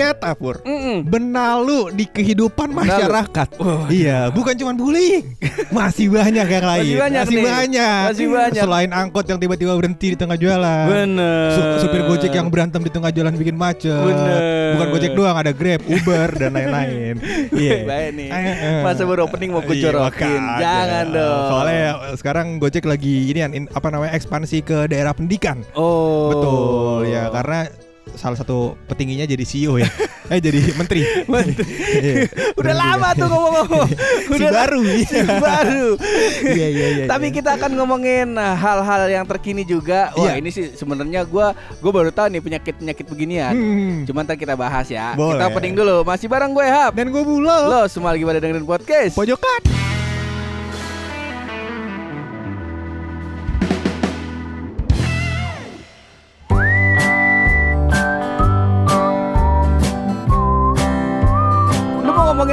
Ternyata 0.00 0.32
Pur 0.32 0.56
Benalu 1.04 1.92
di 1.92 2.04
kehidupan 2.04 2.72
masyarakat 2.72 3.48
Iya 3.92 4.30
bukan 4.30 4.56
cuma 4.56 4.72
bullying 4.72 5.36
Masih 5.70 6.08
banyak 6.08 6.46
yang 6.46 6.64
lain 6.64 6.80
Masih 6.82 6.96
banyak 6.98 7.24
nih. 7.26 7.44
banyak 7.44 8.04
Masih 8.08 8.26
banyak. 8.26 8.62
Selain 8.62 8.90
angkot 8.90 9.24
yang 9.24 9.36
tiba-tiba 9.36 9.76
berhenti 9.76 10.06
di 10.10 10.18
tengah 10.18 10.34
jalan 10.34 10.88
Bener. 10.88 11.52
Su- 11.52 11.84
Supir 11.84 12.00
Gojek 12.02 12.32
yang 12.32 12.48
berantem 12.48 12.80
di 12.80 12.88
tengah 12.88 13.10
jalan 13.10 13.36
bikin 13.36 13.54
macet 13.54 13.92
Bener. 13.92 14.40
Bukan 14.72 14.88
Gojek 14.90 15.12
doang 15.12 15.36
ada 15.36 15.52
Grab, 15.52 15.84
Uber 15.84 16.28
dan 16.32 16.50
lain-lain 16.50 17.20
Iya 17.60 17.84
Baik 17.84 18.08
nih. 18.14 18.28
Eh, 18.30 18.44
eh. 18.48 18.80
Masa 18.80 19.04
baru 19.04 19.26
opening 19.26 19.52
mau 19.52 19.60
Iya, 19.60 19.68
kucorokin. 19.68 20.40
makanya. 20.40 20.56
Jangan 20.58 21.06
dong. 21.12 21.44
Soalnya 21.46 21.84
sekarang 22.16 22.46
Gojek 22.56 22.84
lagi 22.84 23.28
ini 23.28 23.40
in- 23.44 23.68
apa 23.68 23.88
namanya 23.88 24.16
ekspansi 24.16 24.62
ke 24.62 24.88
daerah 24.88 25.12
pendidikan 25.12 25.60
Oh. 25.72 26.32
Betul 26.32 27.12
ya 27.12 27.28
karena 27.28 27.68
salah 28.20 28.36
satu 28.36 28.76
petingginya 28.84 29.24
jadi 29.24 29.40
CEO 29.48 29.80
ya. 29.80 29.88
eh 30.32 30.38
jadi 30.38 30.76
menteri. 30.76 31.00
Iya. 31.90 32.28
Udah 32.54 32.74
lama 32.76 33.08
tuh 33.16 33.26
ngomong-ngomong. 33.26 33.88
Si 34.28 34.32
Udah 34.36 34.50
baru. 34.52 34.80
Si 35.02 35.18
baru. 35.26 35.86
Iya 36.44 36.66
iya 36.68 36.86
iya. 37.00 37.04
Tapi 37.08 37.32
iya. 37.32 37.36
kita 37.40 37.50
akan 37.56 37.70
ngomongin 37.80 38.36
nah, 38.36 38.52
hal-hal 38.54 39.08
yang 39.10 39.24
terkini 39.24 39.64
juga. 39.64 40.12
Wah, 40.14 40.36
Iya. 40.36 40.44
ini 40.44 40.52
sih 40.52 40.76
sebenarnya 40.76 41.24
gua 41.24 41.56
gua 41.80 41.92
baru 41.92 42.10
tahu 42.12 42.28
nih 42.30 42.42
penyakit-penyakit 42.44 43.06
beginian. 43.08 43.54
Hmm. 43.56 43.96
Cuman 44.04 44.28
ntar 44.28 44.36
kita 44.36 44.54
bahas 44.54 44.86
ya. 44.92 45.16
Boleh. 45.16 45.40
Kita 45.40 45.44
opening 45.50 45.74
dulu. 45.74 45.96
Masih 46.04 46.28
bareng 46.28 46.52
gue 46.52 46.66
Hap. 46.68 46.92
dan 46.92 47.08
gue 47.08 47.22
bulo. 47.24 47.56
Lo 47.66 47.80
semua 47.88 48.12
lagi 48.12 48.22
pada 48.22 48.38
dengerin 48.38 48.68
podcast. 48.68 49.16
Pojokan. 49.16 49.99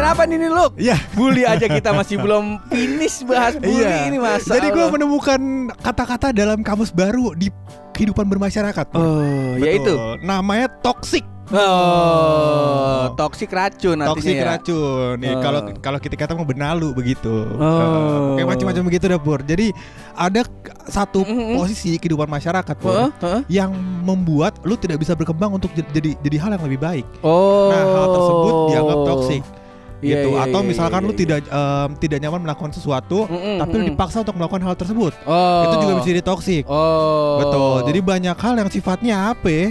Apa 0.07 0.23
nih 0.23 0.37
nih 0.37 0.49
lu? 0.49 0.65
Iya. 0.75 0.97
Bully 1.11 1.43
aja 1.43 1.65
kita 1.65 1.89
masih 1.91 2.15
belum 2.15 2.63
finish 2.67 3.21
bahas 3.23 3.55
bully 3.55 3.83
Iya. 3.83 4.07
ini 4.07 4.17
masa. 4.17 4.55
Jadi 4.55 4.67
gue 4.69 4.85
menemukan 4.87 5.39
kata-kata 5.77 6.31
dalam 6.31 6.61
kamus 6.61 6.89
baru 6.89 7.33
di 7.33 7.51
kehidupan 7.91 8.25
bermasyarakat. 8.25 8.85
Oh, 8.93 9.21
Betul. 9.55 9.59
yaitu 9.59 9.93
namanya 10.21 10.69
toxic. 10.79 11.25
Oh, 11.47 13.15
toksik 13.15 13.47
racun 13.49 13.95
artinya 13.97 14.11
Toxic 14.11 14.35
ya. 14.35 14.45
racun. 14.45 15.15
Nih 15.15 15.31
Oh. 15.31 15.39
kalau 15.39 15.59
kalau 15.79 15.95
kita 15.97 16.15
kata 16.15 16.35
mau 16.35 16.43
benalu 16.43 16.91
begitu. 16.91 17.47
Oh. 17.55 18.35
Kayak 18.35 18.47
macam-macam 18.51 18.83
begitu 18.83 19.05
dah 19.07 19.15
Pur. 19.17 19.39
Jadi 19.41 19.71
ada 20.11 20.43
satu 20.85 21.23
Mm-mm. 21.23 21.55
posisi 21.55 21.95
di 21.95 21.97
kehidupan 21.97 22.27
masyarakat. 22.27 22.75
Heeh, 22.77 23.09
heeh. 23.23 23.41
yang 23.49 23.71
membuat 24.03 24.59
lu 24.63 24.75
tidak 24.75 24.99
bisa 24.99 25.15
berkembang 25.15 25.55
untuk 25.55 25.71
jadi 25.71 25.87
jadi, 25.89 26.09
jadi 26.19 26.37
hal 26.37 26.51
yang 26.59 26.63
lebih 26.67 26.79
baik. 26.79 27.05
Oh. 27.23 27.71
Nah, 27.71 27.79
hal 27.81 28.07
tersebut 28.11 28.53
dianggap 28.67 28.97
toksik 29.07 29.41
Iya, 29.97 30.21
gitu. 30.21 30.29
iya, 30.37 30.43
Atau 30.45 30.61
iya, 30.61 30.67
misalkan 30.69 31.01
iya, 31.01 31.07
lu 31.09 31.13
iya. 31.13 31.19
tidak 31.19 31.39
em, 31.49 31.89
tidak 31.97 32.17
nyaman 32.21 32.41
melakukan 32.45 32.71
sesuatu, 32.73 33.25
Mm-mm, 33.25 33.57
tapi 33.57 33.73
lu 33.73 33.81
mm-mm. 33.81 33.91
dipaksa 33.97 34.17
untuk 34.21 34.35
melakukan 34.37 34.61
hal 34.65 34.75
tersebut. 34.77 35.13
Oh. 35.25 35.63
Itu 35.65 35.75
juga 35.81 35.93
bisa 35.97 36.07
jadi 36.13 36.23
toksik. 36.23 36.63
Oh. 36.69 37.41
Betul. 37.41 37.77
Jadi 37.89 37.99
banyak 38.05 38.37
hal 38.37 38.53
yang 38.61 38.69
sifatnya 38.69 39.15
apa? 39.33 39.47
ya? 39.49 39.65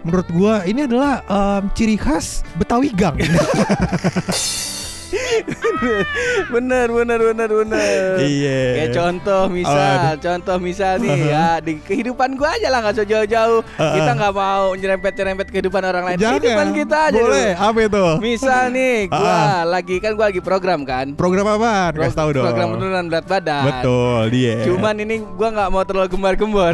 Menurut 0.00 0.28
gua 0.32 0.64
ini 0.64 0.84
adalah 0.84 1.24
em, 1.24 1.62
ciri 1.76 1.96
khas 1.96 2.44
Betawi 2.56 2.92
gang. 2.92 3.16
bener 6.54 6.86
bener 6.88 7.18
bener 7.20 7.50
bener. 7.50 8.08
Iya. 8.20 8.60
Kayak 8.76 8.90
contoh 8.94 9.42
misal, 9.50 9.98
contoh 10.18 10.56
misal 10.62 10.92
nih 10.98 11.18
ya 11.30 11.48
di 11.58 11.78
kehidupan 11.78 12.34
gua 12.34 12.54
aja 12.56 12.68
lah 12.70 12.78
nggak 12.84 12.94
usah 13.00 13.06
jauh-jauh. 13.06 13.60
Uh-uh. 13.62 13.94
Kita 13.94 14.10
nggak 14.14 14.32
mau 14.34 14.64
nyerempet-nyerempet 14.74 15.46
kehidupan 15.50 15.82
orang 15.82 16.04
lain. 16.06 16.16
Kehidupan 16.18 16.68
kita 16.74 16.96
aja 17.10 17.14
Boleh. 17.16 17.52
dulu. 17.54 17.64
Apa 17.66 17.78
itu? 17.84 18.04
Misal 18.22 18.62
nih, 18.70 18.96
gua 19.12 19.40
lagi 19.66 19.96
kan 19.98 20.12
gua 20.14 20.26
lagi 20.30 20.42
program 20.42 20.80
kan. 20.86 21.06
Program 21.14 21.46
apa? 21.46 21.90
Pro- 21.94 22.02
Kasih 22.06 22.18
tahu 22.18 22.30
dong. 22.34 22.44
Program 22.46 22.68
penurunan 22.76 23.04
berat 23.10 23.26
badan. 23.26 23.62
Betul, 23.66 24.22
dia. 24.30 24.56
Cuman 24.66 24.94
ini 25.00 25.22
gua 25.34 25.48
nggak 25.50 25.68
mau 25.70 25.82
terlalu 25.84 26.08
gembar-gembor 26.12 26.72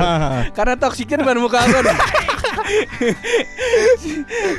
karena 0.53 0.75
toksiknya 0.77 1.25
depan 1.25 1.37
muka 1.41 1.61
gua 1.67 1.81
nih. 1.83 1.97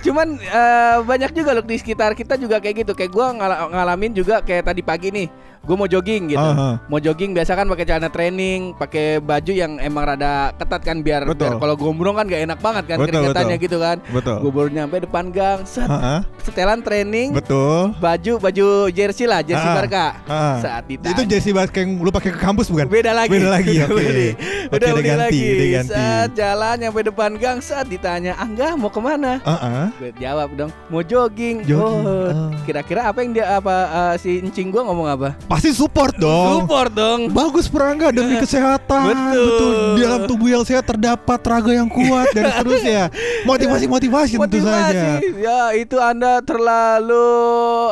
Cuman 0.03 0.27
eh, 0.37 0.97
banyak 1.01 1.31
juga 1.33 1.51
loh 1.53 1.63
di 1.63 1.77
sekitar 1.77 2.13
kita 2.13 2.35
juga 2.35 2.57
kayak 2.57 2.85
gitu. 2.85 2.91
Kayak 2.93 3.11
gua 3.11 3.27
ngala- 3.31 3.69
ngalamin 3.69 4.11
juga 4.13 4.41
kayak 4.41 4.63
tadi 4.65 4.81
pagi 4.81 5.09
nih. 5.09 5.27
Gue 5.57 5.75
mau 5.75 5.83
jogging 5.83 6.31
gitu. 6.31 6.39
Aha. 6.39 6.79
Mau 6.87 6.95
jogging 6.95 7.35
biasa 7.35 7.51
kan 7.51 7.67
pakai 7.67 7.83
celana 7.83 8.07
training, 8.07 8.71
pakai 8.79 9.19
baju 9.19 9.51
yang 9.51 9.75
emang 9.83 10.07
rada 10.07 10.55
ketat 10.55 10.79
kan 10.79 11.03
biar, 11.03 11.27
Betul. 11.27 11.43
biar 11.43 11.59
kalau 11.59 11.75
gombrong 11.75 12.15
kan 12.15 12.23
gak 12.23 12.39
enak 12.41 12.59
banget 12.63 12.83
kan 12.87 12.95
Betul, 12.95 13.11
keringetannya 13.11 13.51
betul. 13.51 13.65
gitu 13.67 13.77
kan. 13.77 13.97
Betul. 14.07 14.37
Gue 14.39 14.51
baru 14.53 14.69
nyampe 14.71 14.95
depan 15.03 15.27
gang, 15.27 15.67
set, 15.67 15.83
Heeh. 15.83 16.19
setelan 16.39 16.79
training, 16.79 17.35
Betul. 17.35 17.91
baju 17.99 18.33
baju 18.39 18.67
jersey 18.87 19.27
lah, 19.27 19.43
jersey 19.43 19.67
Ah, 19.67 19.75
Barca. 19.75 20.05
ah. 20.23 20.55
Saat 20.63 20.87
ditanya. 20.87 21.11
Itu 21.11 21.27
jersey 21.27 21.51
basket 21.51 21.83
yang 21.83 21.99
lu 21.99 22.15
pakai 22.15 22.31
ke 22.31 22.39
kampus 22.39 22.71
bukan? 22.71 22.87
Beda 22.87 23.11
lagi. 23.11 23.27
Beda 23.27 23.49
lagi, 23.51 23.75
Udah 23.75 23.91
oke. 23.91 24.27
Udah 24.71 24.87
ganti, 24.95 25.19
lagi. 25.19 25.43
ganti. 25.73 25.91
Saat 25.91 26.29
jalan 26.31 26.75
nyampe 26.79 27.01
depan 27.03 27.31
gang, 27.35 27.59
saat 27.59 27.86
ditanya, 27.89 28.35
"Angga 28.35 28.75
mau 28.75 28.87
ke 28.87 28.99
mana?" 28.99 29.39
Heeh. 29.39 29.85
Gue 29.97 30.11
jawab 30.17 30.53
dong, 30.53 30.71
"Mau 30.87 31.01
jogging." 31.01 31.63
Jogging, 31.63 31.75
Oh, 31.77 32.27
ah. 32.27 32.51
kira-kira 32.63 33.07
apa 33.07 33.19
yang 33.19 33.31
dia 33.31 33.45
apa 33.53 33.75
eh, 33.87 34.13
si 34.19 34.39
encing 34.39 34.69
gua 34.69 34.83
ngomong 34.83 35.07
apa? 35.09 35.29
Pasti 35.45 35.71
support 35.71 36.15
dong. 36.15 36.63
Support 36.63 36.91
dong. 36.91 37.19
Bagus 37.29 37.65
perangga 37.65 38.11
demi 38.11 38.35
kesehatan. 38.43 39.13
Betul. 39.31 39.75
Di 39.95 40.01
dalam 40.01 40.21
tubuh 40.25 40.49
yang 40.49 40.63
sehat 40.63 40.83
terdapat 40.83 41.39
raga 41.39 41.71
yang 41.71 41.87
kuat 41.87 42.31
dan 42.31 42.51
seterusnya. 42.51 43.03
Motivasi-motivasi 43.49 44.33
tentu 44.37 44.59
saja. 44.61 45.17
Motivasi. 45.17 45.39
Ya, 45.39 45.61
itu 45.73 45.97
Anda 45.97 46.39
terlalu 46.41 47.27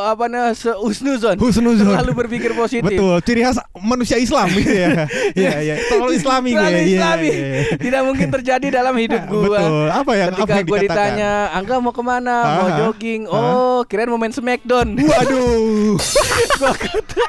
apa 0.04 0.26
namanya 0.26 0.54
seusnuzon. 0.54 1.36
Husnuzon. 1.38 1.96
Terlalu 1.96 2.14
berpikir 2.16 2.52
positif. 2.54 2.84
Betul, 2.86 3.16
ciri 3.24 3.42
khas 3.42 3.58
manusia 3.78 4.18
Islam 4.18 4.50
gitu 4.52 4.72
ya. 4.72 4.90
Iya, 5.36 5.54
iya. 5.62 5.76
Terlalu 5.88 6.12
Islami 6.16 6.50
gue. 6.52 6.60
Terlalu 6.60 6.82
Islami. 6.92 7.30
iya, 7.30 7.46
iya. 7.46 7.62
Tidak 7.78 8.02
mungkin 8.04 8.28
terjadi 8.32 8.68
dalam 8.72 8.96
hidup 8.96 9.22
gua. 9.28 9.60
Betul. 9.60 9.85
Apa 9.88 10.12
yang 10.14 10.30
apa 10.30 10.38
Ketika 10.40 10.54
yang 10.54 10.66
gue 10.66 10.78
dikatakan? 10.80 11.10
ditanya, 11.12 11.32
Angga 11.52 11.76
mau 11.78 11.92
ke 11.92 12.02
mana? 12.02 12.36
Mau 12.42 12.66
Ah, 12.66 12.78
jogging? 12.80 13.22
Oh, 13.26 13.80
kirain 13.84 14.08
mau 14.08 14.18
main 14.18 14.30
Smackdown. 14.30 14.88
Waduh. 15.12 15.96
gua 16.60 16.74
kata, 16.74 17.24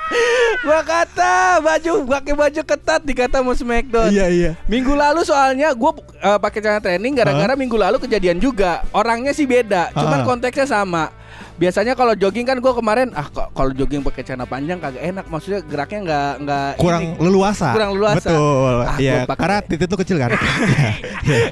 gua 0.62 0.80
kata 0.82 1.32
baju 1.58 1.90
pakai 2.06 2.34
baju 2.34 2.60
ketat 2.62 3.00
dikata 3.02 3.40
mau 3.40 3.52
Smackdown. 3.52 4.08
Iya, 4.08 4.26
iya. 4.28 4.50
Minggu 4.66 4.92
lalu 4.92 5.22
soalnya 5.22 5.72
gue 5.72 5.90
pakai 6.38 6.58
celana 6.58 6.78
training 6.78 7.12
gara-gara 7.12 7.52
minggu 7.54 7.74
lalu 7.74 7.96
kejadian 7.98 8.38
juga. 8.38 8.80
Orangnya 8.90 9.30
sih 9.30 9.44
beda, 9.44 9.92
cuman 9.92 10.22
konteksnya 10.22 10.64
sama. 10.64 11.10
Biasanya 11.56 11.92
kalau 11.92 12.12
jogging 12.12 12.44
kan 12.44 12.56
gue 12.56 12.68
kemarin 12.70 13.08
ah 13.12 13.24
kok 13.24 13.48
kalau 13.50 13.72
jogging 13.72 14.00
pakai 14.00 14.22
celana 14.22 14.44
panjang 14.44 14.76
kagak 14.76 15.02
enak, 15.02 15.24
maksudnya 15.26 15.60
geraknya 15.62 15.98
nggak 16.02 16.32
nggak 16.42 16.68
Kurang 16.76 17.02
ini. 17.02 17.16
leluasa. 17.18 17.68
Kurang 17.72 17.90
leluasa. 17.92 18.16
Betul. 18.22 18.74
Ah, 18.78 18.96
Iya, 18.96 19.12
gua 19.14 19.24
pakai- 19.26 19.40
karena 19.40 19.58
titik 19.62 19.86
lu 19.86 19.96
kecil 19.96 20.16
kan. 20.16 20.30
Iya, 20.30 20.90
iya. 21.26 21.48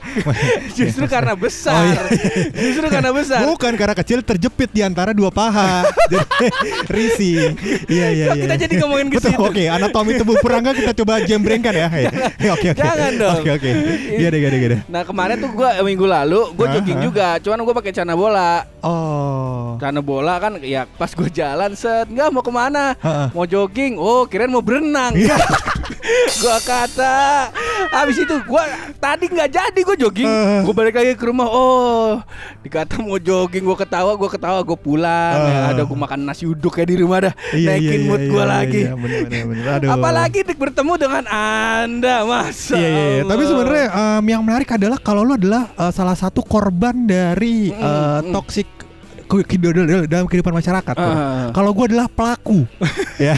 Justru 0.71 1.05
karena 1.07 1.33
besar. 1.33 1.73
Oh, 1.73 1.85
iya. 1.87 2.03
Justru 2.53 2.87
karena 2.87 3.11
besar. 3.11 3.41
Bukan 3.45 3.73
karena 3.75 3.95
kecil 3.95 4.19
terjepit 4.21 4.71
di 4.71 4.81
antara 4.81 5.11
dua 5.11 5.29
paha. 5.29 5.89
Jadi 6.13 6.27
risi. 6.87 7.33
Iya 7.87 8.07
iya 8.11 8.27
iya. 8.31 8.45
kita 8.45 8.57
jadi 8.61 8.75
ngomongin 8.79 9.09
ke 9.09 9.19
Betul. 9.19 9.31
situ? 9.31 9.41
Oke, 9.43 9.65
anatomi 9.67 10.13
tubuh 10.15 10.37
perangga 10.39 10.73
kita 10.73 10.93
coba 10.95 11.21
jembrengkan 11.21 11.73
ya. 11.73 11.89
Iya. 11.95 12.11
Oke 12.51 12.69
oke. 12.69 12.77
Jangan 12.77 13.13
dong. 13.15 13.37
Oke 13.41 13.51
oke. 13.53 13.71
Iya 14.15 14.29
deh 14.29 14.39
iya 14.39 14.49
deh 14.49 14.61
iya. 14.61 14.79
Nah 14.87 15.03
kemarin 15.03 15.37
tuh 15.39 15.51
gue 15.51 15.69
minggu 15.83 16.05
lalu 16.05 16.41
gue 16.53 16.67
jogging 16.71 17.01
juga, 17.03 17.39
cuman 17.39 17.59
gue 17.63 17.75
pakai 17.75 17.91
celana 17.91 18.15
bola. 18.15 18.53
Oh. 18.81 19.77
Celana 19.77 19.94
bola 20.01 20.39
kan 20.39 20.57
ya 20.59 20.89
pas 20.89 21.07
gue 21.09 21.29
jalan 21.29 21.75
set 21.75 22.07
nggak 22.07 22.31
mau 22.31 22.41
ke 22.41 22.49
mana 22.49 22.97
Heeh. 22.97 23.29
mau 23.31 23.45
jogging 23.45 23.95
oh 23.95 24.25
kirain 24.25 24.49
mau 24.49 24.59
berenang 24.61 25.13
Iya. 25.15 25.37
gua 26.37 26.59
kata 26.59 27.49
habis 27.91 28.17
itu 28.19 28.35
gua 28.45 28.65
tadi 28.97 29.27
nggak 29.27 29.51
jadi 29.51 29.81
gua 29.81 29.97
jogging 29.97 30.25
Eh. 30.25 30.61
gua 30.63 30.75
balik 30.75 30.95
lagi 30.95 31.13
ke 31.13 31.25
rumah 31.25 31.47
oh 31.47 32.19
dikata 32.61 32.99
mau 32.99 33.17
jogging 33.17 33.63
gua 33.63 33.77
ketawa 33.77 34.13
gua 34.13 34.29
ketawa 34.29 34.59
gua 34.61 34.75
pulang 34.75 35.37
Eh. 35.39 35.51
ya, 35.51 35.59
ada 35.71 35.83
gua 35.85 35.99
makan 36.01 36.25
nasi 36.25 36.45
uduk 36.45 36.75
ya 36.75 36.85
di 36.85 36.97
rumah 36.97 37.19
dah 37.23 37.35
Iya, 37.51 37.69
naikin 37.71 38.01
iya, 38.01 38.07
mood 38.07 38.21
iya, 38.21 38.31
gua 38.31 38.41
iya, 38.41 38.51
lagi 38.51 38.83
Iya, 38.83 38.95
bener, 38.95 39.21
bener, 39.23 39.45
bener. 39.47 39.65
Aduh. 39.75 39.89
apalagi 39.91 40.39
dik 40.43 40.59
bertemu 40.59 40.93
dengan 40.97 41.25
anda 41.29 42.17
masa 42.25 42.75
Iya, 42.75 42.81
iya, 42.81 42.89
iya. 42.89 43.13
Allah. 43.17 43.31
Tapi 43.31 43.43
sebenarnya 43.45 43.87
em, 43.93 44.25
yang 44.27 44.43
menarik 44.43 44.69
adalah 44.71 44.99
kalau 44.99 45.23
lu 45.23 45.33
adalah 45.35 45.63
eh, 45.71 45.93
salah 45.93 46.17
satu 46.17 46.41
korban 46.41 47.05
dari 47.05 47.57
Mm, 47.67 47.81
eh, 47.81 48.21
toxic 48.31 48.69
dalam 49.27 50.07
dalam 50.07 50.27
kehidupan 50.29 50.53
masyarakat. 50.53 50.95
Ah. 50.95 51.51
Kalau 51.51 51.71
gua 51.73 51.85
adalah 51.89 52.07
pelaku, 52.07 52.65
ya. 53.23 53.35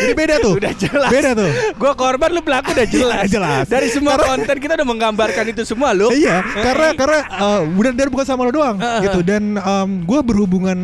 Ini 0.00 0.12
beda 0.16 0.40
tuh. 0.40 0.56
Udah 0.56 0.72
jelas. 0.74 1.10
Beda 1.12 1.30
tuh. 1.36 1.50
Gua 1.76 1.92
korban 1.94 2.32
lu 2.32 2.40
pelaku 2.40 2.72
udah 2.72 2.88
jelas. 2.96 3.24
Jelas. 3.28 3.64
Dari 3.68 3.88
semua 3.92 4.16
konten 4.16 4.56
kita 4.56 4.74
udah 4.80 4.88
menggambarkan 4.88 5.44
itu 5.52 5.62
semua 5.62 5.92
lu. 5.92 6.08
Iya, 6.10 6.40
karena 6.56 6.88
karena 6.96 7.20
uh, 7.36 7.60
bukan 7.68 7.92
dan 7.94 8.08
bukan 8.08 8.26
sama 8.26 8.48
lo 8.48 8.52
doang 8.52 8.76
Ah, 8.80 9.04
gitu. 9.04 9.20
Dan 9.20 9.60
gue 10.04 10.20
berhubungan 10.24 10.78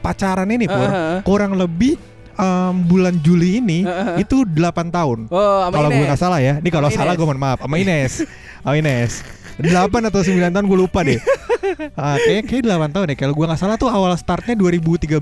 pacaran 0.00 0.48
ini 0.48 0.64
pur 0.66 0.88
Ah, 0.88 1.18
ah. 1.18 1.18
kurang 1.26 1.58
lebih 1.58 1.98
em, 2.36 2.74
bulan 2.86 3.16
Juli 3.20 3.58
ini 3.60 3.82
Heeh. 3.82 4.22
itu 4.24 4.44
8 4.44 4.88
tahun. 4.92 5.26
Oh, 5.28 5.66
Kalau 5.68 5.88
gue 5.90 6.04
nggak 6.06 6.20
salah 6.20 6.40
ya. 6.40 6.58
Ini 6.60 6.70
kalau 6.70 6.88
salah 6.88 7.12
gue 7.16 7.26
mohon 7.26 7.40
maaf. 7.40 7.58
Sama 7.60 7.76
Ines. 7.76 8.24
Sama 8.64 8.74
Ines. 8.78 9.12
8 9.56 9.72
atau 10.04 10.20
9 10.20 10.36
tahun 10.46 10.64
gue 10.64 10.78
lupa 10.78 11.00
deh. 11.00 11.16
Ah, 11.94 12.14
kayak 12.18 12.44
kayak 12.44 12.62
8 12.62 12.92
tahun 12.92 13.04
deh. 13.08 13.16
Kalau 13.16 13.32
gue 13.32 13.44
nggak 13.44 13.56
salah 13.56 13.74
tuh 13.74 13.88
awal 13.88 14.12
startnya 14.14 14.52
2013. 14.52 15.16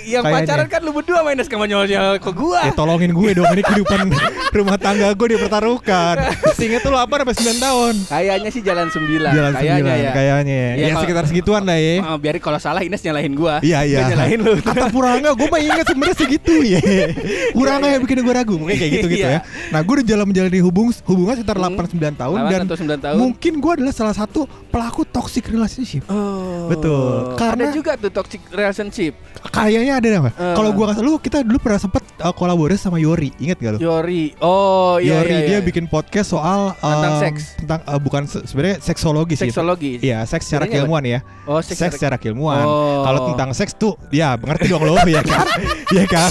Yang 0.00 0.22
Kayaknya. 0.22 0.30
pacaran 0.30 0.66
kan 0.68 0.80
lu 0.80 0.92
berdua 0.92 1.20
main 1.20 1.36
sama 1.40 1.64
nyol-nyol 1.64 2.16
ke 2.16 2.30
gua. 2.30 2.60
Ya 2.62 2.72
tolongin 2.72 3.10
gue 3.10 3.30
dong 3.32 3.48
ini 3.48 3.62
kehidupan 3.62 3.98
rumah 4.56 4.76
tangga 4.76 5.10
gue 5.10 5.28
dipertaruhkan. 5.28 6.14
Sehingga 6.54 6.78
tuh 6.78 6.92
8 6.92 7.04
sampai 7.04 7.34
9 7.34 7.58
tahun. 7.58 7.94
Kayaknya 8.06 8.50
sih 8.50 8.62
jalan 8.62 8.86
9. 8.88 9.00
Jalan 9.28 9.52
Kayaknya 9.52 9.82
9 9.82 10.04
ya. 10.04 10.12
kayaknya. 10.12 10.54
Iya, 10.54 10.76
Ya, 10.76 10.86
kalau- 10.88 11.02
sekitar 11.02 11.24
segituan 11.26 11.62
lah 11.62 11.76
ya. 11.76 11.94
Oh, 12.04 12.16
biarin 12.16 12.40
kalau 12.40 12.58
salah 12.58 12.80
Ines 12.80 13.02
nyalahin 13.02 13.34
gua. 13.34 13.58
Iya 13.58 13.82
iya. 13.82 13.98
Nyalahin 14.08 14.38
lu. 14.40 14.52
Kata 14.64 14.86
Puranga 14.88 15.30
gue 15.32 15.48
mah 15.48 15.60
ingat 15.60 15.86
sebenarnya 15.88 16.16
segitu 16.16 16.54
ya. 16.62 16.80
Puranga 17.56 17.88
yang 17.88 18.02
bikin 18.02 18.22
gue 18.22 18.34
ragu 18.34 18.54
mungkin 18.54 18.76
kayak 18.76 18.92
gitu 18.94 19.06
gitu 19.10 19.26
Iya. 19.26 19.40
ya. 19.44 19.70
Nah 19.70 19.80
gue 19.80 19.94
udah 19.94 20.06
jalan 20.06 20.26
menjalani 20.26 20.60
hubung 20.60 20.88
hubungan 21.04 21.34
sekitar 21.34 21.56
Hmm. 21.56 21.74
8 21.74 21.90
9 21.90 22.14
tahun 22.14 22.38
8 22.40 22.50
dan 22.50 22.60
atau 22.64 22.76
9 22.76 23.00
tahun. 23.00 23.16
mungkin 23.18 23.52
gue 23.64 23.72
adalah 23.80 23.94
salah 23.96 24.12
satu 24.12 24.44
pelaku 24.68 25.08
toxic 25.08 25.48
relationship. 25.48 26.04
Oh. 26.12 26.68
Betul. 26.68 27.32
Karena- 27.40 27.64
ada 27.64 27.72
juga 27.72 27.96
tuh 27.96 28.12
toxic 28.12 28.44
relationship. 28.52 29.16
Kayaknya 29.48 29.92
ada 29.96 30.08
apa? 30.20 30.30
Eh. 30.36 30.52
Kalau 30.52 30.70
gue 30.76 30.84
lu 31.00 31.16
kita 31.16 31.40
dulu 31.40 31.56
pernah 31.56 31.80
sempet 31.80 32.04
uh, 32.20 32.32
kolaborasi 32.36 32.76
sama 32.84 33.00
Yori, 33.00 33.32
ingat 33.40 33.56
gak 33.56 33.72
lu? 33.76 33.88
Yori. 33.88 34.36
Oh 34.44 35.00
iya 35.00 35.24
Yori 35.24 35.32
iya, 35.32 35.40
dia 35.40 35.58
iya. 35.60 35.64
bikin 35.64 35.88
podcast 35.88 36.36
soal 36.36 36.76
Tentang 36.76 37.14
um, 37.16 37.22
seks. 37.24 37.40
tentang 37.56 37.80
uh, 37.88 37.96
bukan 37.96 38.22
se- 38.28 38.44
sebenarnya 38.44 38.76
seksologi 38.84 39.34
sih. 39.40 39.48
seksologi. 39.48 39.92
Iya, 40.04 40.28
seks 40.28 40.44
secara 40.44 40.68
Sebenarnya 40.68 40.68
apa? 40.68 40.76
keilmuan 40.84 41.02
ya. 41.08 41.18
Oh, 41.48 41.60
Seks, 41.64 41.78
seks, 41.80 41.92
secara 41.96 42.16
keilmuan. 42.20 42.64
Oh. 42.68 43.00
Kalau 43.08 43.20
tentang 43.32 43.50
seks 43.56 43.72
tuh, 43.76 43.96
ya 44.12 44.36
mengerti 44.36 44.68
dong 44.68 44.84
lo, 44.84 44.96
ya 45.08 45.24
kan? 45.24 45.46
ya 45.96 46.04
kan? 46.04 46.30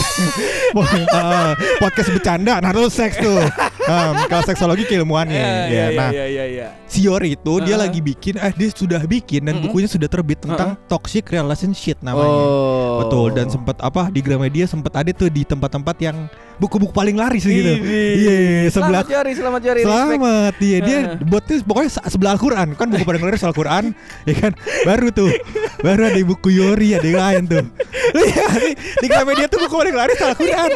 Uh, 0.74 1.54
podcast 1.78 2.10
bercanda, 2.14 2.62
nah 2.62 2.70
seks 2.94 3.18
tuh. 3.18 3.42
Um, 3.84 4.16
kalau 4.32 4.44
seksologi 4.48 4.88
keilmuannya. 4.88 5.36
Iya, 5.36 5.52
ya. 5.52 5.68
iya, 5.68 5.86
Nah, 5.92 6.10
iya, 6.16 6.26
iya, 6.32 6.46
iya. 6.48 6.68
Si 6.94 7.02
Yori 7.02 7.34
itu 7.34 7.54
dia 7.60 7.74
Uh-uh. 7.74 7.84
lagi 7.84 8.00
bikin, 8.00 8.38
eh 8.38 8.54
dia 8.54 8.70
sudah 8.70 9.02
bikin 9.02 9.42
dan 9.42 9.58
Mhm. 9.58 9.64
bukunya 9.66 9.88
sudah 9.88 10.06
terbit 10.06 10.38
tentang 10.40 10.78
toxic 10.86 11.26
relationship 11.28 11.98
namanya. 12.00 12.30
Oh. 12.40 13.02
Betul 13.02 13.34
dan 13.34 13.50
sempat 13.50 13.82
apa 13.82 14.08
di 14.08 14.22
Gramedia 14.22 14.64
sempat 14.64 14.94
ada 14.94 15.10
tuh 15.10 15.26
di 15.28 15.42
tempat-tempat 15.42 15.98
yang 16.00 16.30
buku-buku 16.56 16.94
paling 16.94 17.18
laris 17.18 17.42
gitu. 17.42 17.58
Idih. 17.74 17.78
Iya, 18.14 18.38
sebelah 18.70 19.02
Selamat 19.02 19.10
Yori, 19.12 19.32
selamat 19.34 19.62
Yori. 19.64 19.82
respect. 19.82 19.98
Selamat, 20.06 20.54
iya 20.62 20.78
dia 20.80 20.98
Heeh. 21.02 21.26
buatnya 21.26 21.56
pokoknya 21.64 21.90
se- 21.92 22.06
sebelah 22.08 22.32
Al-Quran 22.32 22.68
kan 22.74 22.88
buku 22.88 23.04
paling 23.04 23.24
laris 23.24 23.42
Al-Quran, 23.44 23.84
ya 24.30 24.36
kan 24.38 24.52
baru 24.84 25.08
tuh 25.10 25.34
baru 25.82 26.02
ada 26.06 26.22
buku 26.22 26.50
Yori 26.52 26.94
ada 26.94 27.04
yang 27.04 27.18
lain 27.20 27.44
tuh. 27.50 27.66
Iya 28.14 28.46
di, 28.54 28.70
di 29.02 29.08
Gramedia 29.08 29.48
tuh 29.48 29.58
buku 29.60 29.74
paling 29.74 29.96
laris 29.96 30.20
Al-Quran. 30.20 30.70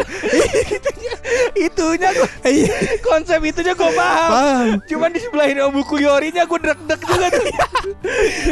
Itunya 1.67 2.09
gua 2.13 2.27
Iya, 2.43 2.73
konsep 2.99 3.39
itunya 3.41 3.73
gua 3.73 3.91
paham. 3.91 4.29
paham. 4.29 4.67
Cuman 4.85 5.09
di 5.11 5.19
sebelahin 5.19 5.57
sama 5.59 5.71
buku 5.71 5.95
Yorinya 6.07 6.43
gua 6.43 6.59
deg-deg 6.61 6.99
juga 7.01 7.27
tuh. 7.29 7.45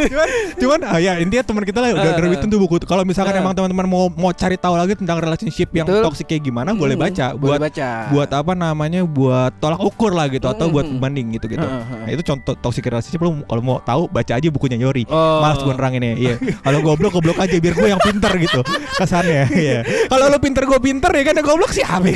Cuman, 0.05 0.27
cuman 0.57 0.79
ah, 0.85 0.99
ya 0.99 1.17
intinya 1.17 1.43
teman 1.43 1.63
kita 1.63 1.79
lah 1.79 1.89
udah 1.91 2.03
Heeh. 2.05 2.19
nerbitin 2.19 2.47
tuh 2.47 2.59
buku. 2.59 2.75
Kalau 2.81 3.03
misalkan 3.03 3.31
Heeh. 3.31 3.43
emang 3.43 3.53
teman-teman 3.53 3.85
mau 3.85 4.05
mau 4.09 4.31
cari 4.31 4.55
tahu 4.55 4.75
lagi 4.75 4.95
tentang 4.95 5.17
relationship 5.17 5.71
yang 5.71 5.87
Betul. 5.87 6.03
toxic 6.03 6.25
kayak 6.25 6.43
gimana, 6.43 6.71
boleh 6.71 6.95
Hmm, 6.95 7.05
baca. 7.05 7.25
boleh 7.33 7.55
Buat 7.55 7.61
baca. 7.61 7.89
buat 8.11 8.29
apa 8.31 8.53
namanya 8.53 9.01
buat 9.03 9.51
tolak 9.57 9.79
ukur 9.79 10.11
lah 10.11 10.27
gitu 10.27 10.45
atau 10.45 10.67
buat 10.67 10.83
mm, 10.83 10.91
pembanding 10.93 11.27
gitu 11.33 11.45
gitu. 11.47 11.63
Nah, 11.63 12.07
itu 12.07 12.21
contoh 12.21 12.53
toxic 12.55 12.83
relationship 12.83 13.21
lu 13.21 13.43
kalau 13.43 13.61
mau 13.61 13.77
tahu 13.79 14.07
baca 14.07 14.33
aja 14.33 14.47
bukunya 14.49 14.75
Yori. 14.77 15.03
Oh. 15.07 15.39
Malas 15.39 15.59
gue 15.59 15.71
neranginnya. 15.71 16.13
Iya. 16.15 16.35
Kalau 16.59 16.79
goblok 16.81 17.11
goblok 17.13 17.37
aja 17.37 17.55
biar 17.55 17.73
gue 17.73 17.87
yang 17.87 18.01
pinter 18.01 18.31
gitu. 18.37 18.59
Kesannya. 18.95 19.43
Iya. 19.51 19.79
Kalau 20.07 20.25
lu 20.27 20.37
pinter 20.37 20.63
gue 20.65 20.79
pinter 20.79 21.11
ya 21.11 21.23
kan 21.23 21.33
yang 21.33 21.45
goblok 21.45 21.71
siapa? 21.71 22.11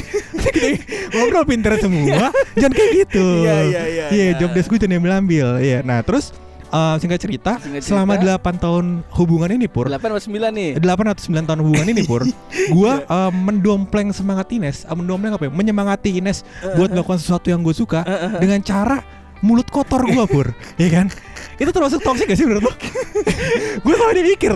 Ngobrol 1.14 1.46
pinter 1.46 1.74
semua. 1.78 2.32
Jangan 2.56 2.74
kayak 2.74 2.92
gitu. 3.06 3.26
Iya, 3.44 3.56
iya, 3.66 3.82
iya, 3.86 4.06
Iya, 4.10 4.26
iya. 4.32 4.34
job 4.38 4.52
desk 4.52 4.70
gue 4.70 4.80
jangan 4.80 5.00
ambil. 5.30 5.48
Iya. 5.62 5.80
Nah, 5.86 6.02
terus 6.02 6.34
eh, 6.74 6.96
singkat 6.98 7.22
cerita, 7.22 7.62
Singkat 7.62 7.86
cerita. 7.86 7.94
selama 7.94 8.18
8 8.18 8.58
tahun 8.58 8.86
hubungan 9.14 9.50
ini 9.54 9.70
Pur. 9.70 9.86
8 9.86 10.02
atau 10.02 10.18
9 10.18 10.50
nih. 10.50 10.70
8 10.82 11.14
atau 11.14 11.24
9 11.30 11.46
tahun 11.46 11.60
hubungan 11.62 11.88
ini 11.94 12.02
Pur. 12.10 12.26
Gua 12.76 13.06
eh, 13.06 13.32
mendompleng 13.32 14.10
semangat 14.10 14.50
Ines 14.50 14.90
eh, 14.90 14.96
Mendompleng 14.98 15.38
apa 15.38 15.46
ya? 15.46 15.52
Menyemangati 15.54 16.18
Ines 16.18 16.42
Buat 16.74 16.90
melakukan 16.98 17.22
sesuatu 17.22 17.54
yang 17.54 17.62
gue 17.62 17.74
suka 17.78 18.02
Dengan 18.42 18.66
cara 18.66 19.06
Mulut 19.40 19.72
kotor 19.72 20.04
gua 20.04 20.26
Pur. 20.28 20.52
Ya 20.82 20.92
kan? 20.92 21.08
Itu 21.56 21.72
termasuk 21.72 22.04
toxic 22.04 22.28
gak 22.28 22.36
sih 22.36 22.44
menurut 22.44 22.68
lo? 22.68 22.74
Gue 23.84 23.94
sama 23.96 24.12
dia 24.12 24.26
mikir 24.26 24.52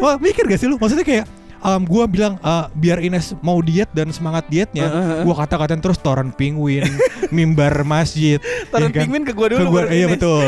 Wah 0.00 0.16
mikir 0.16 0.48
gak 0.48 0.56
sih 0.56 0.68
lu? 0.68 0.80
Maksudnya 0.80 1.04
kayak 1.04 1.24
em, 1.68 1.82
Gua 1.82 2.04
bilang 2.06 2.38
eh, 2.38 2.64
Biar 2.72 2.98
Ines 2.98 3.34
mau 3.40 3.58
diet 3.58 3.90
Dan 3.90 4.10
semangat 4.10 4.46
dietnya 4.46 4.86
Gua 5.20 5.34
kata-katain 5.36 5.78
terus 5.78 5.98
Toran 5.98 6.30
penguin 6.30 6.86
Mimbar 7.34 7.82
masjid 7.82 8.38
Toran 8.68 8.88
ya 8.88 8.94
kan? 8.94 9.02
penguin 9.04 9.22
ke 9.22 9.32
gua 9.32 9.46
dulu, 9.50 9.58
Ke 9.58 9.66
gua, 9.66 9.82
Iya 9.86 10.06
Ines. 10.06 10.12
betul 10.14 10.46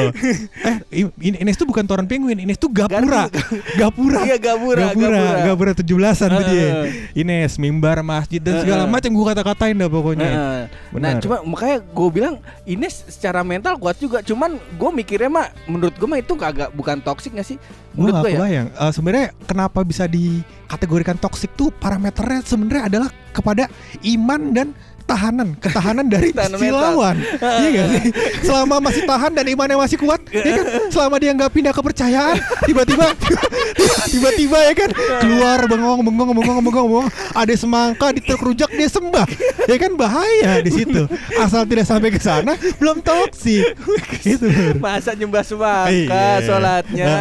Eh 0.68 0.76
Ines 1.18 1.54
tuh 1.54 1.66
bukan 1.66 1.84
toran 1.84 2.06
penguin 2.06 2.38
Ines 2.38 2.56
tuh 2.56 2.70
gapura 2.70 3.26
Gapura 3.74 4.20
Iya, 4.22 4.36
gapura, 4.36 4.80
Gapura, 4.88 5.08
gapura. 5.08 5.44
Gapura 5.44 5.72
17-an 5.74 6.30
tuh 6.30 6.44
dia. 6.46 6.68
Ines, 7.14 7.56
mimbar 7.56 8.00
masjid 8.00 8.38
dan 8.38 8.60
segala 8.60 8.84
macam 8.84 9.10
gua 9.10 9.32
kata-katain 9.32 9.74
dah 9.74 9.88
pokoknya. 9.88 10.28
Nah, 10.28 10.62
Benar. 10.90 11.18
cuma 11.18 11.36
makanya 11.42 11.78
gue 11.80 12.08
bilang 12.10 12.34
Ines 12.62 13.08
secara 13.08 13.40
mental 13.40 13.74
kuat 13.76 13.96
juga. 13.96 14.20
Cuman 14.20 14.54
gue 14.54 14.90
mikirnya 14.92 15.26
mah 15.26 15.48
menurut 15.64 15.94
gue 15.94 16.04
mah 16.04 16.18
itu 16.18 16.34
kagak 16.34 16.70
bukan 16.70 17.00
toksik 17.00 17.32
gak 17.32 17.46
sih? 17.46 17.58
Menurut 17.96 18.14
gak 18.14 18.22
gue 18.22 18.30
ya. 18.30 18.38
kebayang. 18.38 18.68
Eh, 18.74 18.92
sebenarnya 18.92 19.28
kenapa 19.48 19.80
bisa 19.86 20.04
dikategorikan 20.04 21.16
toksik 21.16 21.54
tuh 21.56 21.72
parameternya 21.72 22.40
sebenarnya 22.44 22.84
adalah 22.90 23.08
kepada 23.32 23.64
iman 24.04 24.40
dan 24.52 24.68
tahanan, 25.08 25.56
ketahanan 25.56 26.06
dari 26.06 26.28
lawan. 26.68 27.16
Iya 27.58 27.68
gak 27.72 27.86
sih? 27.96 28.10
Selama 28.44 28.76
masih 28.78 29.02
tahan 29.02 29.32
dan 29.32 29.48
imannya 29.48 29.74
masih 29.74 29.96
kuat, 29.96 30.20
ya 30.28 30.60
kan? 30.60 30.66
Selama 30.94 31.16
dia 31.16 31.32
nggak 31.32 31.50
pindah 31.50 31.72
kepercayaan, 31.72 32.36
tiba-tiba 32.68 33.08
tiba-tiba 34.06 34.58
ya 34.62 34.74
kan 34.76 34.90
keluar 35.20 35.58
bengong 35.64 36.00
bengong 36.04 36.36
bengong 36.36 36.60
bengong 36.60 36.86
bengong 36.88 37.06
ada 37.32 37.54
semangka 37.54 38.12
di 38.12 38.20
rujak 38.28 38.70
dia 38.70 38.88
sembah. 38.88 39.26
Ya 39.64 39.76
kan 39.76 39.96
bahaya 39.96 40.60
di 40.60 40.70
situ. 40.70 41.08
Asal 41.34 41.64
tidak 41.64 41.86
sampai 41.86 42.10
ke 42.12 42.20
sana 42.20 42.52
belum 42.76 43.00
toksik. 43.00 43.74
Itu. 44.22 44.44
Lur. 44.44 44.76
Masa 44.78 45.12
nyembah 45.12 45.42
semangka 45.42 45.90
Iya. 45.90 46.44
sholatnya. 46.44 47.14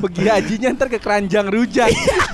Pergi 0.00 0.24
hajinya 0.26 0.68
ntar 0.72 0.88
ke 0.88 0.98
keranjang 0.98 1.46
rujak 1.46 1.90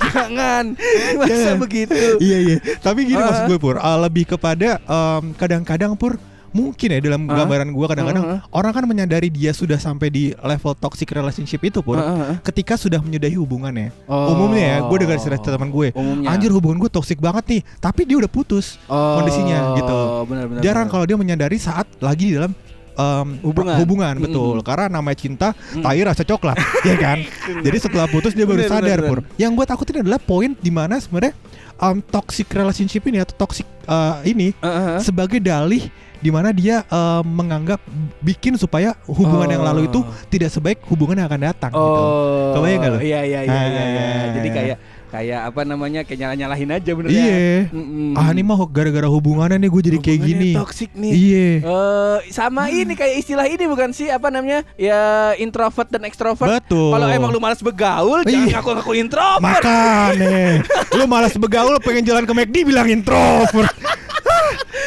Jangan 0.07 0.73
Masa 1.17 1.51
begitu 1.57 2.17
iya 2.17 2.37
iya 2.39 2.57
tapi 2.79 3.03
gini 3.03 3.17
Ah. 3.17 3.27
maksud 3.27 3.43
gue 3.49 3.59
pur 3.59 3.75
uh, 3.75 3.97
lebih 3.99 4.23
kepada 4.29 4.79
um, 4.87 5.31
kadang-kadang 5.33 5.93
pur 5.93 6.15
mungkin 6.49 6.89
ya 6.89 6.99
dalam 6.99 7.27
gambaran 7.27 7.69
gue 7.69 7.85
kadang-kadang 7.85 8.23
Ah, 8.25 8.39
orang 8.49 8.71
kan 8.71 8.83
menyadari 8.83 9.27
dia 9.29 9.51
sudah 9.51 9.75
sampai 9.77 10.07
di 10.07 10.23
level 10.33 10.73
toxic 10.73 11.05
relationship 11.07 11.59
itu 11.61 11.79
pur 11.79 11.95
Ah, 11.95 12.07
ah, 12.07 12.17
ah. 12.25 12.37
ketika 12.41 12.73
sudah 12.73 12.97
menyudahi 12.97 13.35
hubungannya 13.35 13.91
Oh. 14.07 14.31
umumnya 14.33 14.65
ya 14.65 14.77
gue 14.81 14.97
dengar 14.97 15.19
cerita 15.19 15.49
teman 15.49 15.69
gue 15.69 15.91
Umumnya. 15.91 16.27
anjir 16.29 16.49
hubungan 16.49 16.79
gue 16.79 16.89
toxic 16.89 17.19
banget 17.19 17.45
nih 17.47 17.61
tapi 17.77 18.07
dia 18.07 18.17
udah 18.17 18.31
putus 18.31 18.79
Oh, 18.87 19.19
kondisinya 19.19 19.75
gitu 19.75 19.99
benar-benar, 20.25 20.61
jarang 20.63 20.87
benar. 20.87 20.93
kalau 20.95 21.05
dia 21.05 21.17
menyadari 21.19 21.57
saat 21.59 21.85
lagi 21.99 22.31
di 22.31 22.39
dalam 22.39 22.55
um, 22.97 23.27
Hubungan. 23.45 23.75
hubungan 23.77 24.15
betul 24.17 24.55
Mm. 24.57 24.65
karena 24.65 24.85
namanya 24.89 25.17
cinta 25.17 25.47
tai 25.53 26.01
rasa 26.01 26.21
coklat 26.21 26.57
ya 26.89 26.95
kan 26.97 27.17
jadi 27.61 27.77
setelah 27.77 28.09
putus 28.09 28.33
dia 28.33 28.43
baru 28.43 28.65
Bener, 28.65 28.71
sadar 28.73 28.99
bener, 28.99 29.09
pur 29.09 29.19
yang 29.37 29.53
gue 29.53 29.63
takutin 29.63 30.01
adalah 30.01 30.17
poin 30.17 30.51
di 30.53 30.69
mana 30.69 30.97
sebenarnya 30.97 31.37
um, 31.77 32.01
toxic 32.01 32.49
relationship 32.49 33.05
ini 33.05 33.21
atau 33.21 33.37
toxic 33.37 33.65
uh, 33.85 34.19
ini 34.23 34.51
Heeh. 34.57 34.97
sebagai 34.99 35.37
dalih 35.37 35.87
di 36.17 36.33
mana 36.33 36.49
dia 36.49 36.81
um, 36.89 37.21
menganggap 37.21 37.77
bikin 38.19 38.57
supaya 38.57 38.97
hubungan 39.05 39.45
yang 39.47 39.61
lalu 39.61 39.85
itu 39.85 40.01
Oh. 40.01 40.09
tidak 40.33 40.49
sebaik 40.49 40.81
hubungan 40.89 41.21
yang 41.21 41.29
akan 41.29 41.41
datang 41.45 41.69
gitu. 41.69 41.77
Oh, 41.77 42.57
Kebayang 42.57 42.79
nggak 42.81 42.91
lu? 42.91 42.99
Iya 43.05 43.21
iya 43.21 43.39
iya 43.45 43.61
iya. 43.61 43.83
iya. 43.85 44.01
Ah. 44.01 44.25
Jadi 44.33 44.49
kayak 44.49 44.77
kayak 45.17 45.41
apa 45.49 45.61
namanya 45.63 46.01
kayak 46.01 46.19
nyala 46.21 46.35
nyalahin 46.37 46.69
aja 46.69 46.91
bener 46.93 47.09
Iya. 47.09 47.25
ya. 47.25 47.57
Mm-mm. 47.73 48.13
Ah 48.13 48.29
ini 48.29 48.41
mah 48.41 48.61
gara-gara 48.67 49.09
hubungannya 49.09 49.57
nih 49.57 49.69
gue 49.69 49.81
jadi 49.83 49.97
kayak 49.97 50.19
gini. 50.21 50.51
Toxic 50.53 50.93
nih. 50.93 51.11
Iya. 51.11 51.47
Eh, 51.65 52.17
sama 52.29 52.69
ini 52.69 52.93
kayak 52.93 53.15
istilah 53.17 53.45
ini 53.45 53.65
bukan 53.65 53.89
sih 53.91 54.07
apa 54.07 54.29
namanya 54.29 54.61
ya 54.77 54.99
introvert 55.35 55.89
dan 55.89 56.05
ekstrovert. 56.05 56.45
Betul. 56.61 56.93
Kalau 56.93 57.07
emang 57.09 57.33
lu 57.33 57.41
malas 57.41 57.57
begaul 57.59 58.21
jangan 58.21 58.45
Iya. 58.45 58.53
ngaku-ngaku 58.55 58.91
introvert. 58.95 59.41
Makanya 59.41 60.61
Lu 60.93 61.05
malas 61.05 61.33
begaul 61.33 61.81
pengen 61.81 62.05
jalan 62.05 62.23
ke 62.23 62.33
McD 62.33 62.55
bilang 62.63 62.87
introvert 62.87 63.73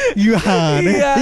Gimana? 0.19 0.81
Iya. 0.83 1.13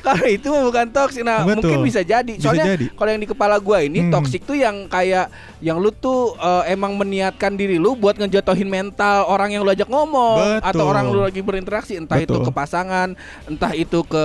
Kalau 0.00 0.26
itu 0.26 0.48
bukan 0.48 0.86
toksik. 0.88 1.22
Nah, 1.22 1.42
Betul. 1.42 1.68
mungkin 1.68 1.78
bisa 1.82 2.00
jadi. 2.00 2.32
Soalnya 2.36 2.64
kalau 2.94 3.10
yang 3.10 3.22
di 3.22 3.28
kepala 3.28 3.56
gua 3.58 3.80
ini 3.80 4.00
Hmm. 4.00 4.12
toksik 4.12 4.42
tuh 4.42 4.54
yang 4.54 4.86
kayak 4.86 5.28
yang 5.58 5.76
lu 5.76 5.90
tuh 5.90 6.34
eh, 6.34 6.72
emang 6.72 6.94
meniatkan 6.94 7.52
diri 7.52 7.76
lu 7.76 7.92
buat 7.92 8.14
ngejatuhin 8.14 8.64
mental 8.64 9.26
orang 9.26 9.50
yang 9.50 9.62
lu 9.62 9.70
ajak 9.70 9.86
ngomong 9.86 10.38
Betul. 10.38 10.68
atau 10.70 10.84
orang 10.86 11.04
lu 11.08 11.20
lagi 11.20 11.42
berinteraksi 11.42 11.98
entah 11.98 12.16
itu 12.16 12.30
Betul. 12.30 12.46
ke 12.46 12.52
pasangan, 12.52 13.08
entah 13.44 13.72
itu 13.74 13.98
ke 14.04 14.24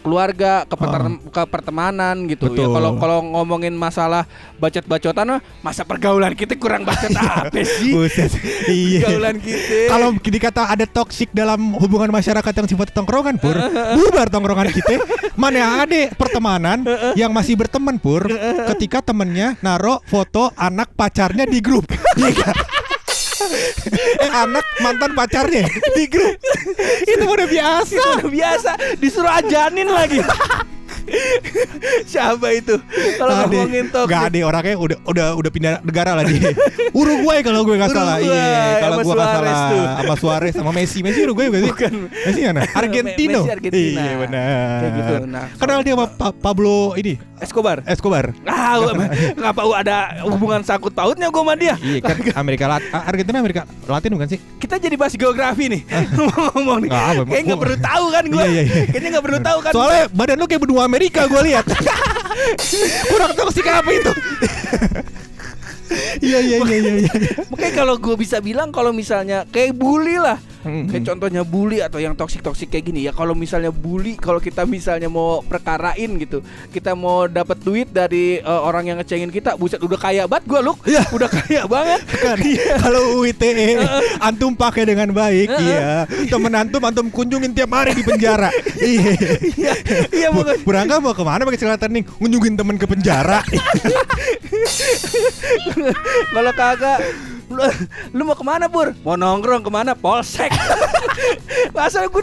keluarga, 0.00 0.64
ke, 0.64 0.74
pertem- 0.74 1.20
ke 1.28 1.42
pertemanan 1.46 2.16
gitu. 2.26 2.48
Ya 2.48 2.64
Betul. 2.64 2.72
kalau 2.72 2.90
kalau 2.96 3.18
ngomongin 3.22 3.76
masalah 3.76 4.24
bacot-bacotan 4.56 5.36
mah 5.36 5.40
masa 5.60 5.84
pergaulan 5.84 6.32
kita 6.32 6.56
kurang 6.56 6.84
bacot 6.84 7.12
apa 7.20 7.60
sih? 7.60 7.92
Buset. 7.92 8.32
Iya. 8.66 9.04
Pergaulan 9.04 9.36
kita. 9.38 9.76
Kalau 9.90 10.08
dikata 10.16 10.62
ada 10.70 10.86
toksik 10.86 11.28
dalam 11.30 11.76
hubungan 11.76 12.08
masyarakat 12.08 12.52
yang 12.54 12.66
sifatnya 12.66 12.94
tongkrongan 13.10 13.36
pur, 13.42 13.56
bubar 13.98 14.26
tongkrongan 14.30 14.70
kita. 14.70 15.02
Mana 15.34 15.82
ada 15.82 16.14
pertemanan 16.14 16.86
yang 17.18 17.34
masih 17.34 17.58
berteman 17.58 17.98
pur, 17.98 18.22
ketika 18.70 19.02
temennya 19.02 19.58
naro 19.66 19.98
foto 20.06 20.54
anak 20.54 20.94
pacarnya 20.94 21.42
di 21.42 21.58
grup, 21.58 21.90
Iya 22.14 22.30
kan? 22.38 22.54
eh 24.20 24.30
anak 24.30 24.62
mantan 24.78 25.10
pacarnya 25.18 25.66
di 25.98 26.06
grup, 26.06 26.38
itu 27.02 27.24
udah 27.26 27.48
biasa. 27.50 28.02
Udah 28.22 28.30
biasa 28.30 28.70
disuruh 29.02 29.32
ajanin 29.42 29.90
lagi. 29.90 30.22
Siapa 32.10 32.46
itu? 32.52 32.74
Kalau 33.16 33.32
Ade. 33.34 33.56
ngomongin 33.56 33.84
toksik. 33.88 34.12
Gak 34.12 34.22
ada 34.30 34.38
orangnya 34.44 34.76
udah 34.76 34.98
udah 35.06 35.26
udah 35.36 35.50
pindah 35.50 35.72
negara 35.82 36.14
lah 36.18 36.24
dia. 36.26 36.50
Uruguay 37.00 37.40
kalau 37.40 37.62
gue 37.64 37.76
nggak 37.76 37.92
salah. 37.92 38.16
Iya, 38.18 38.80
kalau 38.82 38.96
gue 39.02 39.14
nggak 39.14 39.30
salah. 39.32 39.54
Sama 40.00 40.14
Suarez 40.16 40.54
sama 40.56 40.70
Messi. 40.74 40.98
Messi 41.00 41.20
Uruguay 41.24 41.48
bukan 41.48 41.60
sih? 41.62 41.70
Bukan. 41.72 41.92
Messi 42.10 42.40
mana? 42.46 42.60
Argentino. 42.74 43.40
Messi 43.44 43.52
Argentina. 43.52 44.00
Iya 44.00 44.14
benar. 44.18 44.78
Kayak 44.80 44.92
gitu. 44.96 45.14
Nah, 45.30 45.44
Kenal 45.56 45.80
dia 45.86 45.94
sama 45.94 46.06
Pa- 46.10 46.34
Pablo 46.36 46.94
ini 46.96 47.14
Escobar. 47.40 47.80
Escobar. 47.88 48.36
Ah, 48.44 48.76
ngapa 49.34 49.62
ada 49.80 49.96
hubungan 50.28 50.60
sangkut 50.60 50.92
pautnya 50.92 51.32
gua 51.32 51.42
sama 51.42 51.54
dia? 51.56 51.74
Iya 51.80 52.00
kan 52.04 52.16
Amerika 52.36 52.68
Latin 52.68 52.90
Argentina 52.92 53.36
Amerika 53.40 53.62
Latin 53.88 54.10
bukan 54.14 54.28
sih? 54.28 54.38
Kita 54.60 54.76
jadi 54.76 54.94
bahas 55.00 55.16
geografi 55.16 55.72
nih. 55.72 55.82
Ngomong 56.54 56.84
nih. 56.84 56.90
Nggak 56.92 57.04
apa, 57.08 57.22
Kayak 57.32 57.42
nggak 57.48 57.60
perlu 57.64 57.76
tahu 57.80 58.04
kan 58.12 58.24
gua. 58.28 58.42
Iya, 58.44 58.50
iya, 58.52 58.62
iya. 58.62 58.84
Kayaknya 58.92 59.08
nggak 59.16 59.24
perlu 59.24 59.38
tahu 59.40 59.58
kan. 59.64 59.72
Soalnya 59.72 60.04
badan 60.12 60.36
lu 60.36 60.46
kayak 60.46 60.62
benua 60.62 60.82
Amerika 60.84 61.20
gue 61.24 61.42
lihat. 61.48 61.64
Kurang 63.10 63.32
toksik 63.36 63.66
apa 63.66 63.90
itu? 63.90 64.12
Iya 66.22 66.38
iya 66.38 66.56
iya 66.62 66.76
iya. 66.78 66.92
iya. 67.02 67.12
Makanya 67.50 67.74
kalau 67.82 67.98
gue 67.98 68.14
bisa 68.14 68.38
bilang 68.38 68.70
kalau 68.70 68.94
misalnya 68.94 69.42
kayak 69.50 69.74
bully 69.74 70.22
lah. 70.22 70.38
Mm-mm. 70.60 70.92
Kayak 70.92 71.04
contohnya 71.08 71.42
bully 71.42 71.80
atau 71.80 71.96
yang 71.96 72.12
toksik-toksik 72.12 72.68
kayak 72.68 72.92
gini. 72.92 73.08
Ya 73.08 73.16
kalau 73.16 73.32
misalnya 73.32 73.72
bully 73.72 74.20
kalau 74.20 74.36
kita 74.36 74.68
misalnya 74.68 75.08
mau 75.08 75.40
perkarain 75.40 76.10
gitu 76.20 76.44
kita 76.68 76.92
mau 76.92 77.24
dapat 77.24 77.56
duit 77.64 77.88
dari 77.88 78.38
eh, 78.38 78.60
orang 78.60 78.92
yang 78.92 78.96
ngecengin 79.00 79.32
kita 79.32 79.56
buset 79.56 79.80
udah 79.80 79.96
kaya 79.96 80.28
banget 80.28 80.44
gua 80.44 80.60
lu 80.60 80.74
Iya. 80.84 81.02
udah 81.10 81.28
kaya 81.32 81.62
banget. 81.64 82.00
Kan 82.24 82.38
kalau 82.82 83.20
UITE 83.20 83.80
antum 84.28 84.52
pakai 84.52 84.84
dengan 84.84 85.08
baik 85.10 85.48
iya. 85.60 86.04
Temen 86.28 86.52
antum 86.52 86.82
antum 86.84 87.06
kunjungin 87.08 87.56
tiap 87.56 87.72
hari 87.72 87.96
di 87.96 88.04
penjara. 88.04 88.52
Iya. 88.80 89.12
Iya. 89.56 89.72
Iya 90.08 90.28
Burangga 90.64 91.00
mau 91.00 91.12
ke 91.12 91.24
mana 91.24 91.44
pakai 91.44 91.60
celana 91.60 91.86
nih 91.88 92.04
ngunjungin 92.20 92.54
temen 92.56 92.76
ke 92.76 92.86
penjara. 92.88 93.40
Kalau 96.30 96.52
kagak 96.54 96.98
lu, 97.50 97.62
lu 98.14 98.22
mau 98.24 98.38
ke 98.38 98.44
mana 98.46 98.70
pur 98.70 98.94
mau 99.02 99.18
nongkrong 99.18 99.60
ke 99.60 99.70
mana? 99.70 99.92
Polsek. 99.92 100.48
Masa 101.76 102.06
gue 102.06 102.22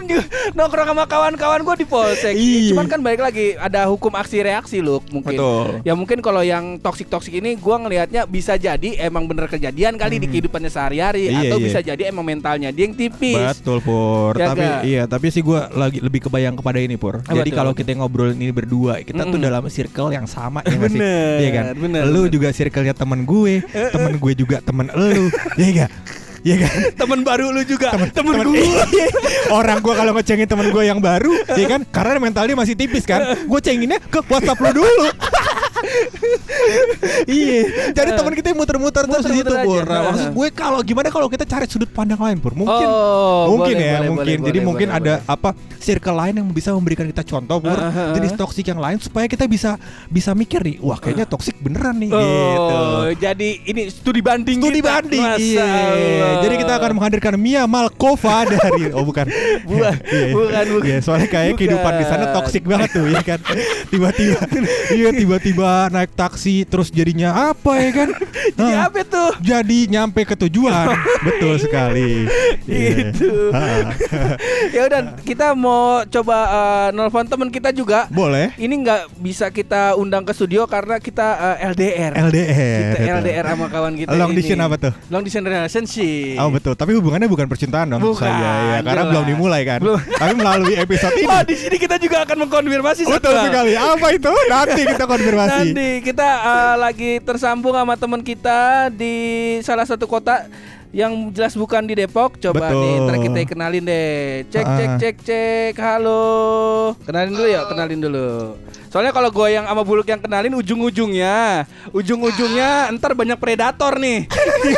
nongkrong 0.55 0.87
sama 0.87 1.03
kawan-kawan 1.03 1.61
gue 1.61 1.75
di 1.83 1.87
polsek? 1.87 2.33
Iya. 2.33 2.71
cuman 2.73 2.87
kan 2.87 2.99
balik 3.03 3.21
lagi 3.21 3.53
ada 3.55 3.85
hukum 3.85 4.15
aksi 4.15 4.39
reaksi 4.39 4.79
lu 4.79 5.03
mungkin. 5.11 5.35
Betul. 5.35 5.83
ya 5.83 5.93
mungkin 5.93 6.23
kalau 6.23 6.41
yang 6.41 6.79
toksik 6.79 7.11
toksik 7.11 7.35
ini 7.35 7.59
gua 7.59 7.77
ngelihatnya 7.77 8.23
bisa 8.23 8.55
jadi 8.55 8.95
emang 9.03 9.27
bener 9.27 9.45
kejadian 9.45 9.99
kali 9.99 10.17
di 10.17 10.27
kehidupannya 10.27 10.71
sehari-hari 10.71 11.27
Iya, 11.27 11.51
atau 11.51 11.57
iya. 11.59 11.65
bisa 11.67 11.79
jadi 11.83 12.01
emang 12.07 12.23
mentalnya 12.23 12.69
dia 12.71 12.87
yang 12.87 12.95
tipis. 12.95 13.35
Betul 13.59 13.83
Pur. 13.83 14.33
Ya 14.37 14.47
Tapi 14.53 14.65
iya 14.85 15.03
Tapi 15.05 15.27
sih 15.27 15.43
gue 15.43 15.59
lagi 15.75 15.99
lebih 15.99 16.23
kebayang 16.23 16.55
kepada 16.55 16.79
ini 16.79 16.95
Pur. 16.95 17.19
Apa 17.19 17.35
Jadi 17.43 17.49
kalau 17.51 17.75
kita 17.75 17.91
ngobrolin 17.97 18.37
ini 18.37 18.53
berdua 18.53 19.03
Kita 19.03 19.27
tuh 19.27 19.35
Mm-mm. 19.35 19.43
dalam 19.43 19.63
circle 19.67 20.09
yang 20.13 20.23
sama 20.29 20.63
ya 20.63 20.77
sih? 20.87 20.97
Bener, 20.97 21.35
Iya 21.41 21.49
kan? 21.51 21.63
bener, 21.75 22.01
Lu 22.07 22.25
bener. 22.25 22.31
juga 22.31 22.47
circle-nya 22.53 22.93
temen 22.95 23.27
gue 23.27 23.53
Temen 23.67 24.13
gue 24.15 24.33
juga 24.37 24.57
temen 24.63 24.87
elu 24.93 25.16
Iya 25.59 25.69
gak? 25.85 25.91
Iya 26.39 26.55
kan? 26.59 26.71
Temen 26.95 27.19
baru 27.21 27.49
lu 27.49 27.61
juga. 27.63 27.91
Temen, 27.91 28.09
Temen- 28.11 28.35
gua. 28.43 28.85
Orang 29.57 29.77
gue 29.79 29.93
kalau 29.93 30.11
ngecengin 30.13 30.45
temen 30.45 30.67
gue 30.67 30.83
yang 30.83 30.99
baru 30.99 31.31
ya 31.51 31.67
kan? 31.67 31.81
Karena 31.87 32.19
mentalnya 32.19 32.53
masih 32.53 32.73
tipis 32.73 33.03
kan? 33.03 33.21
Gue 33.43 33.59
cenginnya 33.59 33.97
ke 33.99 34.19
whatsapp 34.25 34.57
lu 34.59 34.71
dulu. 34.75 35.07
Iya. 37.27 37.61
Jadi 37.93 38.09
teman 38.11 38.33
kita 38.33 38.47
yang 38.49 38.57
muter-muter 38.57 39.03
terus 39.05 39.25
di 39.25 39.35
situ 39.37 39.53
Pur. 39.61 39.83
Nah, 39.83 40.09
Maksud 40.09 40.29
gue 40.33 40.47
kalau 40.49 40.79
gimana 40.81 41.07
kalau 41.07 41.27
kita 41.27 41.45
cari 41.45 41.65
sudut 41.65 41.85
pandang 41.87 42.17
lain 42.17 42.37
Pur? 42.37 42.53
Mungkin 42.53 42.87
Oh, 42.87 43.53
mungkin 43.53 43.75
boleh, 43.75 43.85
ya 43.85 43.97
boleh, 43.99 44.09
mungkin. 44.09 44.25
boleh, 44.33 44.47
jadi 44.47 44.57
boleh, 44.57 44.67
mungkin 44.67 44.87
boleh, 44.89 44.99
ada 44.99 45.13
apa 45.27 45.49
circle 45.77 46.17
lain 46.17 46.33
yang 46.35 46.47
bisa 46.49 46.73
memberikan 46.73 47.05
kita 47.05 47.21
contoh 47.23 47.61
Pur. 47.61 47.77
Ah, 47.77 47.85
ah, 47.85 47.99
ah. 48.09 48.13
jenis 48.15 48.33
toksik 48.33 48.65
yang 48.65 48.81
lain 48.81 48.97
supaya 48.97 49.29
kita 49.29 49.45
bisa 49.45 49.77
bisa 50.07 50.33
mikir 50.33 50.61
nih 50.61 50.77
wah 50.79 50.97
kayaknya 50.97 51.25
toksik 51.25 51.57
beneran 51.59 51.93
nih 51.95 52.09
Oh, 52.09 52.17
gitu. 52.17 52.77
jadi 53.21 53.49
ini 53.63 53.81
studi 53.87 54.19
banding 54.19 54.57
Studi 54.57 54.81
kita. 54.81 54.89
banding 54.91 55.23
iya. 55.37 55.67
Jadi 56.39 56.55
kita 56.57 56.73
akan 56.75 56.91
menghadirkan 56.93 57.33
Mia 57.35 57.63
Malkova 57.63 58.37
dari 58.45 58.89
oh 58.91 59.03
bukan. 59.03 59.25
Bukan, 59.63 59.93
Iya. 60.07 60.31
bukan, 60.31 60.65
bukan. 60.73 60.85
Iya, 60.85 60.97
soalnya 60.99 61.27
kayak 61.27 61.53
Bukan. 61.53 61.59
kehidupan 61.59 61.93
di 61.95 62.05
sana 62.05 62.25
toksik 62.31 62.63
banget 62.63 62.89
tuh 62.93 63.05
ya 63.05 63.21
kan. 63.21 63.39
Tiba-tiba 63.87 64.39
iya 64.89 65.09
tiba-tiba 65.11 65.69
naik 65.87 66.11
taksi 66.13 66.63
terus 66.63 66.89
jadinya 66.89 67.51
apa 67.51 67.71
ya 67.77 67.91
kan? 67.93 68.09
Jadi 68.57 68.73
apa 68.73 68.99
tuh? 69.03 69.29
Jadi 69.39 69.79
nyampe 69.87 70.23
ke 70.23 70.35
tujuan. 70.37 70.87
Betul 71.27 71.57
sekali. 71.57 72.25
Iya. 72.65 73.11
Ha. 73.51 73.61
ya 74.69 74.81
udah 74.85 75.01
kita 75.19 75.53
mau 75.53 75.77
coba 76.05 76.37
eh, 76.45 76.87
nelfon 76.91 77.25
teman 77.25 77.49
kita 77.49 77.69
juga. 77.71 78.07
Boleh. 78.09 78.53
Ini 78.55 78.73
nggak 78.73 79.01
bisa 79.17 79.49
kita 79.49 79.93
undang 79.93 80.23
ke 80.23 80.31
studio 80.31 80.65
karena 80.65 80.97
kita 80.97 81.27
eh, 81.59 81.69
LDR. 81.69 82.11
LDR. 82.17 82.55
Kita 82.93 82.99
itu. 82.99 83.13
LDR 83.19 83.45
sama 83.47 83.65
kawan 83.67 83.93
kita 83.95 84.11
Long 84.13 84.31
ini. 84.31 84.37
distance 84.37 84.63
apa 84.63 84.75
tuh? 84.77 84.93
Long 85.07 85.21
distance 85.21 85.45
relationship. 85.45 86.16
Oh 86.37 86.49
betul, 86.49 86.73
tapi 86.73 86.91
hubungannya 86.93 87.25
bukan 87.25 87.45
percintaan 87.45 87.87
dong 87.87 88.01
Bukan, 88.01 88.23
saya 88.23 88.37
ya, 88.37 88.77
karena 88.81 89.03
jelas. 89.03 89.11
belum 89.11 89.23
dimulai 89.25 89.61
kan. 89.63 89.79
Belum. 89.79 89.97
Tapi 89.97 90.33
melalui 90.33 90.75
episode 90.75 91.15
ini. 91.15 91.27
Oh, 91.27 91.41
di 91.41 91.55
sini 91.55 91.75
kita 91.75 91.95
juga 91.97 92.17
akan 92.23 92.37
mengkonfirmasi 92.43 93.01
Betul 93.03 93.33
satu 93.33 93.47
sekali. 93.47 93.71
Apa 93.73 94.07
itu? 94.11 94.33
Nanti 94.47 94.81
kita 94.85 95.03
konfirmasi. 95.05 95.51
Nanti 95.67 95.89
kita 96.01 96.27
eh, 96.27 96.75
lagi 96.77 97.11
tersambung 97.19 97.73
sama 97.73 97.93
teman 97.93 98.21
kita 98.21 98.59
di 98.89 99.15
salah 99.61 99.83
satu 99.83 100.05
kota 100.05 100.45
yang 100.89 101.11
jelas 101.29 101.53
bukan 101.53 101.83
di 101.83 101.93
Depok. 101.95 102.39
Coba 102.39 102.69
Betul. 102.69 102.79
nih, 102.79 102.93
ntar 103.03 103.15
kita 103.19 103.37
kenalin 103.45 103.83
deh. 103.83 104.15
Cek 104.47 104.65
cek 104.65 104.87
Ah. 104.87 104.97
cek 104.97 105.15
cek. 105.19 105.73
Halo. 105.75 106.23
Kenalin 107.03 107.31
dulu 107.33 107.47
ya, 107.47 107.61
kenalin 107.65 107.99
dulu. 107.99 108.29
Soalnya 108.87 109.11
kalau 109.11 109.29
gue 109.29 109.47
yang 109.51 109.67
sama 109.67 109.83
buluk 109.83 110.07
yang 110.07 110.21
kenalin 110.21 110.55
ujung-ujungnya, 110.55 111.67
ujung-ujungnya 111.91 112.91
ntar 112.95 113.13
banyak 113.13 113.35
predator 113.35 113.99
nih 113.99 114.27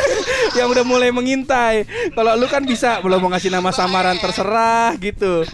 yang 0.58 0.66
udah 0.70 0.82
mulai 0.82 1.14
mengintai. 1.14 1.86
Kalau 2.14 2.34
lu 2.34 2.46
kan 2.50 2.66
bisa 2.66 2.98
belum 3.00 3.22
mau 3.22 3.30
ngasih 3.30 3.54
nama 3.54 3.70
samaran 3.70 4.18
terserah 4.18 4.94
gitu. 4.98 5.46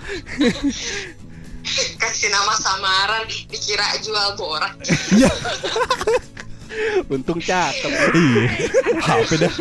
kasih 1.99 2.31
nama 2.31 2.55
samaran 2.55 3.27
dikira 3.51 3.99
jual 3.99 4.39
borak 4.39 4.79
Iya. 5.11 5.31
Untung 7.15 7.41
cakep. 7.41 7.91
Iya. 8.13 8.45
Apa 9.01 9.35
dah? 9.39 9.53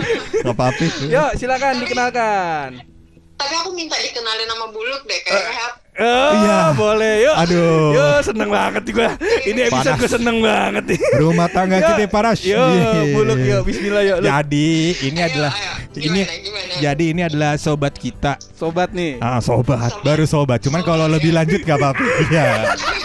Gak 0.44 0.52
apa-apa. 0.52 0.84
Yuk, 1.08 1.32
silakan 1.40 1.80
dikenalkan. 1.86 2.95
Tapi 3.36 3.54
aku 3.54 3.70
minta 3.72 3.96
dikenalin 3.96 4.48
nama 4.48 4.66
buluk 4.68 5.04
deh 5.04 5.20
kayak 5.22 5.84
Oh, 5.96 6.32
Iya. 6.36 6.76
boleh 6.76 7.14
yuk. 7.24 7.36
Aduh. 7.40 7.96
Yuk, 7.96 8.20
seneng 8.22 8.52
banget 8.52 8.84
gue. 8.84 9.10
Ini 9.48 9.60
episode 9.66 9.96
gue 9.96 10.12
seneng 10.12 10.44
banget 10.44 10.84
nih. 10.92 11.00
Rumah 11.16 11.48
tangga 11.48 11.80
Yuk, 11.80 11.88
kita 11.88 12.04
panas. 12.12 12.40
Yuk, 12.44 12.60
Iya. 12.60 13.16
buluk 13.16 13.40
yuk. 13.40 13.62
Bismillah 13.64 14.04
yuk. 14.04 14.18
Lu 14.20 14.28
Jadi 14.28 14.68
ini 15.02 15.16
Ayo, 15.18 15.28
adalah 15.32 15.52
ayo. 15.56 15.72
ini 15.96 16.04
Gimana, 16.20 16.44
gimana? 16.44 16.74
jadi 16.84 17.04
ini 17.08 17.22
adalah 17.24 17.52
sobat 17.56 17.96
kita. 17.96 18.36
sobat 18.52 18.92
nih. 18.92 19.24
Ah, 19.24 19.40
sobat, 19.40 20.04
baru 20.04 20.28
sobat. 20.28 20.60
Cuman 20.60 20.84
kalau 20.84 21.08
lebih 21.08 21.32
lanjut 21.32 21.64
gak 21.64 21.80
apa-apa. 21.80 22.04
Iya. 22.26 22.44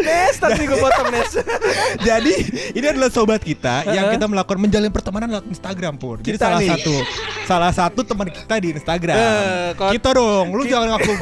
Nes, 0.00 0.34
tapi 0.36 0.60
gue 0.66 0.78
potong 0.78 1.08
Nes. 1.12 1.32
Jadi 2.08 2.34
ini 2.76 2.86
adalah 2.86 3.08
sobat 3.08 3.40
kita 3.40 3.88
yang 3.88 4.12
kita 4.12 4.26
melakukan 4.28 4.58
menjalin 4.60 4.92
pertemanan 4.92 5.28
lewat 5.32 5.46
Instagram 5.48 5.96
pur. 5.96 6.20
Jadi 6.20 6.36
salah 6.36 6.60
nih. 6.60 6.70
satu 6.74 6.94
salah 7.46 7.72
satu 7.72 8.00
teman 8.02 8.28
kita 8.28 8.54
di 8.58 8.68
Instagram. 8.74 9.16
Eh, 9.16 9.68
kita 9.96 10.08
dong, 10.16 10.52
lu 10.52 10.66
jangan 10.66 10.96
ngaku 10.96 11.12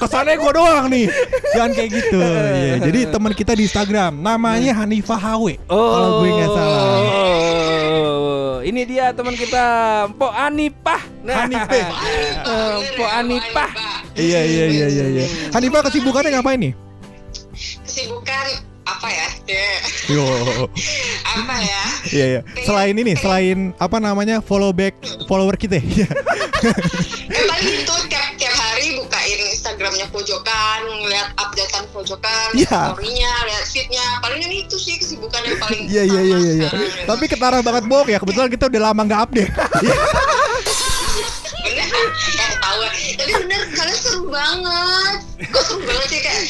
kesannya 0.00 0.34
gue 0.40 0.52
doang 0.56 0.86
nih. 0.90 1.06
Jangan 1.54 1.70
kayak 1.76 1.90
gitu. 1.92 2.20
Iya, 2.20 2.74
Jadi 2.82 3.00
teman 3.10 3.32
kita 3.36 3.52
di 3.54 3.62
Instagram 3.68 4.12
namanya 4.18 4.72
Hanifah 4.82 5.20
HW. 5.20 5.44
Kalau 5.68 6.10
gue 6.22 6.28
nggak 6.32 6.50
salah. 6.50 6.84
Oh, 6.84 8.54
ini 8.64 8.80
dia 8.88 9.12
teman 9.12 9.34
kita, 9.36 9.64
Mpok 10.16 10.32
Anipah. 10.32 11.02
Hanifah. 11.24 11.72
Eh, 12.44 12.74
Mpok 12.96 13.10
Anipah. 13.10 13.70
Iya 14.14 14.40
iya 14.46 14.64
iya 14.70 14.86
iya 14.86 15.06
iya. 15.10 15.26
Hanifah 15.50 15.82
kesibukannya 15.90 16.38
ngapain 16.38 16.60
nih? 16.62 16.72
Kesibukan 17.54 18.46
apa 18.84 19.08
ya? 19.08 19.28
Ya, 19.48 19.70
Yo. 20.12 20.24
apa 21.32 21.56
ya? 21.56 21.82
Iya 22.06 22.24
iya. 22.28 22.40
Selain 22.62 22.92
ini, 22.92 23.16
selain 23.16 23.72
apa 23.78 23.96
namanya 23.96 24.38
follow 24.38 24.70
back 24.70 24.92
follower 25.24 25.56
kita. 25.56 25.80
ya? 25.80 26.04
Eh, 26.64 27.44
paling 27.44 27.76
itu 27.76 27.94
tiap 28.08 28.24
tiap 28.40 28.56
hari 28.56 28.96
bukain 28.96 29.36
Instagramnya 29.52 30.08
pojokan, 30.08 30.80
ngeliat 30.80 31.28
updatean 31.36 31.84
pojokan, 31.92 32.56
Iya. 32.56 32.88
storynya, 32.88 33.32
lihat 33.44 33.64
feednya. 33.68 34.06
Palingan 34.24 34.48
itu 34.48 34.76
sih 34.76 34.96
kesibukan 34.96 35.44
yang 35.44 35.60
paling 35.60 35.84
Iya 35.84 36.02
iya 36.08 36.20
iya 36.24 36.38
iya. 36.40 36.52
iya. 36.56 36.68
Tapi 37.04 37.28
ketara 37.28 37.60
banget 37.60 37.84
bok 37.84 38.08
ya. 38.08 38.16
Kebetulan 38.16 38.48
kita 38.48 38.72
udah 38.72 38.80
lama 38.82 39.00
nggak 39.02 39.20
update. 39.22 39.52
bener 41.64 42.06
eh 42.36 42.52
tahu 42.60 42.80
tapi 43.16 43.32
bener 43.40 43.60
kalian 43.72 43.96
seru 43.96 44.28
banget 44.28 45.18
kok 45.48 45.62
seru 45.64 45.80
banget 45.80 46.08
sih 46.12 46.20
kayak 46.20 46.42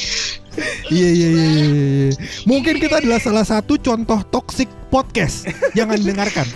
Iya 0.87 1.09
iya 1.11 1.29
iya 1.29 1.47
iya. 1.49 1.67
iya. 1.67 2.11
Mungkin 2.45 2.77
kita 2.77 2.99
adalah 2.99 3.19
salah 3.19 3.43
satu 3.43 3.77
contoh 3.77 4.21
toxic 4.29 4.69
podcast. 4.89 5.49
Jangan 5.73 5.99
dengarkan. 5.99 6.47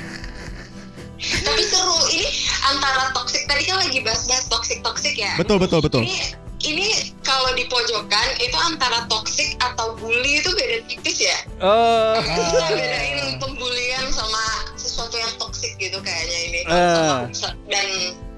tapi 1.19 1.63
seru 1.65 1.99
ini 2.09 2.31
antara 2.65 3.11
toxic 3.11 3.43
tadi 3.45 3.67
kan 3.67 3.75
lagi 3.77 3.99
bahas-bahas 4.01 4.47
toxic 4.47 4.79
toxic 4.81 5.19
ya 5.19 5.35
Betul 5.35 5.59
betul 5.59 5.83
betul. 5.83 6.07
ini 6.07 6.15
ini 6.61 6.89
kalau 7.21 7.51
di 7.55 7.67
pojokan 7.67 8.29
itu 8.39 8.55
antara 8.55 9.03
toxic 9.07 9.59
atau 9.59 9.99
bully 9.99 10.39
itu 10.39 10.47
beda 10.55 10.79
tipis 10.87 11.19
ya 11.19 11.39
Oh. 11.59 12.23
bisa 12.23 12.71
bedain 12.71 13.35
pembulian 13.37 14.07
sama 14.09 14.43
sesuatu 14.75 15.19
yang 15.19 15.35
toxic 15.37 15.75
gitu 15.77 15.99
kayaknya 15.99 16.39
ini 16.47 16.61
Eh. 16.63 17.19
Sama- 17.35 17.59
dan 17.67 17.87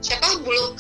siapa 0.00 0.28
buluk 0.45 0.75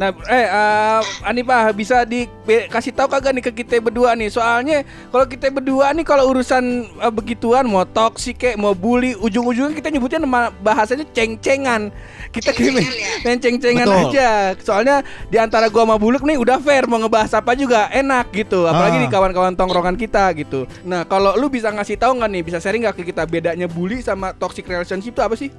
Nah, 0.00 0.16
eh 0.32 0.48
uh, 0.48 1.28
Anipah 1.28 1.76
bisa 1.76 2.08
dikasih 2.08 2.96
tahu 2.96 3.12
kagak 3.12 3.36
nih 3.36 3.44
ke 3.44 3.52
kita 3.52 3.84
berdua 3.84 4.16
nih? 4.16 4.32
Soalnya 4.32 4.80
kalau 5.12 5.28
kita 5.28 5.52
berdua 5.52 5.92
nih 5.92 6.08
kalau 6.08 6.24
urusan 6.32 6.88
eh, 6.88 7.12
begituan 7.12 7.68
mau 7.68 7.84
toksik 7.84 8.40
kayak 8.40 8.56
mau 8.56 8.72
bully, 8.72 9.12
ujung-ujungnya 9.20 9.76
kita 9.76 9.92
nyebutnya 9.92 10.24
nama 10.24 10.48
bahasanya 10.64 11.04
ceng-cengan. 11.12 11.92
Kita 12.32 12.48
kirim 12.56 12.80
Ceng-cengan 12.80 12.96
ya? 12.96 13.12
main 13.28 13.38
ceng-cengan 13.44 13.86
Betul. 13.92 14.00
aja. 14.08 14.30
Soalnya 14.64 14.96
di 15.28 15.36
antara 15.36 15.68
gua 15.68 15.84
sama 15.84 16.00
Buluk 16.00 16.24
nih 16.24 16.40
udah 16.40 16.56
fair 16.64 16.88
mau 16.88 16.96
ngebahas 16.96 17.36
apa 17.36 17.52
juga 17.52 17.92
enak 17.92 18.32
gitu. 18.32 18.64
Apalagi 18.64 18.96
Ah. 18.96 19.04
di 19.04 19.08
kawan-kawan 19.12 19.52
tongkrongan 19.52 20.00
kita 20.00 20.32
gitu. 20.32 20.64
Nah, 20.80 21.04
kalau 21.04 21.36
lu 21.36 21.52
bisa 21.52 21.68
ngasih 21.68 22.00
tahu 22.00 22.16
nggak 22.16 22.30
nih, 22.30 22.42
bisa 22.46 22.56
sharing 22.56 22.88
nggak 22.88 22.96
ke 22.96 23.12
kita 23.12 23.28
bedanya 23.28 23.68
bully 23.68 24.00
sama 24.00 24.32
toxic 24.32 24.64
relationship 24.64 25.12
itu 25.12 25.20
apa 25.20 25.36
sih? 25.36 25.52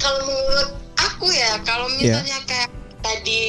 Kalau 0.00 0.20
menurut 0.24 0.70
aku 0.98 1.26
ya 1.30 1.60
kalau 1.62 1.86
Iya. 1.92 2.18
misalnya 2.18 2.38
kayak 2.44 2.70
tadi 3.00 3.42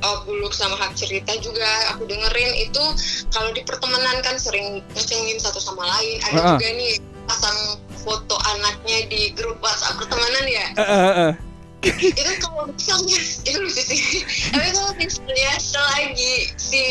uh, 0.00 0.18
buluk 0.24 0.52
sama 0.52 0.76
hak 0.76 0.92
cerita 0.94 1.32
juga 1.38 1.66
aku 1.92 2.04
dengerin 2.04 2.52
itu 2.62 2.84
kalau 3.28 3.50
di 3.50 3.64
pertemanan 3.64 4.20
kan 4.20 4.36
sering 4.36 4.80
ngecengin 4.94 5.36
satu 5.36 5.60
sama 5.60 5.84
lain 5.98 6.20
ada 6.22 6.36
Ah, 6.36 6.44
ah. 6.44 6.50
juga 6.56 6.68
nih 6.72 6.92
pasang 7.24 7.58
foto 8.00 8.36
anaknya 8.56 9.06
di 9.06 9.30
grup 9.32 9.60
WhatsApp 9.60 9.96
pertemanan 9.98 10.44
ya 10.44 10.66
eh, 10.74 11.12
eh. 11.28 11.32
itu 11.80 12.32
kalau 12.40 12.68
misalnya 12.68 13.16
itu 13.44 13.56
lucu 13.56 13.80
sih 13.80 14.20
tapi 14.52 14.68
kalau 14.72 14.92
misalnya 14.96 15.52
selagi 15.56 16.34
si 16.56 16.84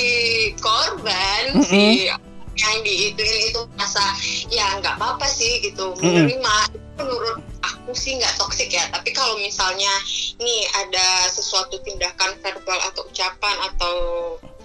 korban 0.58 1.62
si 1.62 2.10
yang 2.60 2.84
diituin 2.84 3.50
itu 3.50 3.62
merasa 3.76 4.04
ya 4.52 4.76
nggak 4.84 5.00
apa-apa 5.00 5.26
sih 5.26 5.64
gitu 5.64 5.96
menerima. 6.04 6.56
Itu 6.76 7.02
menurut 7.08 7.40
aku 7.64 7.92
sih 7.96 8.20
nggak 8.20 8.36
toksik 8.36 8.70
ya. 8.70 8.84
Tapi 8.92 9.16
kalau 9.16 9.40
misalnya 9.40 9.92
nih 10.44 10.68
ada 10.86 11.32
sesuatu 11.32 11.80
tindakan 11.88 12.36
verbal 12.44 12.80
atau 12.92 13.08
ucapan 13.08 13.56
atau 13.72 13.96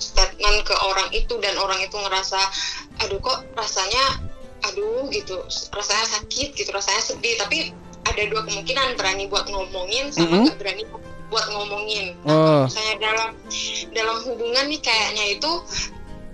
statement 0.03 0.67
ke 0.67 0.75
orang 0.91 1.09
itu 1.15 1.39
dan 1.39 1.55
orang 1.63 1.79
itu 1.81 1.95
ngerasa 1.95 2.41
aduh 3.07 3.21
kok 3.23 3.47
rasanya 3.55 4.21
aduh 4.67 5.07
gitu. 5.15 5.39
Rasanya 5.71 6.07
sakit 6.19 6.59
gitu 6.59 6.71
rasanya 6.75 7.03
sedih. 7.03 7.39
Tapi 7.39 7.71
ada 8.05 8.23
dua 8.29 8.45
kemungkinan 8.45 9.01
berani 9.01 9.25
buat 9.31 9.49
ngomongin 9.49 10.13
sama 10.13 10.29
Mm-mm. 10.29 10.45
nggak 10.51 10.59
berani 10.61 10.85
buat 11.33 11.47
ngomongin. 11.51 12.15
Oh. 12.29 12.31
nah, 12.31 12.37
kalau 12.37 12.59
misalnya 12.69 12.97
dalam 13.01 13.31
dalam 13.91 14.17
hubungan 14.29 14.65
nih 14.71 14.81
kayaknya 14.85 15.25
itu 15.35 15.53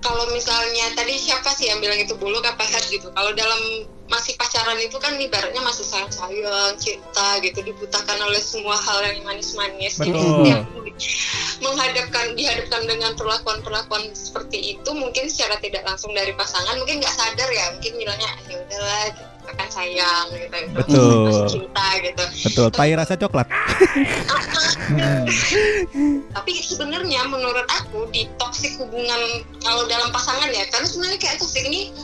kalau 0.00 0.24
misalnya 0.32 0.96
tadi 0.96 1.16
siapa 1.20 1.52
sih 1.52 1.68
yang 1.68 1.80
bilang 1.80 2.00
itu 2.00 2.16
buluk 2.16 2.44
apa 2.44 2.64
head 2.64 2.84
gitu? 2.88 3.12
Kalau 3.12 3.30
dalam 3.36 3.60
masih 4.10 4.34
pacaran 4.34 4.80
itu 4.82 4.98
kan 4.98 5.14
ibaratnya 5.14 5.62
masih 5.62 5.86
sayang 5.86 6.10
sayang 6.10 6.74
cinta 6.80 7.38
gitu 7.44 7.62
dibutakan 7.62 8.18
oleh 8.26 8.42
semua 8.42 8.74
hal 8.74 9.06
yang 9.06 9.22
manis-manis. 9.22 10.00
Jadi 10.00 10.10
Betul. 10.10 10.26
setiap 10.42 10.62
menghadapkan 11.60 12.34
dihadapkan 12.34 12.82
dengan 12.88 13.12
perlakuan-perlakuan 13.14 14.10
seperti 14.16 14.76
itu 14.76 14.90
mungkin 14.96 15.28
secara 15.28 15.60
tidak 15.62 15.86
langsung 15.86 16.10
dari 16.16 16.32
pasangan 16.34 16.74
mungkin 16.80 16.98
nggak 16.98 17.14
sadar 17.14 17.48
ya 17.52 17.64
mungkin 17.76 17.92
bilangnya 18.00 18.30
ya 18.48 18.56
udahlah 18.64 19.04
gitu, 19.14 19.24
sayang 19.70 20.26
gitu, 20.34 20.46
gitu. 20.50 20.76
Betul. 20.76 21.46
cinta 21.46 21.86
gitu 22.02 22.24
Betul. 22.50 22.66
Tai 22.74 22.90
rasa 22.94 23.14
coklat. 23.18 23.48
tapi 26.34 26.52
sebenarnya 26.62 27.26
menurut 27.30 27.66
aku 27.70 28.10
di 28.10 28.26
toxic 28.38 28.74
hubungan 28.80 29.44
kalau 29.62 29.86
dalam 29.86 30.10
pasangan 30.10 30.50
ya 30.50 30.66
karena 30.70 30.86
sebenarnya 30.86 31.18
kayak 31.20 31.36
toxic 31.38 31.62
ini 31.66 31.94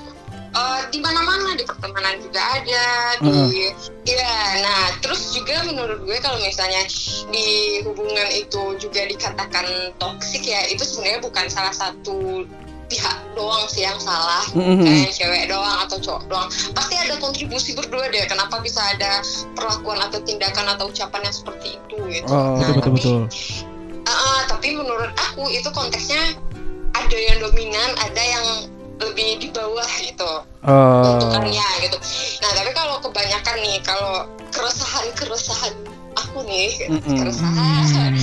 eh, 0.55 0.81
di 0.95 0.99
mana-mana 1.03 1.59
di 1.59 1.65
pertemanan 1.67 2.19
juga 2.23 2.41
ada 2.41 2.87
di 3.23 3.71
ya 4.07 4.39
nah 4.63 4.85
terus 5.03 5.35
juga 5.35 5.67
menurut 5.67 6.03
gue 6.07 6.19
kalau 6.23 6.39
misalnya 6.43 6.87
di 7.31 7.81
hubungan 7.83 8.29
itu 8.31 8.79
juga 8.79 9.03
dikatakan 9.07 9.67
toxic 9.99 10.47
ya 10.47 10.63
itu 10.71 10.87
sebenarnya 10.87 11.21
bukan 11.27 11.47
salah 11.51 11.75
satu 11.75 12.47
pihak 12.87 13.17
doang 13.35 13.67
sih 13.67 13.83
yang 13.83 13.99
salah 13.99 14.47
Mhm. 14.55 14.83
kayak 14.83 15.11
cewek 15.13 15.45
doang 15.47 15.77
atau 15.83 15.99
cowok 15.99 16.23
doang 16.27 16.49
pasti 16.73 16.95
ada 16.95 17.19
kontribusi 17.19 17.75
berdua 17.75 18.07
deh 18.09 18.25
kenapa 18.25 18.63
bisa 18.63 18.79
ada 18.79 19.21
perlakuan 19.53 19.99
atau 20.01 20.23
tindakan 20.23 20.71
atau 20.73 20.87
ucapan 20.87 21.27
yang 21.27 21.35
seperti 21.35 21.69
itu 21.75 21.97
gitu 22.09 22.31
Oh, 22.31 22.57
Nah, 22.57 22.71
betul 22.71 22.83
tapi 22.83 22.91
betul. 22.95 23.23
Uh, 24.07 24.41
tapi 24.47 24.69
menurut 24.73 25.11
aku 25.19 25.51
itu 25.51 25.67
konteksnya 25.69 26.39
ada 26.95 27.19
yang 27.19 27.43
dominan, 27.43 27.91
ada 27.99 28.23
yang 28.23 28.47
lebih 28.97 29.37
di 29.37 29.51
bawah 29.51 29.85
gitu 30.01 30.31
bentukannya 31.05 31.67
gitu. 31.83 31.99
Nah 32.41 32.51
tapi 32.55 32.71
kalau 32.73 32.97
kebanyakan 33.03 33.57
nih, 33.61 33.77
kalau 33.83 34.25
keresahan-keresahan 34.51 35.75
aku 36.17 36.39
nih, 36.49 36.71
Mm-mm. 36.89 37.19
keresahan 37.19 38.15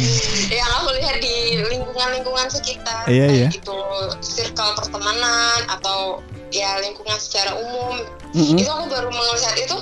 yang 0.53 0.69
aku 0.77 0.93
lihat 0.93 1.17
di 1.17 1.35
lingkungan-lingkungan 1.59 2.47
sekitar, 2.47 3.03
Iya, 3.05 3.25
iya. 3.27 3.47
itu 3.49 3.77
circle 4.19 4.71
pertemanan 4.77 5.59
atau 5.67 6.21
ya 6.49 6.77
lingkungan 6.79 7.17
secara 7.17 7.57
umum, 7.57 7.97
Mm-mm. 8.31 8.55
itu 8.55 8.69
aku 8.69 8.85
baru 8.87 9.09
melihat 9.09 9.55
itu 9.57 9.77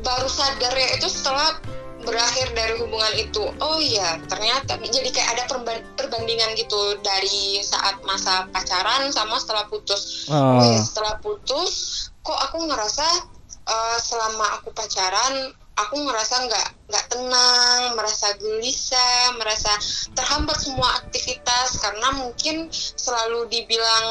baru 0.00 0.26
sadar 0.26 0.72
ya 0.72 0.88
itu 0.96 1.06
setelah 1.06 1.60
berakhir 2.02 2.50
dari 2.50 2.74
hubungan 2.74 3.14
itu 3.14 3.46
oh 3.62 3.78
iya 3.78 4.18
ternyata 4.26 4.74
jadi 4.82 5.06
kayak 5.06 5.38
ada 5.38 5.44
perban- 5.46 5.86
perbandingan 5.94 6.58
gitu 6.58 6.98
dari 6.98 7.62
saat 7.62 8.02
masa 8.02 8.50
pacaran 8.50 9.06
sama 9.14 9.38
setelah 9.38 9.70
putus 9.70 10.26
oh 10.26 10.58
Oh. 10.58 10.58
iya 10.66 10.82
setelah 10.82 11.22
putus 11.22 11.70
kok 12.18 12.34
aku 12.34 12.66
ngerasa 12.66 13.06
eh, 13.62 13.98
selama 14.02 14.58
aku 14.58 14.74
pacaran 14.74 15.54
aku 15.72 15.96
ngerasa 16.04 16.46
nggak 16.46 16.66
nggak 16.88 17.04
tenang 17.08 17.80
merasa 17.96 18.36
gelisah 18.36 19.32
merasa 19.40 19.72
terhambat 20.12 20.60
semua 20.60 21.00
aktivitas 21.00 21.80
karena 21.80 22.12
mungkin 22.12 22.68
selalu 22.72 23.48
dibilang 23.48 24.06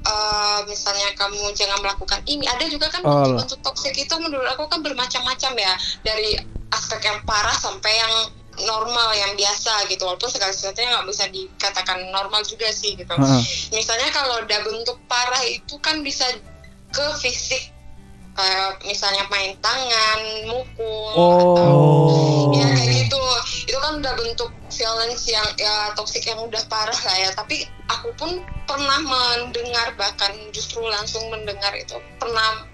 eh, 0.00 0.60
misalnya 0.68 1.12
kamu 1.16 1.52
jangan 1.56 1.80
melakukan 1.80 2.20
ini 2.28 2.44
ada 2.44 2.64
juga 2.68 2.92
kan 2.92 3.00
Oh. 3.00 3.36
bentuk 3.36 3.60
toksik 3.64 3.96
itu 3.96 4.14
menurut 4.20 4.48
aku 4.52 4.68
kan 4.68 4.80
bermacam-macam 4.84 5.52
ya 5.56 5.72
dari 6.04 6.36
aspek 6.70 7.00
yang 7.04 7.20
parah 7.24 7.56
sampai 7.56 7.96
yang 7.96 8.14
normal 8.60 9.16
yang 9.16 9.32
biasa 9.40 9.88
gitu 9.88 10.04
walaupun 10.04 10.28
segala 10.28 10.52
sesuatunya 10.52 10.92
nggak 10.92 11.08
bisa 11.08 11.24
dikatakan 11.32 12.12
normal 12.12 12.44
juga 12.44 12.68
sih 12.68 12.92
gitu 12.92 13.08
Heeh. 13.08 13.42
misalnya 13.72 14.12
kalau 14.12 14.36
udah 14.44 14.60
bentuk 14.60 15.00
parah 15.08 15.40
itu 15.48 15.80
kan 15.80 16.04
bisa 16.04 16.28
ke 16.92 17.06
fisik 17.22 17.72
kayak 18.36 18.80
misalnya 18.86 19.24
main 19.28 19.52
tangan, 19.58 20.20
mukul, 20.46 21.12
atau 21.14 21.74
Oh. 21.74 22.54
ya 22.54 22.66
kayak 22.72 22.90
gitu. 23.06 23.20
Itu 23.68 23.78
kan 23.78 24.00
udah 24.00 24.14
bentuk 24.16 24.50
violence 24.70 25.26
yang 25.28 25.46
ya 25.58 25.90
toxic 25.98 26.24
yang 26.24 26.40
udah 26.40 26.62
parah 26.70 26.94
lah 26.94 27.16
ya. 27.18 27.30
Tapi 27.34 27.66
aku 27.90 28.14
pun 28.16 28.40
pernah 28.64 28.98
mendengar 29.02 29.92
bahkan 29.98 30.30
justru 30.54 30.80
langsung 30.86 31.26
mendengar 31.28 31.74
itu 31.74 31.98
pernah 32.16 32.64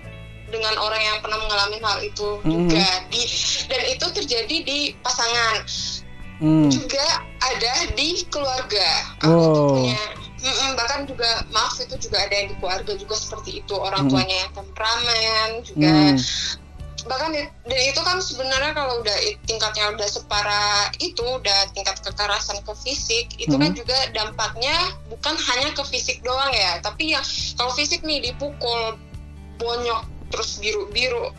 dengan 0.46 0.78
orang 0.78 1.02
yang 1.02 1.18
pernah 1.24 1.42
mengalami 1.42 1.78
hal 1.82 1.98
itu 2.04 2.28
Mhm. 2.44 2.50
juga 2.70 2.86
di 3.10 3.22
dan 3.66 3.82
itu 3.90 4.06
terjadi 4.14 4.56
di 4.62 4.78
pasangan 5.02 5.56
Hmm. 6.36 6.68
juga 6.68 7.02
ada 7.40 7.74
di 7.96 8.22
keluarga. 8.28 8.88
Aku 9.24 9.32
tuh 9.32 9.50
Oh. 9.56 9.68
punya 9.72 9.98
Mm-mm, 10.36 10.76
bahkan 10.76 11.08
juga 11.08 11.42
maaf 11.48 11.80
itu 11.80 11.96
juga 11.96 12.20
ada 12.20 12.34
yang 12.36 12.52
di 12.52 12.56
keluarga 12.60 12.92
juga 12.92 13.14
seperti 13.16 13.64
itu 13.64 13.72
orang 13.72 14.04
Mm. 14.04 14.10
tuanya 14.12 14.36
yang 14.44 14.52
temperamen 14.52 15.48
juga 15.64 15.88
Hmm. 16.12 16.16
bahkan 17.06 17.30
dan 17.30 17.48
itu 17.86 18.00
kan 18.02 18.18
sebenarnya 18.18 18.74
kalau 18.74 18.98
udah 18.98 19.14
tingkatnya 19.46 19.94
udah 19.94 20.08
separah 20.10 20.90
itu 20.98 21.22
udah 21.22 21.70
tingkat 21.70 22.02
kekerasan 22.02 22.58
ke 22.66 22.72
fisik 22.82 23.30
itu 23.38 23.54
kan 23.54 23.70
Mhm. 23.70 23.78
juga 23.78 23.94
dampaknya 24.10 24.74
bukan 25.06 25.38
hanya 25.38 25.70
ke 25.70 25.86
fisik 25.86 26.18
doang 26.26 26.50
ya 26.50 26.82
tapi 26.82 27.14
yang 27.14 27.22
kalau 27.54 27.70
fisik 27.72 28.02
nih 28.02 28.26
dipukul 28.26 28.98
bonyok 29.56 30.02
terus 30.34 30.58
biru 30.58 30.90
biru 30.90 31.30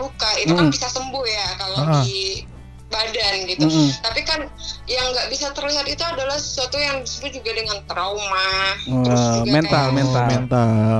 luka 0.00 0.30
itu 0.40 0.56
Mhm. 0.56 0.58
kan 0.64 0.66
bisa 0.72 0.88
sembuh 0.88 1.24
ya 1.28 1.46
kalau 1.60 1.78
Ah. 1.84 2.00
di 2.00 2.48
badan 2.88 3.34
gitu 3.44 3.66
tapi 3.66 3.82
kan 4.00 4.05
yang 4.86 5.06
nggak 5.10 5.26
bisa 5.28 5.50
terlihat 5.50 5.82
itu 5.84 5.98
adalah 6.00 6.38
sesuatu 6.38 6.78
yang 6.78 7.02
disebut 7.02 7.42
juga 7.42 7.50
dengan 7.58 7.78
trauma 7.90 8.50
terus 9.02 9.18
Wah, 9.18 9.34
juga 9.42 9.52
mental, 9.52 9.84
kayak- 9.84 9.96
mental. 9.98 10.26
Mental. 10.30 10.98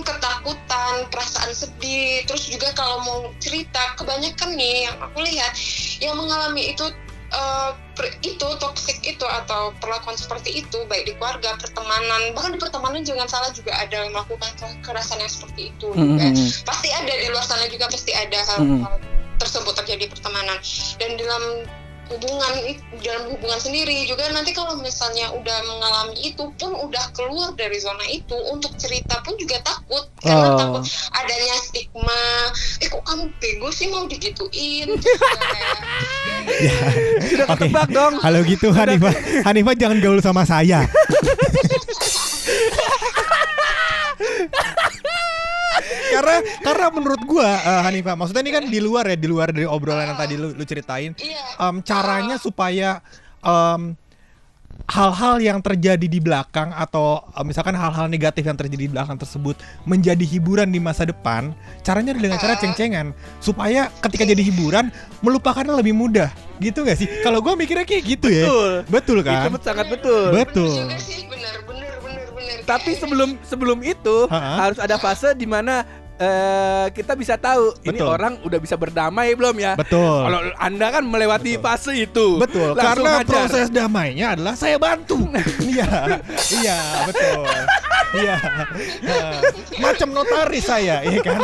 Ketakutan, 0.00 0.92
perasaan 1.12 1.52
sedih, 1.52 2.24
terus 2.24 2.48
juga 2.48 2.72
kalau 2.72 2.98
mau 3.04 3.18
cerita, 3.38 3.94
kebanyakan 3.94 4.56
nih 4.56 4.88
yang 4.88 4.96
aku 4.98 5.22
lihat 5.22 5.52
yang 6.00 6.16
mengalami 6.16 6.72
itu 6.72 6.88
eh, 7.30 7.70
per- 7.94 8.18
itu 8.26 8.42
toxic 8.58 8.98
itu 9.06 9.22
atau 9.22 9.70
perlakuan 9.78 10.18
seperti 10.18 10.66
itu 10.66 10.82
baik 10.90 11.06
di 11.06 11.14
keluarga, 11.14 11.54
pertemanan, 11.54 12.34
bahkan 12.34 12.50
di 12.50 12.58
pertemanan 12.58 13.06
jangan 13.06 13.30
salah 13.30 13.50
juga 13.54 13.70
ada 13.70 14.02
yang 14.02 14.10
melakukan 14.10 14.50
kekerasan 14.58 15.22
yang 15.22 15.30
seperti 15.30 15.70
itu 15.70 15.94
juga. 15.94 16.26
Mm-mm. 16.26 16.48
Pasti 16.66 16.88
ada 16.90 17.12
di 17.12 17.26
luar 17.30 17.46
sana 17.46 17.70
juga 17.70 17.86
pasti 17.86 18.10
ada 18.10 18.34
hal-hal 18.34 18.98
tersebut 19.38 19.72
terjadi 19.78 20.04
di 20.04 20.10
pertemanan 20.10 20.58
dan 20.98 21.10
dalam 21.14 21.42
hubungan 22.10 22.52
dalam 23.00 23.24
hubungan 23.30 23.56
sendiri 23.56 24.02
juga 24.04 24.26
nanti 24.30 24.50
kalau 24.50 24.74
misalnya 24.76 25.30
udah 25.30 25.58
mengalami 25.62 26.18
itu 26.20 26.42
pun 26.58 26.74
udah 26.74 27.04
keluar 27.14 27.54
dari 27.54 27.78
zona 27.78 28.02
itu 28.06 28.34
untuk 28.50 28.74
cerita 28.74 29.22
pun 29.22 29.38
juga 29.38 29.62
takut 29.62 30.04
karena 30.18 30.48
Oh. 30.50 30.58
takut 30.58 30.82
adanya 31.14 31.54
stigma 31.62 32.22
eh 32.82 32.88
kok 32.90 33.02
kamu 33.06 33.30
bego 33.38 33.70
sih 33.70 33.86
mau 33.86 34.04
digituin 34.04 34.90
juga 34.90 35.38
kayak, 35.38 35.78
Sudah 37.30 37.46
Oke. 37.46 37.68
ketebak 37.68 37.88
dong. 37.88 38.14
Kalau 38.18 38.40
gitu 38.42 38.68
Hanifah, 38.72 39.14
Hanifah 39.46 39.74
jangan 39.76 39.98
gaul 40.02 40.18
sama 40.18 40.42
saya. 40.42 40.82
karena 46.20 46.36
karena 46.60 46.86
menurut 46.92 47.22
gua 47.24 47.48
eh, 47.48 47.80
Hanifah, 47.82 48.14
maksudnya 48.14 48.44
ini 48.44 48.52
kan 48.52 48.64
di 48.66 48.78
luar 48.78 49.08
ya, 49.08 49.16
di 49.16 49.24
luar 49.24 49.48
dari 49.50 49.64
obrolan 49.64 50.04
yang 50.06 50.18
tadi 50.18 50.36
lu, 50.36 50.52
lu 50.52 50.64
ceritain. 50.64 51.16
iya 51.16 51.40
Em, 51.58 51.80
caranya 51.80 52.36
supaya 52.36 53.00
em, 53.40 53.96
hal-hal 54.90 55.38
yang 55.38 55.58
terjadi 55.60 56.02
di 56.02 56.18
belakang 56.18 56.72
atau 56.72 57.22
eh, 57.30 57.44
misalkan 57.44 57.72
hal-hal 57.72 58.06
negatif 58.06 58.42
yang 58.42 58.58
terjadi 58.58 58.84
di 58.84 58.92
belakang 58.92 59.16
tersebut 59.16 59.54
menjadi 59.84 60.22
hiburan 60.22 60.68
di 60.68 60.78
masa 60.78 61.06
depan, 61.06 61.54
caranya 61.80 62.10
dengan 62.10 62.36
cara 62.36 62.54
ceng-cengan 62.54 63.12
supaya 63.38 63.88
ketika 64.00 64.24
jadi 64.24 64.42
hiburan 64.42 64.90
melupakannya 65.20 65.72
lebih 65.74 65.94
mudah. 65.94 66.28
Gitu 66.58 66.84
gak 66.84 66.98
sih? 66.98 67.08
Kalau 67.22 67.40
gua 67.40 67.56
mikirnya 67.56 67.88
kayak 67.88 68.04
gitu 68.04 68.28
ya. 68.28 68.44
Betul. 68.44 68.72
Betul 68.90 69.18
kan? 69.22 69.48
Itu 69.48 69.62
sangat 69.62 69.86
betul. 69.88 70.28
Betul. 70.28 70.68
bener 70.76 70.92
juga 70.92 70.98
sih 71.00 71.20
bener 71.24 71.54
bener 71.64 71.94
bener 72.04 72.26
bener 72.36 72.56
Tapi 72.66 72.90
sebelum 72.94 73.28
sebelum 73.42 73.78
itu 73.80 74.16
Ha-ha. 74.28 74.68
harus 74.68 74.78
ada 74.78 74.96
fase 74.96 75.32
di 75.32 75.48
mana 75.48 75.88
eh, 76.20 76.86
kita 76.92 77.16
bisa 77.16 77.34
tahu 77.40 77.72
ini 77.82 77.96
Betul. 77.96 78.08
orang 78.12 78.32
udah 78.44 78.58
bisa 78.60 78.76
berdamai 78.76 79.32
belum 79.32 79.56
ya. 79.56 79.72
Betul. 79.74 80.28
Kalau 80.28 80.40
Anda 80.60 80.86
kan 80.92 81.04
melewati 81.08 81.56
Betul. 81.56 81.64
fase 81.64 81.92
itu. 81.96 82.28
Betul, 82.36 82.76
Langsung 82.76 82.84
karena 82.84 83.10
hajar. 83.24 83.32
proses 83.48 83.66
damainya 83.72 84.26
adalah 84.36 84.54
saya 84.54 84.76
bantu. 84.76 85.16
iya, 85.72 86.20
iya, 86.60 86.78
betul. 87.08 87.44
Iya, 88.10 88.36
Nah, 89.00 89.38
macam 89.84 90.10
notaris 90.10 90.66
saya, 90.66 90.98
iya 91.02 91.20
kan? 91.20 91.38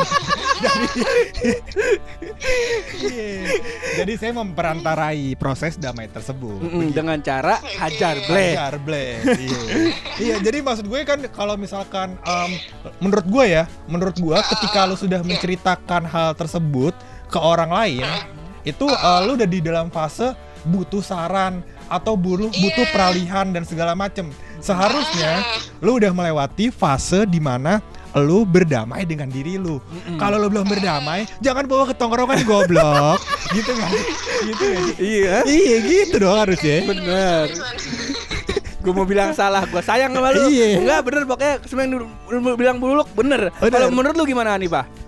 Jadi, 2.97 3.23
jadi 3.97 4.13
saya 4.17 4.33
memperantarai 4.35 5.37
proses 5.37 5.77
damai 5.77 6.09
tersebut. 6.09 6.59
Mm-mm, 6.59 6.81
Begitu. 6.85 6.97
dengan 6.97 7.19
cara 7.21 7.55
hajar 7.79 8.17
bleh. 8.25 8.53
Hajar 8.53 8.75
bleh. 8.79 9.11
Iya. 9.23 9.61
iya, 10.19 10.37
jadi 10.41 10.59
maksud 10.61 10.87
gue 10.87 11.01
kan 11.03 11.21
kalau 11.31 11.55
misalkan 11.55 12.19
em, 12.19 12.51
menurut 12.99 13.27
gue 13.27 13.45
ya, 13.53 13.65
menurut 13.87 14.17
gue 14.17 14.39
ketika 14.57 14.87
lu 14.87 14.97
sudah 14.97 15.21
menceritakan 15.23 16.03
hal 16.05 16.35
tersebut 16.35 16.93
ke 17.27 17.39
orang 17.39 17.71
lain, 17.71 18.07
itu 18.63 18.87
eh, 18.87 19.21
lu 19.23 19.35
udah 19.35 19.49
di 19.49 19.61
dalam 19.61 19.89
fase 19.89 20.35
butuh 20.67 20.99
saran 20.99 21.63
atau 21.87 22.19
butuh 22.19 22.51
butuh 22.51 22.83
Iya. 22.83 22.93
peralihan 22.93 23.47
dan 23.55 23.63
segala 23.63 23.95
macem. 23.95 24.27
Seharusnya 24.67 25.47
lu 25.79 26.03
udah 26.03 26.11
melewati 26.11 26.75
fase 26.75 27.23
di 27.31 27.39
mana 27.39 27.79
lu 28.19 28.43
berdamai 28.43 29.07
dengan 29.07 29.31
diri 29.31 29.55
lu. 29.55 29.79
Kalau 30.19 30.43
lu 30.43 30.51
belum 30.51 30.67
berdamai, 30.67 31.31
jangan 31.39 31.71
bawa 31.71 31.87
ke 31.87 31.95
tongkrongan 31.95 32.43
goblok. 32.43 33.23
gitu 33.57 33.73
kan? 33.79 33.91
Gitu 34.43 34.65
kan? 34.67 34.83
Iya. 34.99 35.35
Iya 35.47 35.77
gitu 35.87 36.17
dong 36.19 36.35
harusnya. 36.35 36.83
Bener. 36.83 37.47
Gue 38.83 38.93
mau 38.95 39.07
bilang 39.07 39.35
salah, 39.35 39.63
gue 39.63 39.83
sayang 39.85 40.11
sama 40.11 40.35
lu. 40.35 40.51
Iya. 40.51 40.83
Enggak 40.83 41.01
bener 41.07 41.23
pokoknya 41.31 41.55
lu 42.35 42.55
bilang 42.59 42.83
buluk 42.83 43.07
bener. 43.15 43.55
Bener. 43.63 43.71
Kalau 43.71 43.89
menurut 43.95 44.19
lu 44.19 44.27
gimana 44.27 44.59
nih 44.59 44.67
pak? 44.67 45.07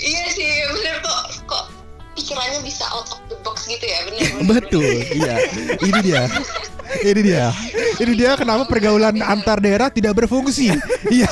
iya 0.00 0.24
sih 0.32 0.48
bener 0.72 0.96
kok 1.04 1.22
kok 1.44 1.64
pikirannya 2.16 2.60
bisa 2.64 2.84
out 2.94 3.08
of 3.12 3.20
the 3.28 3.36
box 3.44 3.68
gitu 3.68 3.84
ya 3.84 3.98
bener 4.08 4.20
bener, 4.32 4.46
Betul, 4.48 4.90
iya. 5.12 5.34
Ini 5.80 6.00
dia. 6.00 6.22
Ini 7.00 7.20
dia. 7.22 7.46
Ini 7.96 8.12
dia 8.16 8.32
kenapa 8.34 8.64
pergaulan 8.64 9.14
antar 9.20 9.58
daerah 9.58 9.88
tidak 9.88 10.16
berfungsi. 10.16 10.72
Iya. 11.10 11.26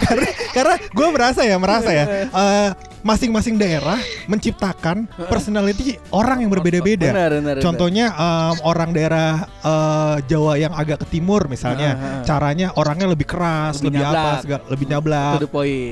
karena 0.00 0.26
karena 0.50 0.74
gue 0.80 1.08
merasa 1.12 1.44
ya, 1.44 1.56
merasa 1.60 1.90
ya. 1.92 2.04
eh, 2.24 2.70
masing-masing 3.00 3.56
daerah 3.56 4.00
menciptakan 4.24 5.04
personality 5.28 6.00
orang 6.08 6.40
yang 6.40 6.48
berbeda-beda. 6.48 7.12
Bener, 7.12 7.30
bener. 7.36 7.54
Contohnya 7.60 8.06
em, 8.10 8.54
orang 8.64 8.90
daerah 8.90 9.44
eh, 9.60 10.16
Jawa 10.24 10.56
yang 10.56 10.72
agak 10.72 11.04
ke 11.04 11.06
timur 11.10 11.46
misalnya, 11.46 11.94
caranya 12.24 12.72
orangnya 12.74 13.12
lebih 13.12 13.28
keras, 13.28 13.84
Lebih 13.84 14.00
lebih, 14.00 14.08
apa, 14.08 14.30
segala- 14.40 14.66
lebih 14.68 14.86
nyablak. 14.88 15.36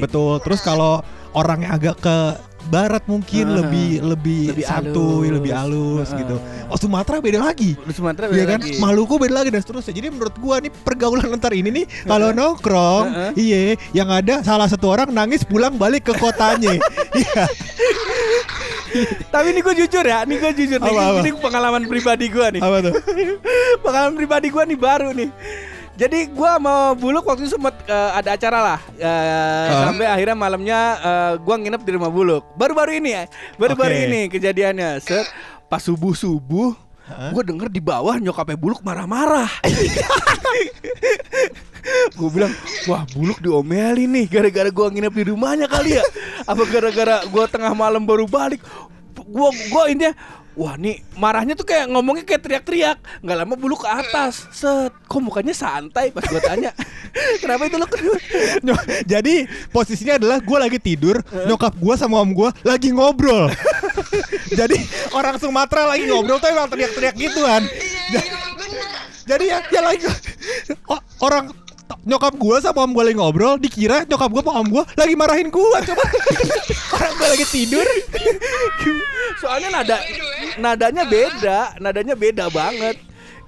Betul. 0.01 0.33
Terus 0.40 0.61
kalau 0.62 1.05
orang 1.37 1.68
yang 1.68 1.73
agak 1.75 2.01
ke 2.01 2.16
barat 2.66 3.01
mungkin 3.07 3.47
Ah, 3.47 3.62
lebih 3.62 4.03
lebih, 4.03 4.42
lebih 4.53 4.64
santuy, 4.64 5.31
lebih 5.31 5.53
halus 5.55 6.11
Ah. 6.11 6.18
gitu. 6.18 6.37
Oh 6.66 6.77
Sumatera 6.77 7.16
beda 7.18 7.38
lagi. 7.40 7.79
Sumatera 7.88 8.27
Iya 8.27 8.35
beda 8.35 8.44
kan? 8.51 8.61
lagi. 8.61 8.73
Maluku 8.77 9.14
beda 9.16 9.35
lagi 9.38 9.49
dan 9.49 9.61
seterusnya. 9.61 9.94
Jadi 9.94 10.09
menurut 10.11 10.35
gua 10.37 10.59
nih 10.59 10.75
pergaulan 10.75 11.31
antar 11.31 11.55
ini 11.55 11.71
nih 11.73 11.85
kalau 12.05 12.29
nongkrong, 12.31 13.07
Heeh. 13.09 13.33
iya, 13.37 13.59
yang 13.92 14.09
ada 14.09 14.42
salah 14.42 14.66
satu 14.66 14.90
orang 14.90 15.09
nangis 15.09 15.42
pulang 15.42 15.75
balik 15.75 16.05
ke 16.05 16.14
kotanya. 16.14 16.77
Iya. 17.18 17.44
Tapi 19.29 19.47
ini 19.51 19.61
gue 19.61 19.75
jujur 19.77 20.01
ya, 20.01 20.25
ini 20.25 20.37
gue 20.37 20.53
jujur 20.55 20.79
nih. 20.79 20.88
Apa, 20.88 21.03
apa? 21.03 21.18
Ini 21.21 21.31
pengalaman 21.37 21.83
pribadi 21.85 22.27
gue 22.29 22.47
nih. 22.57 22.61
Apa 22.62 22.77
tuh? 22.81 22.94
pengalaman 23.85 24.14
pribadi 24.16 24.49
gue 24.49 24.62
nih 24.64 24.79
baru 24.79 25.11
nih. 25.12 25.29
Jadi 25.99 26.31
gue 26.31 26.53
mau 26.59 26.95
buluk 26.95 27.27
waktu 27.27 27.43
itu 27.43 27.59
sempat 27.59 27.75
eh, 27.85 28.11
ada 28.15 28.31
acara 28.33 28.59
lah 28.65 28.81
Eh, 28.95 29.05
Ah. 29.05 29.91
sampai 29.91 30.07
akhirnya 30.07 30.37
malamnya 30.37 30.79
eh, 30.97 31.33
gua 31.43 31.59
nginep 31.59 31.83
di 31.83 31.91
rumah 31.93 32.07
buluk. 32.09 32.47
Baru-baru 32.55 32.97
ini 32.97 33.11
ya, 33.13 33.25
baru-baru 33.57 33.93
Oke. 33.93 34.05
ini 34.07 34.21
kejadiannya. 34.29 35.03
Set 35.03 35.27
pas 35.67 35.83
subuh 35.83 36.15
subuh, 36.15 36.73
gue 37.29 37.43
denger 37.45 37.69
di 37.69 37.79
bawah 37.79 38.15
nyokapnya 38.17 38.55
buluk 38.55 38.81
marah-marah. 38.81 39.51
gue 42.15 42.29
bilang, 42.29 42.53
wah 42.85 43.03
buluk 43.11 43.39
diomelin 43.39 44.09
nih 44.09 44.27
gara-gara 44.29 44.69
gua 44.69 44.89
nginep 44.89 45.13
di 45.13 45.25
rumahnya 45.29 45.67
kali 45.67 45.97
ya. 45.97 46.05
Apa 46.45 46.63
gara-gara 46.65 47.25
gua 47.27 47.45
tengah 47.47 47.73
malam 47.73 48.05
baru 48.05 48.25
balik? 48.25 48.61
Gua 49.29 49.51
gua 49.69 49.91
intinya 49.91 50.15
Wah 50.59 50.75
nih 50.75 51.07
marahnya 51.14 51.55
tuh 51.55 51.62
kayak 51.62 51.87
ngomongnya 51.87 52.27
kayak 52.27 52.42
teriak-teriak. 52.42 52.99
Nggak 53.23 53.37
lama 53.38 53.55
bulu 53.55 53.79
ke 53.79 53.87
atas. 53.87 54.51
Set. 54.51 54.90
Kok 55.07 55.23
mukanya 55.23 55.55
santai 55.55 56.11
pas 56.11 56.27
gua 56.27 56.42
tanya? 56.42 56.75
Kenapa 57.42 57.71
itu 57.71 57.79
lo 57.79 57.87
Jadi 59.07 59.47
posisinya 59.71 60.18
adalah 60.18 60.42
gua 60.42 60.66
lagi 60.66 60.83
tidur, 60.83 61.23
nyokap 61.47 61.79
gua 61.79 61.94
sama 61.94 62.18
om 62.18 62.35
gua 62.35 62.51
lagi 62.66 62.90
ngobrol. 62.90 63.47
Jadi 64.59 64.83
orang 65.14 65.38
Sumatera 65.38 65.94
lagi 65.94 66.11
ngobrol 66.11 66.42
tuh 66.42 66.51
emang 66.51 66.66
teriak-teriak 66.66 67.14
gituan. 67.14 67.62
iya 68.11 68.21
bener. 68.59 68.88
Jadi 69.31 69.44
ya, 69.47 69.59
ya 69.71 69.81
lagi. 69.87 70.11
O- 70.90 71.05
orang 71.23 71.55
nyokap 72.05 72.35
gua 72.37 72.57
sama 72.61 72.85
om 72.85 72.92
gua 72.92 73.05
lagi 73.09 73.16
ngobrol 73.16 73.57
dikira 73.57 74.05
nyokap 74.05 74.29
gua 74.29 74.42
sama 74.44 74.53
om 74.61 74.68
gua 74.68 74.85
lagi 74.94 75.14
marahin 75.16 75.48
gua 75.48 75.81
coba. 75.81 76.05
Orang 76.98 77.12
gua 77.16 77.29
lagi 77.33 77.46
tidur. 77.48 77.87
Soalnya 79.38 79.68
nada 79.70 79.96
Nadanya 80.59 81.05
beda 81.07 81.59
Nadanya 81.79 82.14
beda 82.18 82.51
banget. 82.51 82.96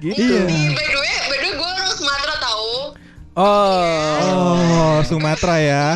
Gitu. 0.01 0.17
Iya. 0.17 0.41
By 0.73 0.87
the 0.89 0.99
way 1.01 1.15
by 1.29 1.37
the 1.37 1.45
way 1.45 1.53
gue 1.53 1.69
orang 1.69 1.91
Sumatera 1.93 2.35
tahu 2.41 2.73
Oh. 3.37 4.17
Oh 4.25 4.99
Sumatera 5.05 5.57
ya. 5.61 5.87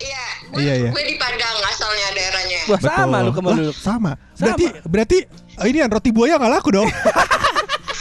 Iya 0.00 0.24
gue 0.50 0.60
Iya, 0.64 0.74
iya. 0.86 0.90
gue 0.90 1.04
di 1.04 1.14
Padang 1.20 1.56
asalnya 1.68 2.08
daerahnya. 2.16 2.60
Wah 2.72 2.80
sama 2.80 3.16
lu 3.20 3.30
ke 3.36 3.40
mana 3.44 3.56
dulu 3.60 3.72
sama. 3.76 4.12
Berarti 4.40 4.64
berarti 4.88 5.18
eh, 5.60 5.66
ini 5.68 5.78
yang 5.84 5.90
roti 5.92 6.10
buaya 6.10 6.40
nggak 6.40 6.52
laku 6.56 6.70
dong 6.72 6.88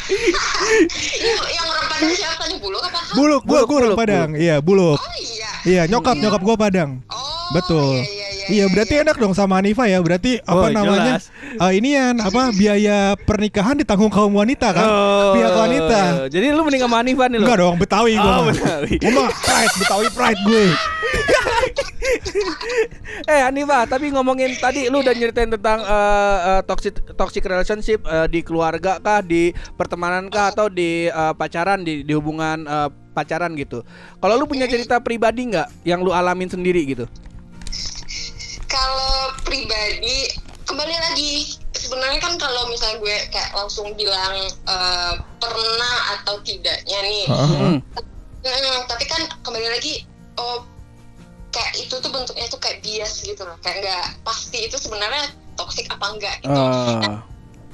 yang, 0.09 1.39
yang 1.53 1.67
orang 1.69 1.85
Padang 1.89 2.11
siapa 2.17 2.43
nih? 2.49 2.57
Buluk 2.59 2.81
apa 2.83 2.99
buluk 3.15 3.41
gua 3.45 3.59
Buluk, 3.63 3.69
orang 3.69 3.81
buluk, 3.93 3.97
Padang. 3.99 4.29
Iya 4.35 4.55
buluk 4.59 4.99
oh 4.99 5.15
iya. 5.21 5.49
Iya 5.67 5.81
nyokap 5.91 6.15
nyokap 6.17 6.41
gua 6.41 6.55
Padang. 6.57 6.91
Oh 7.09 7.53
Betul. 7.53 8.01
iya 8.01 8.05
iya 8.05 8.18
iya 8.49 8.57
Iya 8.59 8.65
berarti 8.67 8.93
enak 8.99 9.15
dong 9.15 9.31
sama 9.31 9.57
Hanifa 9.57 9.85
ya 9.85 10.01
Berarti 10.01 10.41
apa 10.41 10.57
Oh, 10.59 10.67
namanya 10.67 11.15
jelas. 11.15 11.29
eh, 11.55 11.71
Inian 11.75 12.17
apa 12.17 12.49
biaya 12.51 12.97
pernikahan 13.15 13.77
ditanggung 13.77 14.09
kaum 14.09 14.33
wanita 14.33 14.73
kan 14.73 14.83
Oh, 14.83 15.31
Pihak 15.31 15.53
wanita 15.53 16.01
Jadi 16.27 16.49
lu 16.49 16.61
mending 16.61 16.81
sama 16.81 16.99
Hanifah 16.99 17.27
nih 17.27 17.37
lu. 17.37 17.45
Enggak 17.45 17.59
dong 17.59 17.75
Betawi 17.77 18.13
gue 18.13 18.25
Oh, 18.27 18.43
Betawi. 18.45 18.93
Mah 19.07 19.29
pride 19.31 19.73
Betawi 19.77 20.07
pride 20.09 20.41
gue 20.43 20.65
Eh 23.25 23.41
Hanifah, 23.41 23.85
tapi 23.85 24.09
ngomongin 24.09 24.55
tadi 24.55 24.87
lu 24.87 24.99
udah 24.99 25.11
nyeritain 25.11 25.49
tentang 25.49 25.81
eh, 25.81 26.37
eh, 26.49 26.61
toxic 26.63 26.95
toxic 27.13 27.43
relationship 27.43 28.01
eh, 28.03 28.25
di 28.25 28.41
keluarga 28.41 28.97
kah, 28.97 29.21
di 29.21 29.49
pertemanan 29.75 30.27
kah 30.27 30.49
atau 30.49 30.67
di 30.67 31.05
eh, 31.05 31.33
pacaran 31.35 31.81
di 31.81 32.01
di 32.01 32.13
hubungan 32.13 32.63
eh, 32.63 32.89
pacaran 33.11 33.53
gitu. 33.53 33.83
Kalau 34.15 34.35
lu 34.35 34.45
punya 34.45 34.65
cerita 34.65 34.97
pribadi 34.97 35.49
nggak 35.49 35.83
yang 35.83 35.99
lu 35.99 36.09
alamin 36.09 36.47
sendiri 36.47 36.81
gitu? 36.87 37.05
Kalau 38.69 39.33
pribadi 39.43 40.29
kembali 40.69 40.95
lagi 41.09 41.57
sebenarnya 41.73 42.21
kan 42.21 42.37
kalau 42.37 42.69
misalnya 42.69 43.01
gue 43.01 43.17
kayak 43.33 43.51
langsung 43.57 43.89
bilang 43.97 44.45
eh, 44.45 45.13
pernah 45.41 45.97
atau 46.19 46.37
tidaknya 46.45 46.99
nih. 47.01 47.25
Hmm. 47.27 47.75
Hmm, 48.39 48.79
tapi 48.87 49.03
kan 49.09 49.27
kembali 49.43 49.67
lagi 49.67 50.07
oh 50.39 50.63
kayak 51.49 51.73
itu 51.81 51.97
tuh 51.97 52.07
bentuknya 52.13 52.45
tuh 52.47 52.61
kayak 52.61 52.79
bias 52.85 53.25
gitu 53.25 53.41
loh 53.41 53.57
kayak 53.65 53.83
nggak 53.83 54.05
pasti 54.23 54.69
itu 54.69 54.77
sebenarnya 54.77 55.33
toksik 55.57 55.89
apa 55.91 56.05
enggak 56.15 56.35
gitu. 56.45 56.55
Ah. 56.55 57.19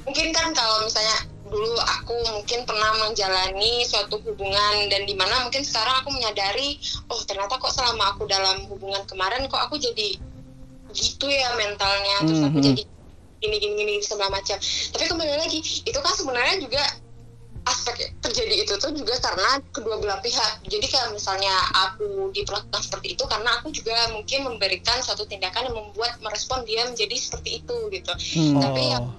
Mungkin 0.08 0.32
kan 0.34 0.50
kalau 0.56 0.82
misalnya 0.82 1.28
dulu 1.46 1.78
aku 1.78 2.14
mungkin 2.34 2.66
pernah 2.66 2.90
menjalani 3.06 3.86
suatu 3.86 4.18
hubungan 4.18 4.90
dan 4.90 5.06
di 5.06 5.14
mana 5.14 5.46
mungkin 5.46 5.62
sekarang 5.62 6.02
aku 6.02 6.10
menyadari 6.10 6.82
oh 7.06 7.22
ternyata 7.22 7.54
kok 7.62 7.70
selama 7.70 8.16
aku 8.16 8.26
dalam 8.26 8.66
hubungan 8.66 9.06
kemarin 9.06 9.46
kok 9.46 9.62
aku 9.70 9.78
jadi 9.78 10.18
gitu 10.96 11.26
ya 11.26 11.52
mentalnya 11.54 12.16
terus 12.24 12.40
aku 12.42 12.58
Mhm. 12.58 12.66
jadi 12.66 12.82
gini 13.36 13.56
gini 13.58 13.74
gini 13.76 13.94
segala 14.00 14.32
macam 14.32 14.56
tapi 14.90 15.04
kembali 15.04 15.34
lagi 15.36 15.60
itu 15.60 15.98
kan 15.98 16.14
sebenarnya 16.14 16.56
juga 16.58 16.82
aspek 17.62 18.14
terjadi 18.20 18.62
itu 18.62 18.74
tuh 18.76 18.94
juga 18.94 19.18
karena 19.18 19.58
kedua 19.68 19.98
belah 19.98 20.22
pihak 20.22 20.62
jadi 20.64 20.86
kayak 20.86 21.08
misalnya 21.12 21.50
aku 21.76 22.30
diperlakukan 22.30 22.78
seperti 22.80 23.12
itu 23.12 23.26
karena 23.26 23.58
aku 23.58 23.68
juga 23.70 23.92
mungkin 24.08 24.46
memberikan 24.46 25.02
suatu 25.02 25.26
tindakan 25.26 25.66
yang 25.66 25.76
membuat 25.76 26.14
merespon 26.20 26.62
dia 26.62 26.86
menjadi 26.86 27.12
seperti 27.12 27.60
itu 27.60 27.76
gitu 27.90 28.12
Hmm. 28.32 28.62
Tapi 28.62 28.82
ya- 28.88 29.02
Oh. 29.02 29.12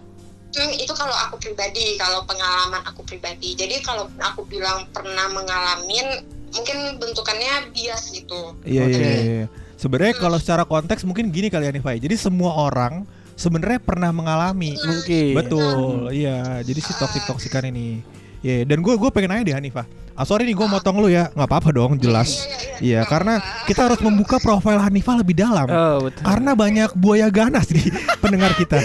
Hmm, 0.48 0.74
itu 0.74 0.90
kalau 0.90 1.14
aku 1.14 1.38
pribadi, 1.38 2.00
kalau 2.00 2.24
pengalaman 2.24 2.82
aku 2.82 3.04
pribadi. 3.04 3.54
Jadi 3.54 3.78
kalau 3.78 4.10
aku 4.18 4.42
bilang 4.48 4.90
pernah 4.90 5.30
mengalamin, 5.30 6.24
mungkin 6.50 6.98
bentukannya 6.98 7.70
bias 7.70 8.10
gitu. 8.10 8.56
Iya 8.64 8.82
iya 8.82 8.84
Jadi, 8.90 9.12
iya. 9.22 9.46
Sebenarnya 9.78 10.18
kalau 10.18 10.42
secara 10.42 10.66
konteks 10.66 11.06
mungkin 11.06 11.30
gini 11.30 11.54
kali 11.54 11.70
ya 11.70 11.72
Nifai. 11.72 12.02
Jadi 12.02 12.18
semua 12.18 12.58
orang 12.58 13.06
sebenarnya 13.38 13.78
pernah 13.78 14.10
mengalami. 14.10 14.74
Mungkin. 14.74 15.38
Betul. 15.38 16.10
Iya. 16.10 16.66
Jadi 16.66 16.80
si 16.82 16.92
toksik 16.98 17.30
toksikan 17.30 17.70
ini. 17.70 18.02
Iya. 18.48 18.64
Dan 18.64 18.80
gue 18.80 18.94
gue 18.94 19.10
pengen 19.10 19.30
nanya 19.30 19.44
deh 19.44 19.54
Hanifah. 19.54 19.84
Ah 20.14 20.24
sorry 20.24 20.44
nih 20.44 20.54
gue 20.54 20.66
motong 20.66 20.98
lu 20.98 21.08
ya. 21.08 21.30
nggak 21.30 21.46
apa-apa 21.46 21.70
dong 21.70 21.98
jelas. 21.98 22.46
Iya 22.80 23.04
karena 23.04 23.38
kita 23.66 23.86
harus 23.86 24.00
membuka 24.00 24.38
profil 24.38 24.76
Hanifah 24.76 25.18
lebih 25.18 25.36
dalam. 25.36 25.66
Oh, 25.68 25.98
betul. 26.02 26.22
Karena 26.24 26.52
banyak 26.54 26.90
buaya 26.94 27.28
ganas 27.28 27.68
di 27.68 27.82
pendengar 28.18 28.54
kita. 28.54 28.78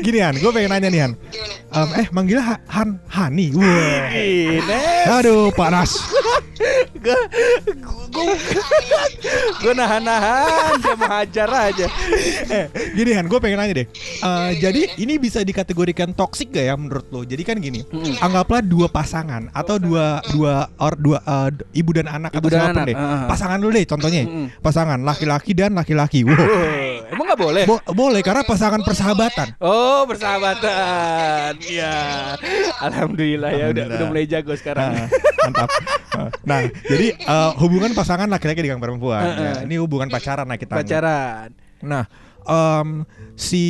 Gini 0.00 0.18
Han, 0.20 0.36
gue 0.36 0.50
pengen 0.50 0.70
nanya 0.70 0.86
nih 0.86 1.00
Han. 1.02 1.12
Em, 1.68 1.88
eh 1.96 2.06
manggilnya 2.10 2.44
Ha- 2.46 2.62
Han 2.76 2.88
Hani. 3.08 3.46
Wah. 3.52 4.08
Ini 4.12 4.78
Aduh 5.10 5.50
panas. 5.50 5.96
gue 9.58 9.72
nahan-nahan 9.72 10.76
dia 10.76 10.94
mau 10.94 11.08
hajar 11.12 11.48
aja. 11.48 11.86
eh, 12.48 12.64
gini 12.92 13.10
Han, 13.12 13.24
gue 13.26 13.38
pengen 13.38 13.56
nanya 13.56 13.72
deh. 13.76 13.86
Eh, 14.18 14.50
jadi 14.58 14.80
ini 14.96 15.16
bisa 15.16 15.40
dikategorikan 15.40 16.10
toksik 16.12 16.50
gak 16.50 16.64
ya 16.64 16.74
menurut 16.74 17.06
lo? 17.08 17.20
Jadi 17.22 17.37
kan 17.42 17.56
gini, 17.56 17.82
anggaplah 18.18 18.58
dua 18.60 18.86
pasangan 18.86 19.50
atau 19.50 19.76
dua 19.76 20.18
dua 20.28 20.54
or 20.76 20.94
dua 20.94 21.18
eh, 21.18 21.48
d- 21.52 21.64
ibu 21.74 21.90
dan 21.92 22.06
anak 22.06 22.30
Ibu 22.30 22.38
atau 22.38 22.48
dan 22.48 22.58
siapa 22.58 22.68
pun 22.68 22.76
anak, 22.76 22.86
deh. 22.86 22.96
ah. 22.96 23.26
Pasangan 23.26 23.58
dulu 23.58 23.70
deh 23.72 23.84
contohnya. 23.84 24.22
Mm-mm. 24.22 24.46
Pasangan 24.58 24.98
laki-laki 24.98 25.52
dan 25.52 25.72
laki-laki. 25.72 26.22
Wow. 26.22 26.34
Oh, 26.34 27.10
emang 27.10 27.24
nggak 27.26 27.40
boleh? 27.40 27.64
Bo- 27.64 27.84
boleh 27.88 28.20
karena 28.20 28.42
pasangan 28.42 28.80
persahabatan. 28.80 29.56
Oh 29.58 30.04
persahabatan, 30.04 31.52
ya. 31.64 31.94
Alhamdulillah 32.78 33.50
ya 33.50 33.64
udah 33.66 33.84
Alhamdulillah. 33.84 33.96
udah 33.96 34.06
mulai 34.06 34.24
jago 34.24 34.52
sekarang. 34.54 34.90
Ah, 34.90 35.06
mantap. 35.44 35.68
Ah, 36.12 36.28
Nah, 36.42 36.58
jadi 36.84 37.08
eh, 37.14 37.50
hubungan 37.56 37.92
pasangan 37.92 38.26
laki-laki 38.26 38.60
dengan 38.60 38.78
perempuan. 38.78 39.20
Ah, 39.20 39.28
ah. 39.28 39.36
Ya, 39.38 39.52
ini 39.64 39.76
hubungan 39.76 40.08
pacaran 40.08 40.44
lah 40.44 40.56
kita. 40.56 40.74
Pacaran. 40.74 41.48
Nah, 41.78 42.04
em, 42.48 43.04
si 43.34 43.64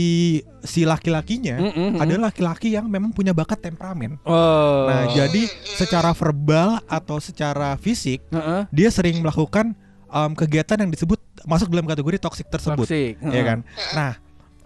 si 0.59 0.83
laki-lakinya 0.83 1.59
Mm, 1.59 1.71
mm, 1.71 1.88
mm. 1.91 1.99
adalah 1.99 2.31
laki-laki 2.31 2.73
yang 2.73 2.87
memang 2.87 3.11
punya 3.11 3.33
bakat 3.33 3.59
temperamen. 3.61 4.17
Oh. 4.23 4.87
Nah, 4.87 5.11
jadi 5.11 5.45
secara 5.67 6.14
verbal 6.14 6.79
atau 6.85 7.19
secara 7.19 7.75
fisik 7.77 8.23
Heeh. 8.31 8.64
dia 8.71 8.88
sering 8.88 9.19
melakukan 9.19 9.75
em, 10.09 10.33
kegiatan 10.33 10.79
yang 10.79 10.91
disebut 10.91 11.19
masuk 11.45 11.69
dalam 11.69 11.85
kategori 11.85 12.17
toksik 12.19 12.49
tersebut, 12.49 12.87
Toxic. 12.87 13.19
ya 13.21 13.43
kan? 13.45 13.59
Nah, 13.93 14.12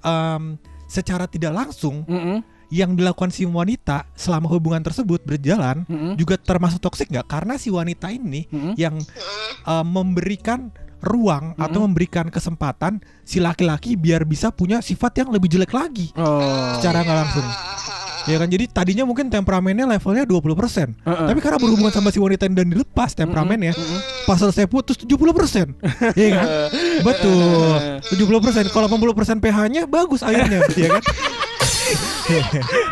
em, 0.00 0.42
secara 0.86 1.24
tidak 1.24 1.52
langsung 1.52 2.04
Mm-mm. 2.04 2.44
yang 2.68 2.92
dilakukan 2.92 3.28
si 3.28 3.44
wanita 3.44 4.08
selama 4.12 4.48
hubungan 4.48 4.80
tersebut 4.80 5.20
berjalan 5.22 5.84
Mm-mm. 5.84 6.16
juga 6.16 6.36
termasuk 6.36 6.80
toksik 6.80 7.08
nggak? 7.08 7.26
Karena 7.26 7.56
si 7.56 7.68
wanita 7.68 8.08
ini 8.08 8.44
yang 8.76 8.96
Hmm, 8.96 9.82
em, 9.82 9.86
memberikan 9.86 10.68
ruang 11.02 11.52
atau 11.56 11.82
memberikan 11.82 12.26
kesempatan 12.26 12.96
si 13.20 13.36
laki-laki 13.36 13.94
biar 13.94 14.22
bisa 14.22 14.48
punya 14.48 14.78
sifat 14.78 15.18
yang 15.18 15.28
lebih 15.28 15.50
jelek 15.50 15.70
lagi 15.70 16.14
Oh. 16.14 16.40
secara 16.74 17.02
nggak 17.02 17.18
langsung. 17.18 17.46
Ya 18.22 18.38
kan 18.38 18.46
jadi 18.46 18.70
tadinya 18.70 19.02
mungkin 19.02 19.26
temperamennya 19.26 19.82
levelnya 19.84 20.22
20% 20.22 20.94
Heeh. 20.94 21.26
Tapi 21.26 21.42
karena 21.42 21.58
berhubungan 21.58 21.90
sama 21.90 22.08
si 22.08 22.22
wanita 22.22 22.46
dan 22.46 22.70
dilepas 22.70 23.18
temperamennya 23.18 23.74
Pas 24.22 24.38
selesai 24.38 24.70
putus 24.70 24.94
70% 24.94 25.74
Iya 26.14 26.28
kan? 26.32 26.46
Betul 27.10 27.74
70% 28.14 28.70
Kalau 28.70 28.86
80% 28.86 29.42
pH-nya 29.42 29.90
bagus 29.90 30.22
airnya 30.22 30.62
ya 30.78 30.88
kan? 30.92 31.02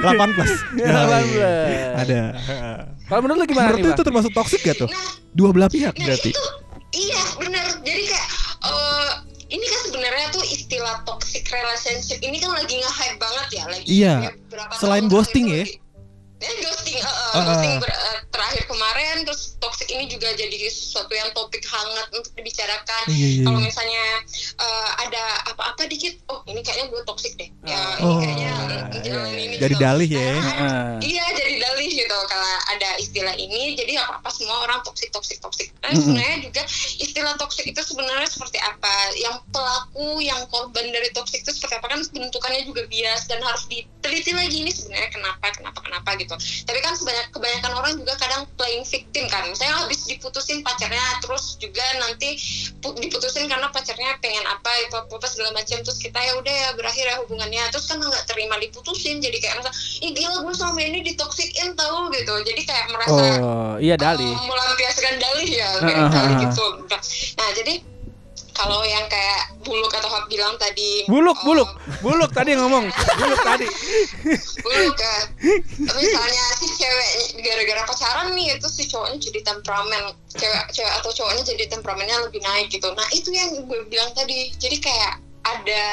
8 0.03 0.35
plus 0.35 0.53
Ya, 0.75 0.87
Nah, 0.89 1.05
18. 1.07 1.31
iya. 1.31 1.53
Ada 1.95 2.21
Kalau 3.07 3.21
menurut 3.23 3.39
lu 3.39 3.47
gimana 3.47 3.67
Menurut 3.71 3.81
nih, 3.81 3.95
itu 3.95 4.03
termasuk 4.03 4.33
toksik 4.35 4.61
gak 4.63 4.77
tuh? 4.79 4.91
Dua 5.31 5.55
belah 5.55 5.71
pihak 5.71 5.95
berarti 5.95 6.35
iya 6.93 7.23
benar. 7.37 7.65
Jadi 7.81 8.03
kayak 8.07 8.29
eh, 8.63 9.09
ini 9.49 9.67
kan 9.67 9.81
sebenarnya 9.91 10.27
tuh 10.31 10.45
istilah 10.45 11.03
toxic 11.03 11.43
relationship 11.45 12.19
ini 12.21 12.39
kan 12.39 12.53
lagi 12.53 12.75
nge-hype 12.77 13.19
banget 13.19 13.47
ya 13.53 13.65
lagi. 13.67 13.87
Iya. 13.87 14.15
ya, 14.23 14.31
Selain 14.77 15.07
ghosting 15.07 15.47
ya. 15.49 15.65
lagi- 15.65 15.79
Ya, 16.41 16.49
ghosting, 16.65 16.97
eh, 16.97 17.05
ber- 17.81 17.95
eh, 17.95 18.19
terakhir 18.31 18.63
kemarin 18.67 19.17
terus 19.27 19.55
toxic 19.61 19.89
ini 19.91 20.09
juga 20.09 20.33
jadi 20.35 20.57
sesuatu 20.71 21.13
yang 21.13 21.31
topik 21.37 21.63
hangat 21.67 22.09
untuk 22.15 22.33
dibicarakan. 22.35 23.05
Iya, 23.11 23.29
iya, 23.41 23.45
Kalau 23.47 23.59
iya. 23.61 23.67
misalnya 23.67 24.05
eh, 24.61 24.89
ada 25.09 25.25
apa-apa 25.55 25.87
dikit, 25.87 26.19
oh 26.31 26.43
ini 26.47 26.61
kayaknya 26.63 26.91
gue 26.91 27.03
toxic 27.05 27.33
deh. 27.37 27.51
Ya, 27.67 27.81
Oh, 28.01 28.19
ini 28.19 28.25
kayaknya 28.25 28.53
iya. 29.05 29.21
ini 29.31 29.57
Jadi 29.61 29.75
gitu. 29.77 29.83
dalih 29.85 30.11
ya. 30.11 30.33
Heeh. 30.41 30.89
Iya 31.01 31.25
jadi 31.37 31.55
dalih 31.61 31.89
gitu 31.91 32.19
kalau 32.29 32.51
ada 32.71 32.91
istilah 33.01 33.35
ini 33.37 33.75
jadi 33.77 34.01
apa 34.01 34.21
apa 34.21 34.31
semua 34.33 34.63
orang 34.65 34.81
toksik 34.85 35.11
toksik 35.13 35.39
toksik. 35.41 35.73
Nah 35.81 35.91
Mm-mm. 35.93 36.01
sebenarnya 36.01 36.39
juga 36.45 36.63
istilah 37.01 37.35
toksik 37.41 37.67
itu 37.69 37.81
sebenarnya 37.81 38.29
seperti 38.29 38.59
apa? 38.61 38.95
Yang 39.17 39.37
pelaku 39.51 40.21
yang 40.21 40.41
korban 40.53 40.87
dari 40.93 41.09
toksik 41.13 41.43
itu 41.43 41.53
seperti 41.57 41.81
apa 41.81 41.89
kan 41.89 42.01
bentukannya 42.05 42.63
juga 42.69 42.85
bias 42.87 43.27
dan 43.29 43.41
harus 43.43 43.65
diteliti 43.67 44.33
lagi 44.37 44.57
ini 44.65 44.73
sebenarnya 44.73 45.11
kenapa 45.13 45.47
kenapa 45.57 45.79
kenapa 45.81 46.11
gitu. 46.21 46.35
Tapi 46.69 46.79
kan 46.81 46.95
sebanyak 47.21 47.37
kebanyakan 47.37 47.73
orang 47.77 47.93
juga 48.01 48.15
kadang 48.17 48.43
playing 48.57 48.85
victim 48.89 49.25
kan. 49.29 49.45
Misalnya 49.45 49.85
habis 49.85 50.01
diputusin 50.09 50.65
pacarnya 50.65 51.05
terus 51.21 51.61
juga 51.61 51.85
nanti 52.01 52.41
pu- 52.81 52.97
diputusin 52.97 53.45
karena 53.45 53.69
pacarnya 53.69 54.17
pengen 54.25 54.45
apa 54.49 54.71
itu 54.89 54.97
apa, 54.97 55.13
apa 55.13 55.29
segala 55.29 55.53
macam 55.53 55.77
terus 55.85 56.01
kita 56.01 56.17
ya 56.17 56.33
udah 56.41 56.55
ya 56.55 56.69
berakhir 56.81 57.05
ya 57.05 57.17
hubungannya 57.21 57.63
terus 57.69 57.85
kan 57.85 58.01
nggak 58.01 58.25
terima 58.25 58.57
diputusin 58.57 59.21
jadi 59.21 59.37
kayak 59.37 59.55
merasa 59.61 59.73
ih 60.01 60.11
gila 60.17 60.37
gue 60.41 60.55
selama 60.57 60.81
ini 60.81 60.99
ditoksikin 61.05 61.77
tahu 61.77 62.09
gitu 62.17 62.35
jadi 62.41 62.63
kayak 62.65 62.87
merasa 62.89 63.23
Oh, 63.41 63.75
iya 63.77 63.95
dalih. 64.01 64.33
uh, 64.33 64.45
melampiaskan 64.49 65.15
dalih 65.21 65.51
ya 65.51 65.71
kayak 65.77 66.01
ah, 66.01 66.09
dalih 66.09 66.35
ah. 66.37 66.41
gitu 66.49 66.67
nah 67.37 67.49
jadi 67.53 67.75
kalau 68.61 68.85
yang 68.85 69.09
kayak 69.09 69.57
buluk 69.65 69.89
atau 69.89 70.13
Hap 70.13 70.29
bilang 70.29 70.53
tadi 70.61 71.09
Buluk, 71.09 71.33
oh, 71.41 71.45
buluk, 71.49 71.71
buluk 72.05 72.31
tadi 72.37 72.53
ngomong, 72.53 72.93
buluk 72.93 73.41
tadi. 73.41 73.67
buluk 74.61 74.97
ya. 75.01 75.17
Misalnya 75.81 76.45
si 76.61 76.67
cewek 76.77 77.11
gara-gara 77.41 77.83
pacaran 77.89 78.37
nih 78.37 78.61
itu 78.61 78.69
si 78.69 78.85
cowoknya 78.85 79.17
jadi 79.17 79.41
temperamen. 79.49 80.13
Cewek 80.37 80.65
cewek 80.77 80.93
atau 81.01 81.11
cowoknya 81.11 81.43
jadi 81.47 81.65
temperamennya 81.73 82.17
lebih 82.29 82.41
naik 82.45 82.69
gitu. 82.69 82.93
Nah 82.93 83.09
itu 83.17 83.33
yang 83.33 83.65
gue 83.65 83.81
bilang 83.89 84.13
tadi. 84.13 84.53
Jadi 84.61 84.77
kayak 84.79 85.25
ada 85.41 85.85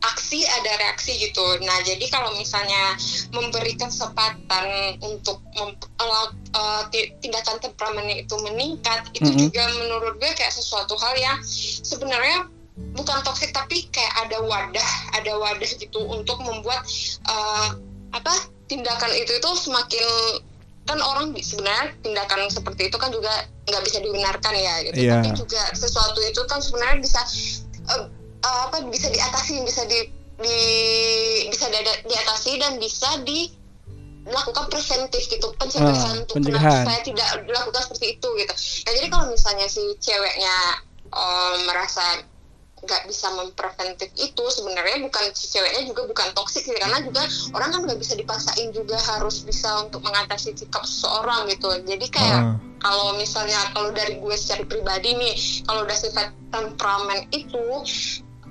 aksi 0.00 0.40
ada 0.42 0.72
reaksi 0.80 1.12
gitu. 1.20 1.44
Nah 1.60 1.78
jadi 1.82 2.02
kalau 2.08 2.32
misalnya 2.34 2.96
memberikan 3.30 3.88
kesempatan 3.88 4.96
untuk 4.98 5.44
mem- 5.52 5.76
ti- 6.90 7.12
tindakan 7.20 7.60
temperamennya 7.60 8.24
itu 8.24 8.34
meningkat, 8.40 9.06
itu 9.12 9.28
Mhm. 9.28 9.38
juga 9.38 9.64
menurut 9.76 10.14
gue 10.16 10.30
kayak 10.32 10.50
sesuatu 10.50 10.96
hal 10.96 11.14
yang 11.16 11.36
sebenarnya 11.80 12.48
bukan 12.96 13.20
toksik 13.22 13.52
tapi 13.52 13.86
kayak 13.88 14.10
ada 14.18 14.40
wadah, 14.40 14.90
ada 15.14 15.32
wadah 15.36 15.68
gitu 15.68 16.00
untuk 16.02 16.40
membuat 16.40 16.80
eh, 17.22 17.68
apa 18.10 18.32
tindakan 18.66 19.12
itu 19.12 19.36
itu 19.36 19.50
semakin 19.54 20.06
kan 20.82 20.98
orang 20.98 21.30
sebenarnya 21.36 21.94
tindakan 22.00 22.50
seperti 22.50 22.90
itu 22.90 22.96
kan 22.98 23.12
juga 23.12 23.30
nggak 23.68 23.82
bisa 23.84 23.98
dibenarkan 24.00 24.54
ya 24.56 24.74
gitu 24.82 24.96
Iya. 24.98 25.22
tapi 25.22 25.28
juga 25.38 25.62
sesuatu 25.70 26.18
itu 26.18 26.40
kan 26.48 26.58
sebenarnya 26.58 26.98
bisa 26.98 27.20
eh, 27.86 28.02
eh, 28.40 28.60
apa 28.64 28.82
bisa 28.86 29.06
diatasi 29.06 29.60
bisa 29.62 29.82
di, 29.84 30.00
di 30.36 30.58
bisa 31.46 31.66
di- 31.66 31.80
diatasi 32.04 32.52
dan 32.56 32.76
bisa 32.76 33.08
dilakukan 33.20 34.64
preventif 34.66 35.22
gitu 35.26 35.52
pencegahan 35.54 35.94
Ah, 36.10 36.20
untuk 36.20 36.34
pencegahan. 36.36 36.60
kenapa 36.60 36.80
supaya 36.82 37.00
tidak 37.02 37.28
dilakukan 37.44 37.82
seperti 37.84 38.06
itu 38.14 38.28
gitu 38.36 38.54
nah 38.82 38.92
jadi 38.92 39.06
kalau 39.08 39.26
misalnya 39.28 39.66
si 39.66 39.82
ceweknya 39.96 40.56
eh, 41.06 41.54
merasa 41.64 42.04
nggak 42.80 43.04
bisa 43.04 43.28
mempreventif 43.30 44.08
itu 44.16 44.40
sebenarnya 44.48 45.04
bukan 45.04 45.20
si 45.30 45.52
ceweknya 45.52 45.84
juga 45.84 46.08
bukan 46.08 46.32
toksik 46.32 46.64
sih 46.64 46.72
karena 46.74 46.96
juga 46.98 47.20
orang 47.52 47.68
kan 47.70 47.80
nggak 47.84 48.00
bisa 48.00 48.16
dipaksain 48.16 48.72
juga 48.72 48.96
harus 48.96 49.44
bisa 49.44 49.84
untuk 49.84 50.00
mengatasi 50.00 50.56
sikap 50.56 50.80
seseorang 50.82 51.44
gitu 51.46 51.68
jadi 51.84 52.06
kayak 52.08 52.40
Ah. 52.40 52.56
kalau 52.80 53.12
misalnya 53.14 53.60
kalau 53.70 53.92
dari 53.92 54.16
gue 54.16 54.32
secara 54.32 54.64
pribadi 54.64 55.12
nih 55.12 55.34
kalau 55.62 55.84
udah 55.84 55.92
sifat 55.94 56.32
temperamen 56.48 57.28
itu 57.30 57.60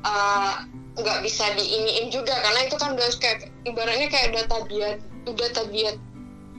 eh, 0.06 0.54
nggak 1.00 1.20
bisa 1.24 1.46
diiniin 1.56 2.12
juga 2.12 2.36
karena 2.44 2.60
itu 2.68 2.76
kan 2.76 2.96
udah 2.96 3.08
kayak 3.24 3.48
ibaratnya 3.64 4.08
kayak 4.12 4.28
udah 4.36 4.44
tabiat 4.52 4.98
udah 5.28 5.50
tabiat 5.56 5.96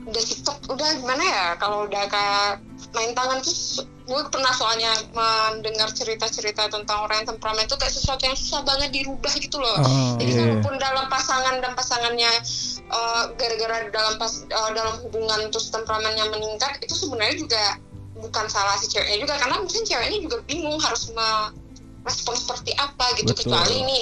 udah 0.01 0.23
sikap 0.23 0.57
udah 0.65 0.89
gimana 0.97 1.21
ya 1.21 1.45
kalau 1.61 1.85
udah 1.85 2.09
kayak 2.09 2.57
main 2.97 3.13
tangan 3.13 3.37
tuh 3.45 3.85
gue 3.85 4.21
pernah 4.33 4.49
soalnya 4.51 4.91
mendengar 5.13 5.93
cerita-cerita 5.93 6.67
tentang 6.73 7.05
orang 7.05 7.21
yang 7.21 7.37
temperamen 7.37 7.69
itu 7.69 7.77
kayak 7.77 7.93
sesuatu 7.93 8.25
yang 8.25 8.33
susah 8.33 8.65
banget 8.65 8.89
dirubah 8.91 9.33
gitu 9.37 9.61
loh 9.61 9.77
Oh, 9.77 10.17
jadi 10.17 10.31
iya. 10.33 10.41
walaupun 10.41 10.75
dalam 10.81 11.05
pasangan 11.07 11.55
dan 11.61 11.71
pasangannya 11.77 12.31
eh, 12.89 13.23
gara-gara 13.37 13.87
dalam 13.93 14.17
pas 14.17 14.41
eh, 14.41 14.71
dalam 14.73 14.95
hubungan 15.05 15.53
terus 15.53 15.69
temperamennya 15.69 16.27
meningkat 16.33 16.81
itu 16.81 16.97
sebenarnya 16.97 17.37
juga 17.45 17.63
bukan 18.17 18.45
salah 18.49 18.75
si 18.81 18.89
ceweknya 18.89 19.21
juga 19.21 19.35
karena 19.37 19.55
mungkin 19.61 19.81
ceweknya 19.85 20.19
juga 20.19 20.37
bingung 20.49 20.77
harus 20.81 21.13
merespon 22.01 22.33
seperti 22.33 22.73
apa 22.75 23.13
gitu 23.13 23.29
Betul. 23.29 23.53
kecuali 23.53 23.85
nih 23.85 24.01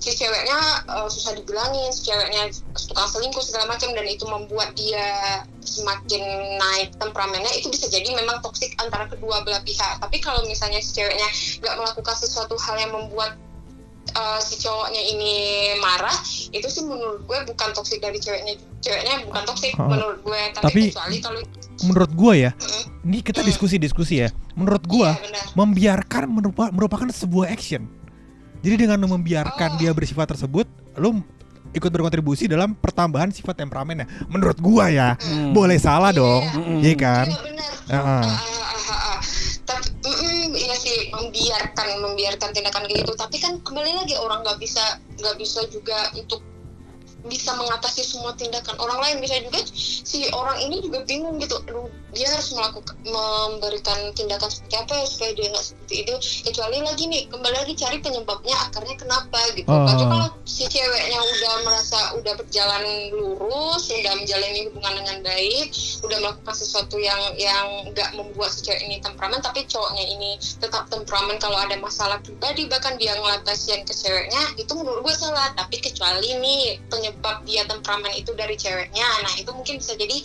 si 0.00 0.10
ceweknya 0.12 0.58
eh, 0.88 1.08
susah 1.08 1.36
dibilangin 1.36 1.92
si 1.92 2.08
ceweknya 2.08 2.48
tukang 2.72 3.08
selingkuh 3.08 3.44
segala 3.44 3.68
macam 3.68 3.92
dan 3.92 4.06
itu 4.08 4.24
membuat 4.24 4.72
dia 4.72 5.44
semakin 5.60 6.24
naik 6.56 6.96
temperamennya 6.96 7.52
itu 7.52 7.68
bisa 7.68 7.88
jadi 7.88 8.06
memang 8.12 8.40
toksik 8.40 8.72
antara 8.78 9.04
kedua 9.06 9.44
belah 9.44 9.60
pihak 9.60 10.00
tapi 10.00 10.20
kalau 10.20 10.40
misalnya 10.44 10.80
si 10.80 10.96
ceweknya 10.96 11.28
nggak 11.60 11.76
melakukan 11.76 12.16
sesuatu 12.16 12.56
hal 12.56 12.76
yang 12.76 12.92
membuat 12.92 13.36
uh, 14.12 14.40
si 14.40 14.60
cowoknya 14.60 15.02
ini 15.04 15.34
marah 15.80 16.16
itu 16.48 16.68
sih 16.68 16.80
menurut 16.80 17.24
gue 17.24 17.38
bukan 17.48 17.68
toksik 17.72 18.00
dari 18.00 18.16
ceweknya 18.16 18.56
ceweknya 18.80 19.24
bukan 19.24 19.42
toksik 19.44 19.72
Oh. 19.74 19.88
menurut 19.90 20.20
gue 20.22 20.42
tapi, 20.54 20.64
Tapi- 20.64 20.84
kecuali 20.92 21.16
kalau 21.20 21.40
Menurut 21.84 22.12
gua 22.12 22.32
ya, 22.32 22.50
Mm, 22.54 23.06
ini 23.06 23.18
kita 23.20 23.40
diskusi-diskusi 23.40 24.20
ya. 24.20 24.28
Menurut 24.54 24.84
gua 24.84 25.14
iya, 25.14 25.52
membiarkan 25.52 26.24
merupa- 26.26 26.72
merupakan 26.72 27.06
sebuah 27.06 27.48
action. 27.48 27.86
Jadi 28.60 28.88
dengan 28.88 28.96
membiarkan 29.04 29.76
Oh. 29.76 29.78
dia 29.78 29.92
bersifat 29.92 30.24
tersebut, 30.26 30.64
lu 30.96 31.20
ikut 31.70 31.90
berkontribusi 31.90 32.46
dalam 32.46 32.72
pertambahan 32.72 33.28
sifat 33.28 33.58
temperamennya. 33.58 34.08
Menurut 34.26 34.56
gua 34.56 34.88
ya, 34.88 35.18
Hmm. 35.18 35.52
boleh 35.52 35.76
salah 35.76 36.10
Iya. 36.10 36.18
dong, 36.18 36.42
iya 36.80 36.94
kan? 36.94 37.26
Iya 37.28 37.98
ah. 37.98 38.40
Tapi 39.64 40.12
mm, 40.12 40.52
iya 40.54 40.76
sih 40.76 41.08
membiarkan 41.10 41.88
membiarkan 41.98 42.48
tindakan 42.52 42.84
kayak 42.84 43.00
gitu. 43.00 43.12
Tapi 43.14 43.36
kan 43.36 43.56
kembali 43.60 43.92
lagi 43.96 44.14
orang 44.16 44.44
nggak 44.44 44.60
bisa 44.60 44.84
nggak 45.16 45.36
bisa 45.36 45.60
juga 45.68 46.12
untuk 46.14 46.40
bisa 47.24 47.56
mengatasi 47.56 48.04
semua 48.04 48.36
tindakan 48.36 48.76
orang 48.80 48.98
lain. 49.00 49.16
Bisa 49.24 49.40
juga 49.40 49.60
si 49.74 50.28
orang 50.32 50.58
ini 50.60 50.84
juga 50.84 51.04
bingung 51.08 51.40
gitu. 51.40 51.56
Aduh 51.68 51.88
dia 52.14 52.30
harus 52.30 52.54
melakukan 52.54 52.94
memberikan 53.02 53.98
tindakan 54.14 54.46
seperti 54.46 54.74
apa 54.78 54.92
ya 54.94 55.06
supaya 55.08 55.30
dia 55.34 55.46
nggak 55.50 55.64
seperti 55.64 55.94
itu. 56.06 56.14
Kecuali 56.46 56.78
lagi 56.84 57.04
nih 57.10 57.22
kembali 57.32 57.56
lagi 57.64 57.74
cari 57.74 57.96
penyebabnya 57.98 58.56
akarnya 58.70 58.96
kenapa 59.00 59.40
gitu. 59.56 59.68
Oh. 59.68 59.86
Tapi 59.88 60.04
kalau 60.06 60.28
si 60.46 60.64
ceweknya 60.70 61.18
udah 61.18 61.54
merasa 61.66 61.98
udah 62.20 62.34
berjalan 62.38 62.82
lurus 63.10 63.90
udah 63.90 64.12
menjalani 64.20 64.70
hubungan 64.70 64.94
dengan 65.02 65.16
baik 65.24 65.72
udah 66.04 66.18
melakukan 66.20 66.54
sesuatu 66.54 67.00
yang 67.00 67.18
yang 67.40 67.90
nggak 67.90 68.12
membuat 68.14 68.52
si 68.52 68.62
cewek 68.62 68.82
ini 68.86 69.00
temperamen 69.00 69.40
tapi 69.40 69.66
cowoknya 69.66 70.04
ini 70.04 70.36
tetap 70.60 70.86
temperamen 70.92 71.40
kalau 71.40 71.58
ada 71.58 71.74
masalah 71.80 72.20
pribadi 72.22 72.68
bahkan 72.70 72.94
dia 73.00 73.16
ngelatasin 73.18 73.82
ke 73.82 73.94
ceweknya 73.94 74.42
itu 74.56 74.72
menurut 74.76 75.02
gue 75.04 75.14
salah. 75.14 75.50
Tapi 75.54 75.80
kecuali 75.80 76.36
nih 76.38 76.80
penyebab 76.90 77.13
dia 77.44 77.62
temperamen 77.64 78.12
itu 78.14 78.32
dari 78.34 78.54
ceweknya 78.54 79.06
nah 79.22 79.32
itu 79.36 79.50
mungkin 79.50 79.78
bisa 79.78 79.94
jadi 79.94 80.16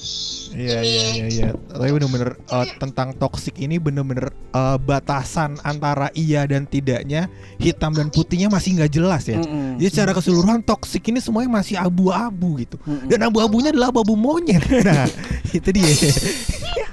Iya 0.49 0.82
Ini- 0.82 0.89
iya 0.89 1.04
iya 1.13 1.25
iya. 1.30 1.49
Tapi 1.54 1.93
bener-bener 1.93 2.34
uh, 2.49 2.65
tentang 2.82 3.13
toxic 3.13 3.54
ini 3.62 3.78
bener-bener 3.78 4.34
uh, 4.49 4.82
batasan 4.82 5.62
antara 5.62 6.10
iya 6.17 6.41
dan 6.49 6.65
tidaknya, 6.65 7.30
hitam 7.62 7.93
dan 7.93 8.10
putihnya 8.10 8.49
masih 8.49 8.82
nggak 8.82 8.89
jelas 8.89 9.30
ya. 9.30 9.38
Mm-mm. 9.38 9.78
Jadi 9.78 9.89
secara 9.93 10.12
keseluruhan 10.17 10.65
toxic 10.65 11.06
ini 11.06 11.21
semuanya 11.21 11.54
masih 11.54 11.78
abu-abu 11.78 12.58
gitu. 12.65 12.82
Mm-mm. 12.82 13.06
Dan 13.06 13.30
abu-abunya 13.30 13.69
adalah 13.69 13.93
abu-abu 13.93 14.17
monyet. 14.17 14.65
Nah, 14.89 15.06
itu 15.54 15.69
dia. 15.69 15.86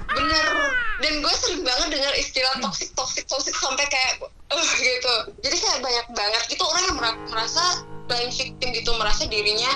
bener 0.05 0.45
dan 1.01 1.13
gue 1.17 1.33
sering 1.33 1.61
banget 1.65 1.97
dengar 1.97 2.13
istilah 2.13 2.53
toxic 2.61 2.89
toxic 2.93 3.25
toxic 3.25 3.55
sampai 3.57 3.85
kayak 3.89 4.21
eh 4.47 4.69
gitu. 4.77 5.13
Jadi 5.41 5.55
kayak 5.55 5.79
banyak 5.81 6.07
banget. 6.13 6.41
Gitu 6.47 6.63
orang 6.63 6.83
yang 6.85 6.95
mera- 6.95 7.21
merasa 7.27 7.63
playing 8.07 8.31
victim 8.31 8.71
gitu 8.71 8.91
merasa 8.95 9.27
dirinya 9.27 9.71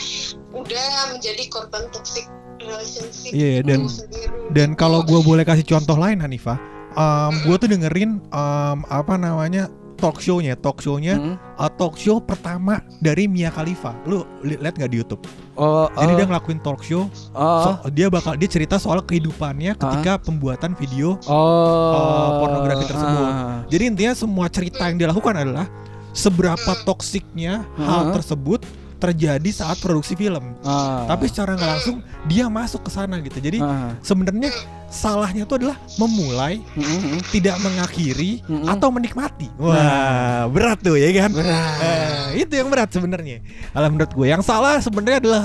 udah 0.51 1.12
menjadi 1.12 1.43
korban 1.51 1.91
toxic 1.91 2.27
relationship 2.57 3.31
Iya, 3.34 3.60
itu 3.60 3.67
dan- 3.67 3.89
sendiri. 3.91 4.27
Dan 4.51 4.69
gitu. 4.73 4.79
kalau 4.79 5.03
gue 5.03 5.19
boleh 5.19 5.43
kasih 5.43 5.65
contoh 5.65 5.97
lain 5.99 6.21
Hanifah, 6.21 6.55
um, 6.93 7.34
gue 7.43 7.55
tuh 7.57 7.67
dengerin 7.67 8.23
um, 8.29 8.77
apa 8.88 9.17
namanya 9.17 9.67
talk 10.01 10.17
show-nya, 10.17 10.53
talk 10.55 10.81
show-nya, 10.81 11.13
Mm. 11.13 11.35
uh, 11.55 11.69
talk 11.71 11.93
show 11.93 12.17
pertama 12.17 12.81
dari 12.97 13.25
Mia 13.25 13.47
Khalifa. 13.47 13.93
Lu 14.03 14.25
li- 14.41 14.57
lihat 14.57 14.73
nggak 14.73 14.89
di 14.89 14.97
YouTube? 14.97 15.21
Oh, 15.53 15.85
Jadi 15.93 16.11
oh, 16.11 16.17
dia 16.17 16.25
ngelakuin 16.25 16.59
talk 16.59 16.81
show, 16.81 17.05
oh, 17.31 17.61
so- 17.77 17.85
dia 17.89 18.09
bakal 18.09 18.33
dia 18.33 18.49
cerita 18.49 18.75
soal 18.75 18.99
kehidupannya 18.99 19.77
ketika 19.77 20.17
pembuatan 20.17 20.73
video. 20.73 21.21
oh, 21.23 21.93
uh, 21.93 22.29
pornografi 22.41 22.83
tersebut. 22.83 23.29
ah. 23.29 23.61
Jadi 23.67 23.83
intinya 23.85 24.13
semua 24.13 24.49
cerita 24.49 24.81
yang 24.83 24.97
dia 24.97 25.07
lakukan 25.07 25.37
adalah 25.37 25.69
seberapa 26.11 26.71
toksiknya 26.81 27.61
hal 27.77 28.09
Hmm. 28.09 28.13
tersebut 28.13 28.65
terjadi 28.97 29.49
saat 29.49 29.77
produksi 29.77 30.13
film. 30.13 30.53
Ah. 30.61 31.05
Tapi 31.05 31.25
secara 31.25 31.53
nggak 31.53 31.69
langsung 31.71 31.97
dia 32.25 32.45
masuk 32.47 32.85
ke 32.85 32.91
sana 32.91 33.17
gitu. 33.19 33.37
Jadi 33.37 33.57
Ah. 33.59 33.93
sebenarnya 33.99 34.49
salahnya 34.91 35.47
itu 35.47 35.56
adalah 35.56 35.80
memulai 35.95 36.60
Mm-mm. 36.75 37.23
tidak 37.32 37.56
mengakhiri 37.63 38.43
Mm-mm. 38.45 38.67
atau 38.67 38.91
menikmati. 38.91 39.47
Wah, 39.56 40.51
berat 40.51 40.84
tuh 40.84 40.99
ya 40.99 41.10
kan? 41.15 41.32
Berat. 41.32 41.80
Eh, 41.80 42.43
itu 42.43 42.54
yang 42.60 42.67
berat 42.67 42.91
sebenarnya. 42.91 43.39
Kalau 43.71 43.88
menurut 43.88 44.12
gue 44.12 44.27
yang 44.27 44.43
salah 44.43 44.84
sebenarnya 44.84 45.23
adalah 45.23 45.43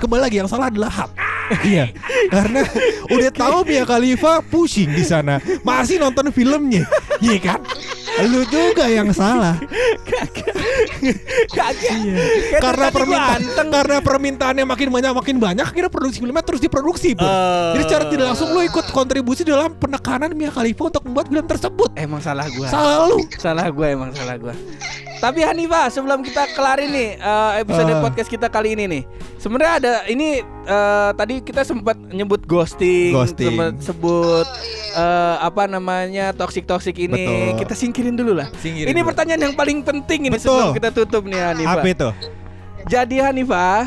kembali 0.00 0.20
lagi 0.24 0.36
yang 0.40 0.48
salah 0.48 0.72
adalah 0.72 0.90
hak. 0.90 1.10
Iya, 1.64 1.88
karena 2.28 2.60
udah 3.08 3.32
tahu 3.32 3.64
Mia 3.64 3.88
Khalifa 3.88 4.44
pusing 4.52 4.92
di 4.92 5.00
sana, 5.00 5.40
masih 5.64 5.96
nonton 5.96 6.28
filmnya, 6.28 6.84
iya 7.24 7.40
kan? 7.40 7.64
Lu 8.28 8.44
juga 8.52 8.84
yang 8.84 9.08
salah. 9.16 9.56
Kagak. 11.56 11.92
Iya. 11.98 12.16
Karena 12.60 12.86
permintaan 12.92 13.40
karena 13.68 13.98
permintaannya 14.02 14.64
makin 14.64 14.88
banyak 14.92 15.12
makin 15.14 15.36
banyak, 15.38 15.64
akhirnya 15.64 15.90
produksi 15.90 16.18
filmnya 16.22 16.44
terus 16.44 16.60
diproduksi, 16.62 17.14
Bro. 17.14 17.26
Eh. 17.26 17.70
Jadi 17.78 17.82
secara 17.88 18.04
tidak 18.10 18.26
langsung 18.34 18.48
lu 18.52 18.60
ikut 18.64 18.86
kontribusi 18.90 19.42
dalam 19.42 19.74
penekanan 19.76 20.32
Mia 20.34 20.50
Khalifa 20.52 20.90
untuk 20.90 21.02
membuat 21.06 21.26
film 21.30 21.46
tersebut. 21.46 21.90
Emang 21.96 22.20
salah 22.22 22.46
gua. 22.52 22.66
Salah 22.68 22.96
lu. 23.08 23.18
Salah 23.36 23.66
gua 23.70 23.86
emang 23.90 24.10
salah 24.14 24.36
gua. 24.38 24.54
Tapi 25.18 25.42
Hanifah, 25.42 25.86
sebelum 25.88 26.22
kita 26.22 26.46
kelarin 26.52 26.88
nih 26.88 27.08
eh, 27.14 27.52
episode 27.58 27.90
Ah. 27.90 27.98
podcast 28.00 28.26
kita 28.26 28.46
kali 28.46 28.72
ini 28.72 28.84
nih. 28.86 29.02
Sebenarnya 29.36 29.72
ada 29.76 29.92
ini 30.06 30.38
eh, 30.42 31.10
tadi 31.12 31.40
kita 31.40 31.62
sempat 31.62 31.98
nyebut 31.98 32.42
ghosting, 32.44 33.10
Ghosting. 33.10 33.50
sempat 33.50 33.72
sebut 33.80 34.46
Oh, 34.46 34.54
iya. 34.54 34.94
eh, 34.96 35.36
apa 35.42 35.66
namanya 35.66 36.30
toxic-toxic 36.32 36.94
ini. 36.96 37.26
Betul. 37.26 37.58
Kita 37.58 37.74
singkirin 37.74 38.14
dulu 38.14 38.32
lah. 38.32 38.46
Singkirin 38.56 38.88
ini 38.88 38.94
dulu. 38.96 39.08
pertanyaan 39.08 39.40
yang 39.42 39.54
paling 39.54 39.82
penting 39.82 40.20
ini 40.24 40.32
Betul. 40.32 40.54
sebelum 40.54 40.70
kita 40.72 40.90
tutup 40.92 41.22
nih 41.24 41.40
Hanifah. 41.44 41.74
Apa 41.74 41.86
itu? 41.86 42.08
Jadi 42.86 43.16
Hanifah. 43.18 43.80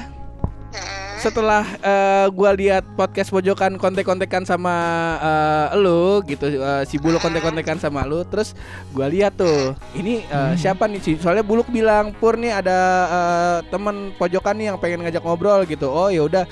Setelah 1.22 1.62
eh, 1.86 2.26
gua 2.34 2.50
lihat 2.58 2.82
podcast 2.98 3.30
pojokan 3.30 3.78
kontek-kontekan 3.78 4.42
sama 4.42 4.74
eh, 5.22 5.78
lu 5.78 6.26
gitu 6.26 6.50
eh, 6.50 6.82
si 6.90 6.98
Buluk 6.98 7.22
kontek-kontekan 7.22 7.78
sama 7.78 8.02
lu 8.10 8.26
terus 8.26 8.58
gua 8.90 9.06
lihat 9.06 9.38
tuh 9.38 9.78
ini 9.94 10.26
eh, 10.26 10.54
siapa 10.58 10.90
nih? 10.90 10.98
Sih 10.98 11.22
soalnya 11.22 11.46
Buluk 11.46 11.70
bilang 11.70 12.10
Pur 12.18 12.42
nih 12.42 12.58
ada 12.58 12.78
eh, 13.06 13.58
temen 13.70 14.17
pojokan 14.17 14.58
nih 14.58 14.74
yang 14.74 14.82
pengen 14.82 15.06
ngajak 15.06 15.22
ngobrol 15.22 15.62
gitu. 15.69 15.94
Oh 15.94 16.10
ya 16.10 16.26
udah. 16.26 16.50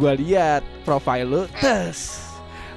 Gua 0.00 0.16
lihat 0.16 0.64
profile 0.88 1.28
lu 1.28 1.42
tes. 1.60 2.24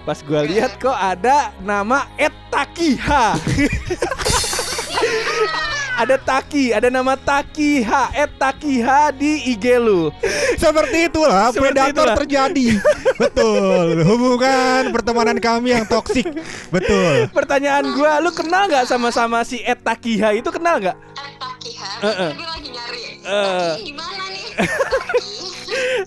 Pas 0.03 0.19
gua 0.19 0.43
lihat 0.43 0.75
kok 0.75 0.95
ada 0.95 1.55
nama 1.63 2.03
Ed 2.19 2.35
Takiha 2.51 3.35
ada 5.99 6.15
Taki, 6.15 6.71
ada 6.71 6.87
nama 6.87 7.19
Takiha, 7.19 8.15
Ed 8.15 8.31
Takiha 8.39 9.11
di 9.11 9.51
IG 9.51 9.75
lu. 9.75 10.07
Seperti 10.55 11.11
itulah 11.11 11.51
Seperti 11.51 11.75
predator 11.75 11.91
itulah. 12.07 12.15
terjadi. 12.15 12.67
Betul. 13.19 14.07
Hubungan 14.07 14.95
pertemanan 14.95 15.37
kami 15.37 15.75
yang 15.75 15.83
toksik. 15.83 16.23
Betul. 16.71 17.27
Pertanyaan 17.35 17.91
gua, 17.91 18.23
lu 18.23 18.31
kenal 18.31 18.71
nggak 18.71 18.87
sama-sama 18.87 19.43
si 19.43 19.59
Ed 19.59 19.83
Takiha 19.83 20.39
itu 20.39 20.47
kenal 20.47 20.79
nggak? 20.79 20.95
Eh, 20.95 21.31
Takiha, 21.35 21.89
Heeh. 21.99 22.31
gue 22.31 22.47
lagi 22.47 22.69
nyari. 22.71 23.01
Eh. 23.19 23.71
Taki 23.75 23.83
gimana 23.83 24.23
nih? 24.31 24.45
Taki. 24.55 25.27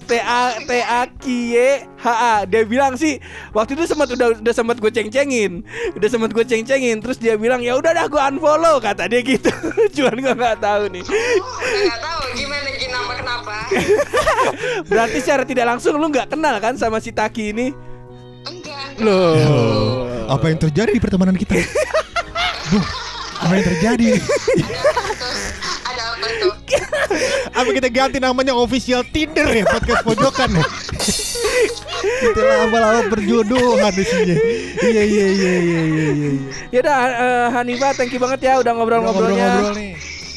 T 0.07 0.12
A 0.18 0.57
T 0.64 0.70
A 0.80 1.01
K 1.09 1.24
Y 1.28 1.57
H 2.01 2.07
A. 2.09 2.34
Dia 2.49 2.62
bilang 2.64 2.97
sih 2.97 3.20
waktu 3.53 3.76
itu 3.76 3.84
sempat 3.88 4.09
udah 4.12 4.40
udah 4.40 4.55
sempat 4.55 4.76
gue 4.80 4.90
ceng-cengin, 4.93 5.66
udah 5.97 6.09
sempat 6.09 6.30
gue 6.32 6.45
ceng-cengin. 6.45 7.01
Terus 7.03 7.18
dia 7.20 7.34
bilang 7.36 7.61
ya 7.61 7.76
udah 7.76 7.93
dah 7.93 8.07
gue 8.09 8.20
unfollow 8.20 8.80
kata 8.80 9.09
dia 9.09 9.20
gitu. 9.20 9.53
Cuman 9.97 10.16
gue 10.20 10.34
nggak 10.34 10.59
tahu 10.61 10.82
nih. 10.93 11.05
Oh, 11.05 11.59
udah 11.61 11.82
gak 11.88 12.01
tahu 12.01 12.22
gimana 12.36 12.68
kenapa 12.76 13.12
kenapa. 13.18 13.55
Berarti 14.90 15.18
secara 15.24 15.43
tidak 15.49 15.66
langsung 15.76 15.97
lu 15.97 16.07
nggak 16.12 16.28
kenal 16.30 16.57
kan 16.61 16.76
sama 16.76 17.01
si 17.01 17.11
Taki 17.11 17.57
ini? 17.57 17.66
Enggak. 18.47 19.01
Loh. 19.01 19.34
Oh, 19.49 20.03
apa 20.28 20.53
yang 20.53 20.59
terjadi 20.61 20.90
di 20.93 21.01
pertemanan 21.03 21.36
kita? 21.36 21.57
Duh, 22.72 22.86
apa 23.43 23.53
yang 23.59 23.66
terjadi? 23.68 24.09
Terus 24.16 25.40
ada 25.84 26.03
apa 26.16 26.26
tuh? 26.40 26.51
Apa 27.59 27.68
kita 27.73 27.89
ganti 27.93 28.18
namanya 28.18 28.57
official 28.57 29.05
Tinder 29.05 29.49
ya 29.53 29.64
podcast 29.68 30.03
pojokan 30.05 30.51
ya? 30.57 30.64
Kita 32.03 32.41
lama-lama 32.43 33.01
berjodohan 33.11 33.93
di 33.95 34.05
sini. 34.07 34.35
Iya 34.83 35.03
iya 35.07 35.27
iya 35.31 35.55
iya 35.59 35.83
iya 35.87 36.09
iya. 36.11 36.31
Ya 36.75 36.79
udah 36.83 36.99
eh, 36.99 37.47
Hanifa, 37.55 37.95
thank 37.95 38.11
you 38.11 38.18
banget 38.18 38.47
ya 38.47 38.59
udah 38.59 38.73
ngobrol-ngobrolnya. 38.75 39.47
Ngobrol-ngobrol 39.47 39.75
nih. 39.79 39.93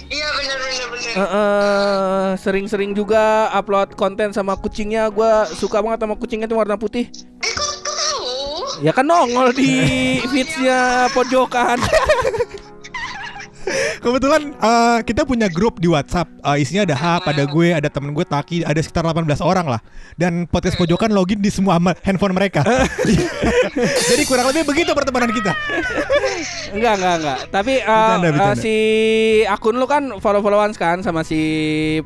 Iya 0.06 0.28
bener 0.38 0.58
bener 0.62 0.88
bener. 0.94 1.14
Eh, 1.16 1.22
eh, 1.26 2.28
sering-sering 2.38 2.92
juga 2.94 3.50
upload 3.54 3.98
konten 3.98 4.30
sama 4.34 4.54
kucingnya. 4.54 5.10
Gua 5.10 5.50
suka 5.50 5.82
banget 5.82 6.06
sama 6.06 6.16
kucingnya 6.18 6.46
itu 6.46 6.58
warna 6.58 6.78
putih. 6.78 7.10
Eh 7.42 7.52
kok, 7.54 7.70
kok 7.82 7.96
tahu? 7.98 8.30
Ya 8.86 8.92
kan 8.94 9.06
nongol 9.10 9.50
di 9.56 10.22
feedsnya 10.30 11.10
pojokan. 11.14 11.82
Kebetulan 14.04 14.54
eh, 14.54 15.00
kita 15.02 15.26
punya 15.26 15.50
grup 15.50 15.82
di 15.82 15.90
WhatsApp. 15.90 16.30
Eh, 16.46 16.62
isinya 16.62 16.86
ada 16.86 16.96
Hap, 16.96 17.26
ada 17.26 17.44
gue, 17.50 17.68
ada 17.74 17.90
temen 17.90 18.14
gue 18.14 18.22
Taki, 18.22 18.62
ada 18.62 18.78
sekitar 18.78 19.04
18 19.04 19.26
orang 19.42 19.66
lah. 19.66 19.82
Dan 20.16 20.46
podcast 20.46 20.78
pojokan 20.78 21.10
login 21.12 21.42
di 21.42 21.50
semua 21.50 21.82
handphone 22.06 22.38
mereka. 22.38 22.62
Jadi 24.14 24.24
kurang 24.30 24.54
lebih 24.54 24.64
begitu 24.70 24.94
pertemanan 24.94 25.34
kita. 25.34 25.52
enggak, 26.76 26.94
enggak, 27.02 27.16
enggak. 27.20 27.40
Tapi 27.50 27.74
eh, 27.82 27.90
Bercanda, 27.90 28.28
eh, 28.28 28.32
bercanda. 28.32 28.62
si 28.62 28.76
akun 29.50 29.76
lu 29.82 29.88
kan 29.90 30.04
follow-followan 30.22 30.72
kan 30.78 31.02
sama 31.02 31.26
si 31.26 31.42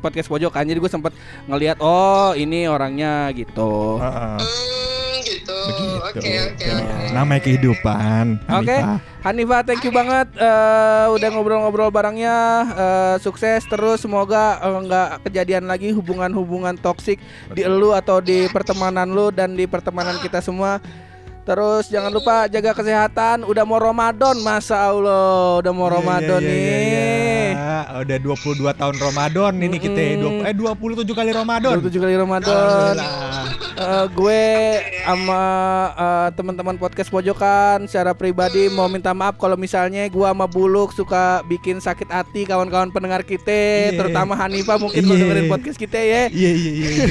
podcast 0.00 0.32
pojokan. 0.32 0.64
Jadi 0.64 0.78
gue 0.80 0.90
sempet 0.90 1.12
ngelihat 1.46 1.78
oh 1.84 2.32
ini 2.34 2.64
orangnya 2.66 3.28
gitu. 3.36 3.50
Gitu. 3.50 3.98
Begitu. 4.00 4.89
Oke 5.60 6.20
oke 6.20 6.66
oke. 6.72 7.12
Namanya 7.12 7.42
kehidupan. 7.44 8.24
Oke, 8.48 8.76
Hanifah. 8.76 8.98
Hanifa, 9.20 9.58
thank 9.66 9.84
you 9.84 9.92
banget 9.92 10.32
eh, 10.38 11.06
udah 11.12 11.28
ngobrol-ngobrol 11.34 11.92
barengnya. 11.92 12.36
Eh, 12.72 13.16
sukses 13.20 13.66
terus, 13.68 14.00
semoga 14.00 14.56
eh, 14.62 14.78
nggak 14.88 15.08
kejadian 15.28 15.68
lagi 15.68 15.92
hubungan-hubungan 15.92 16.80
toksik 16.80 17.20
di 17.52 17.60
elu 17.66 17.92
atau 17.92 18.24
di 18.24 18.48
pertemanan 18.48 19.10
lu 19.12 19.28
dan 19.28 19.52
di 19.52 19.68
pertemanan 19.68 20.16
kita 20.22 20.40
semua. 20.40 20.80
Terus 21.50 21.90
jangan 21.90 22.14
lupa 22.14 22.46
jaga 22.46 22.70
kesehatan. 22.70 23.42
Udah 23.42 23.66
mau 23.66 23.76
Ramadan, 23.76 24.38
masa 24.38 24.86
Allah, 24.86 25.58
udah 25.58 25.72
mau 25.74 25.90
Iya, 25.90 25.94
Ramadan 25.98 26.40
iya, 26.40 26.46
iya, 26.46 26.54
nih. 26.54 26.62
iya, 26.62 27.02
iya. 27.50 27.78
Udah 28.00 28.16
22 28.22 28.70
tahun 28.72 28.96
Ramadan 28.96 29.52
ini 29.58 29.76
kita. 29.76 29.98
Mm-mm. 30.14 30.46
Dua- 30.46 30.46
Eh 30.46 30.54
27 30.54 31.10
kali 31.12 31.30
Ramadan. 31.32 31.74
27 31.76 31.98
kali 31.98 32.14
Ramadan. 32.14 32.94
Eh, 33.72 34.06
gue 34.12 34.42
sama 35.02 35.42
eh, 35.90 36.28
teman-teman 36.32 36.76
podcast 36.76 37.10
pojokan 37.10 37.82
secara 37.84 38.12
pribadi 38.12 38.68
mau 38.68 38.86
minta 38.86 39.10
maaf 39.10 39.34
kalau 39.34 39.56
misalnya 39.56 40.06
gue 40.06 40.22
sama 40.22 40.46
Buluk 40.46 40.92
suka 40.92 41.42
bikin 41.44 41.80
sakit 41.80 42.06
hati 42.06 42.44
kawan-kawan 42.44 42.88
pendengar 42.88 43.22
kita, 43.22 43.50
Iya. 43.90 43.98
terutama 43.98 44.38
Hanifa 44.38 44.78
mungkin 44.78 45.02
lo 45.02 45.12
Iya. 45.12 45.22
dengerin 45.26 45.46
podcast 45.48 45.74
kita 45.76 45.98
ya. 45.98 46.22
Iya 46.28 46.50
iya 46.52 46.70
iya. 46.76 46.90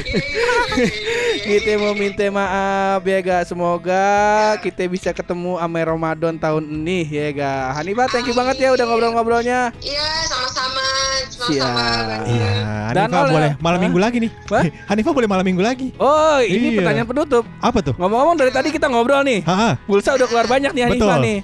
Kita 1.40 1.72
mau 1.76 1.92
minta 1.92 2.22
maaf 2.30 3.02
ya 3.02 3.18
ga 3.18 3.38
semoga 3.42 4.06
kita 4.58 4.82
bisa 4.86 5.10
ketemu 5.10 5.56
sama 5.56 5.78
Ramadan 5.80 6.34
tahun 6.34 6.64
ini 6.64 7.04
ya 7.04 7.30
ga. 7.30 7.72
Hanifa 7.72 8.06
thank 8.06 8.24
you 8.24 8.32
banget 8.32 8.56
ya 8.58 8.70
udah 8.70 8.84
ngobrol-ngobrolnya. 8.84 9.70
Iya 9.78 10.06
sama-sama. 10.26 10.82
Sama-sama. 11.30 11.50
Siap. 11.50 12.26
Iya, 12.26 12.50
Dan 12.90 13.06
Hanifah 13.06 13.20
oleh- 13.20 13.32
boleh 13.32 13.50
malam 13.58 13.74
Hah? 13.74 13.82
minggu 13.84 13.98
lagi 13.98 14.16
nih. 14.18 14.30
Hah? 14.46 14.62
Hanifah 14.90 15.12
boleh 15.12 15.26
malam 15.26 15.42
minggu 15.42 15.60
lagi. 15.60 15.86
Oh 15.96 16.38
ini 16.38 16.70
Iya. 16.70 16.76
pertanyaan 16.78 17.06
penutup. 17.06 17.42
Apa 17.58 17.78
tuh? 17.80 17.92
Ngomong-ngomong 17.96 18.36
dari 18.36 18.50
tadi 18.50 18.68
kita 18.68 18.86
ngobrol 18.86 19.22
nih. 19.22 19.40
Haha. 19.42 19.74
Pulsa 19.84 20.14
udah 20.14 20.26
keluar 20.26 20.44
banyak 20.44 20.70
nih 20.70 20.82
Hanifa 20.86 21.16
Betul. 21.16 21.24
nih. 21.24 21.38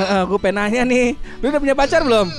gue 0.00 0.38
penanya 0.38 0.82
nih, 0.82 1.14
lu 1.40 1.48
udah 1.48 1.58
punya 1.58 1.74
pacar 1.74 2.00
belum? 2.00 2.26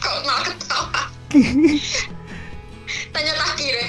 Kok 0.00 0.16
malah 0.22 0.42
ketawa? 0.44 1.02
Tanya 3.10 3.32
Taki 3.34 3.66
deh. 3.66 3.86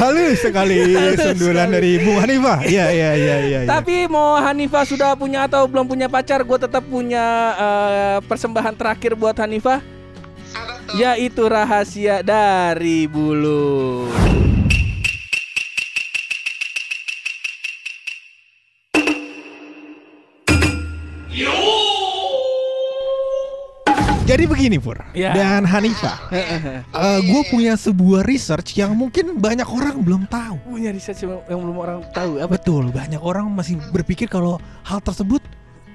Halus 0.00 0.40
sekali 0.40 0.96
sundulan 1.20 1.68
dari 1.68 2.00
Bung 2.00 2.18
Hanifah. 2.20 2.64
Iya 2.64 2.86
iya 2.92 3.10
iya 3.16 3.36
iya. 3.44 3.58
iya. 3.64 3.68
Tapi 3.68 4.08
mau 4.08 4.38
Hanifa 4.40 4.86
sudah 4.88 5.12
punya 5.18 5.44
atau 5.44 5.68
belum 5.68 5.84
punya 5.88 6.08
pacar, 6.08 6.40
gue 6.42 6.58
tetap 6.58 6.84
punya 6.86 7.24
eh, 7.56 8.18
persembahan 8.24 8.74
terakhir 8.76 9.12
buat 9.18 9.36
Hanifa, 9.36 9.80
Apa 9.82 10.72
tuh? 10.88 10.94
yaitu 10.96 11.42
rahasia 11.44 12.24
dari 12.24 13.04
bulu. 13.10 14.08
Jadi 24.32 24.48
begini 24.48 24.80
Pur 24.80 24.96
Ya. 25.12 25.36
dan 25.36 25.68
Hanifah. 25.68 26.32
gue 27.28 27.42
punya 27.52 27.76
sebuah 27.76 28.24
research 28.24 28.80
yang 28.80 28.96
mungkin 28.96 29.36
banyak 29.36 29.68
orang 29.68 30.00
belum 30.00 30.24
tahu. 30.24 30.56
punya 30.64 30.88
research 30.88 31.20
yang 31.22 31.44
yang 31.44 31.60
belum 31.60 31.76
orang 31.76 31.98
tahu 32.10 32.40
apa? 32.40 32.56
Betul, 32.56 32.88
banyak 32.88 33.20
orang 33.20 33.52
masih 33.52 33.76
berpikir 33.92 34.32
kalau 34.32 34.56
hal 34.82 35.04
tersebut 35.04 35.44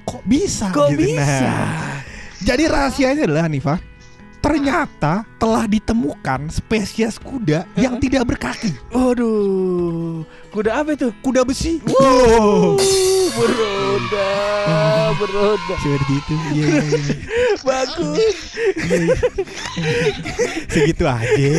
kok 0.05 0.21
bisa. 0.23 0.69
Kok 0.69 0.93
gitu. 0.93 1.17
bisa? 1.17 1.49
Nah, 1.49 2.05
jadi 2.45 2.63
rahasianya 2.69 3.25
adalah 3.25 3.49
Hanifah, 3.49 3.81
ternyata 4.47 5.27
telah 5.35 5.67
ditemukan 5.67 6.47
spesies 6.47 7.19
kuda 7.19 7.67
yang 7.75 7.99
tidak 7.99 8.23
berkaki. 8.23 8.71
Waduh, 8.95 10.23
kuda 10.55 10.71
apa 10.71 10.95
itu? 10.95 11.11
Kuda 11.19 11.43
besi. 11.43 11.83
Wow. 11.83 12.79
Beroda, 13.35 14.31
beroda, 15.19 15.75
Seperti 15.83 16.13
itu. 16.15 16.33
Iya, 16.55 16.63
iya, 16.63 16.79
iya. 16.79 17.15
bagus. 17.59 18.35
Segitu 20.71 21.03
aja. 21.03 21.51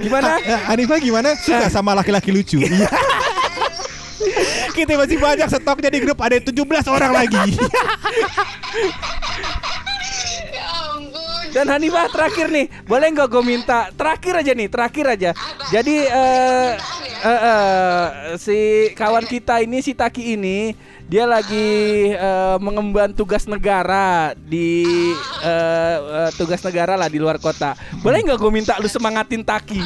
Gimana? 0.00 0.40
Eh, 0.40 0.60
Hanifah 0.72 0.96
gimana? 0.96 1.36
Suka 1.36 1.68
sama 1.68 1.92
laki-laki 1.92 2.32
lucu? 2.32 2.56
Iya. 2.56 2.88
Kita 4.72 4.96
masih 4.96 5.20
banyak 5.20 5.44
stoknya 5.52 5.92
di 5.92 6.00
grup 6.00 6.24
ada 6.24 6.40
17 6.40 6.56
orang 6.88 7.12
lagi. 7.12 7.52
Dan 11.52 11.68
Hanifah 11.68 12.08
terakhir 12.08 12.48
nih, 12.48 12.66
boleh 12.88 13.12
nggak 13.12 13.28
gue 13.28 13.44
minta 13.44 13.92
terakhir 13.92 14.40
aja 14.40 14.52
nih, 14.56 14.68
terakhir 14.72 15.04
aja. 15.04 15.30
Jadi 15.68 15.96
eh 16.00 16.70
eh, 17.22 17.40
eh, 17.44 18.04
si 18.40 18.58
kawan 18.96 19.28
kita 19.28 19.60
ini 19.60 19.78
si 19.78 19.92
Taki 19.92 20.32
ini 20.32 20.72
dia 21.06 21.28
lagi 21.28 21.68
eh, 22.08 22.56
mengemban 22.56 23.12
tugas 23.12 23.44
negara 23.44 24.32
di 24.34 24.80
eh, 25.44 25.96
eh, 26.24 26.30
tugas 26.34 26.64
negara 26.64 26.96
lah 26.96 27.12
di 27.12 27.20
luar 27.20 27.36
kota. 27.36 27.76
Boleh 28.00 28.24
nggak 28.24 28.40
gue 28.40 28.50
minta 28.50 28.80
lu 28.80 28.88
semangatin 28.88 29.44
Taki? 29.44 29.80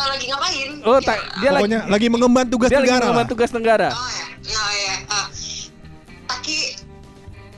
Lagi 0.00 0.26
ngapain? 0.26 0.70
Oh, 0.82 0.98
ta- 0.98 1.22
dia 1.38 1.50
lagi 1.54 1.70
Pokoknya 1.70 1.80
lagi 1.86 2.06
mengemban 2.10 2.46
tugas 2.50 2.66
dia 2.66 2.82
lagi 2.82 2.88
negara. 2.90 3.02
mengemban 3.06 3.24
lah. 3.24 3.30
tugas 3.30 3.50
negara. 3.54 3.88
Oh 3.94 4.10
ya, 4.10 4.26
oh 4.58 4.72
ya. 4.74 4.94
Ah. 5.06 5.26
Taki, 6.26 6.58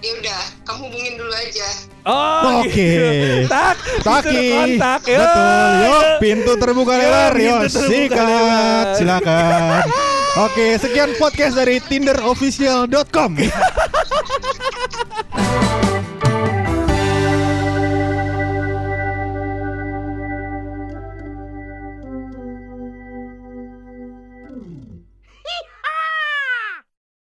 ya 0.02 0.12
udah. 0.18 0.42
kamu 0.66 0.78
hubungin 0.90 1.14
dulu 1.14 1.30
aja. 1.30 1.68
Oh, 2.02 2.66
Oke. 2.66 2.74
gitu. 2.74 3.46
Tak, 3.46 3.76
Taki. 4.02 4.42
kontak. 4.50 5.00
Yo, 5.06 5.22
Betul. 5.22 5.70
Yuk, 5.78 5.86
yo. 5.86 5.98
pintu 6.18 6.52
terbuka 6.58 6.92
Yo, 6.92 7.00
lebar. 7.00 7.32
terbuka 7.38 7.68
sikat. 7.70 8.86
Silakan. 8.98 9.86
Oke, 10.32 10.80
sekian 10.80 11.12
podcast 11.20 11.54
dari 11.54 11.76
tinderofficial.com. 11.78 13.32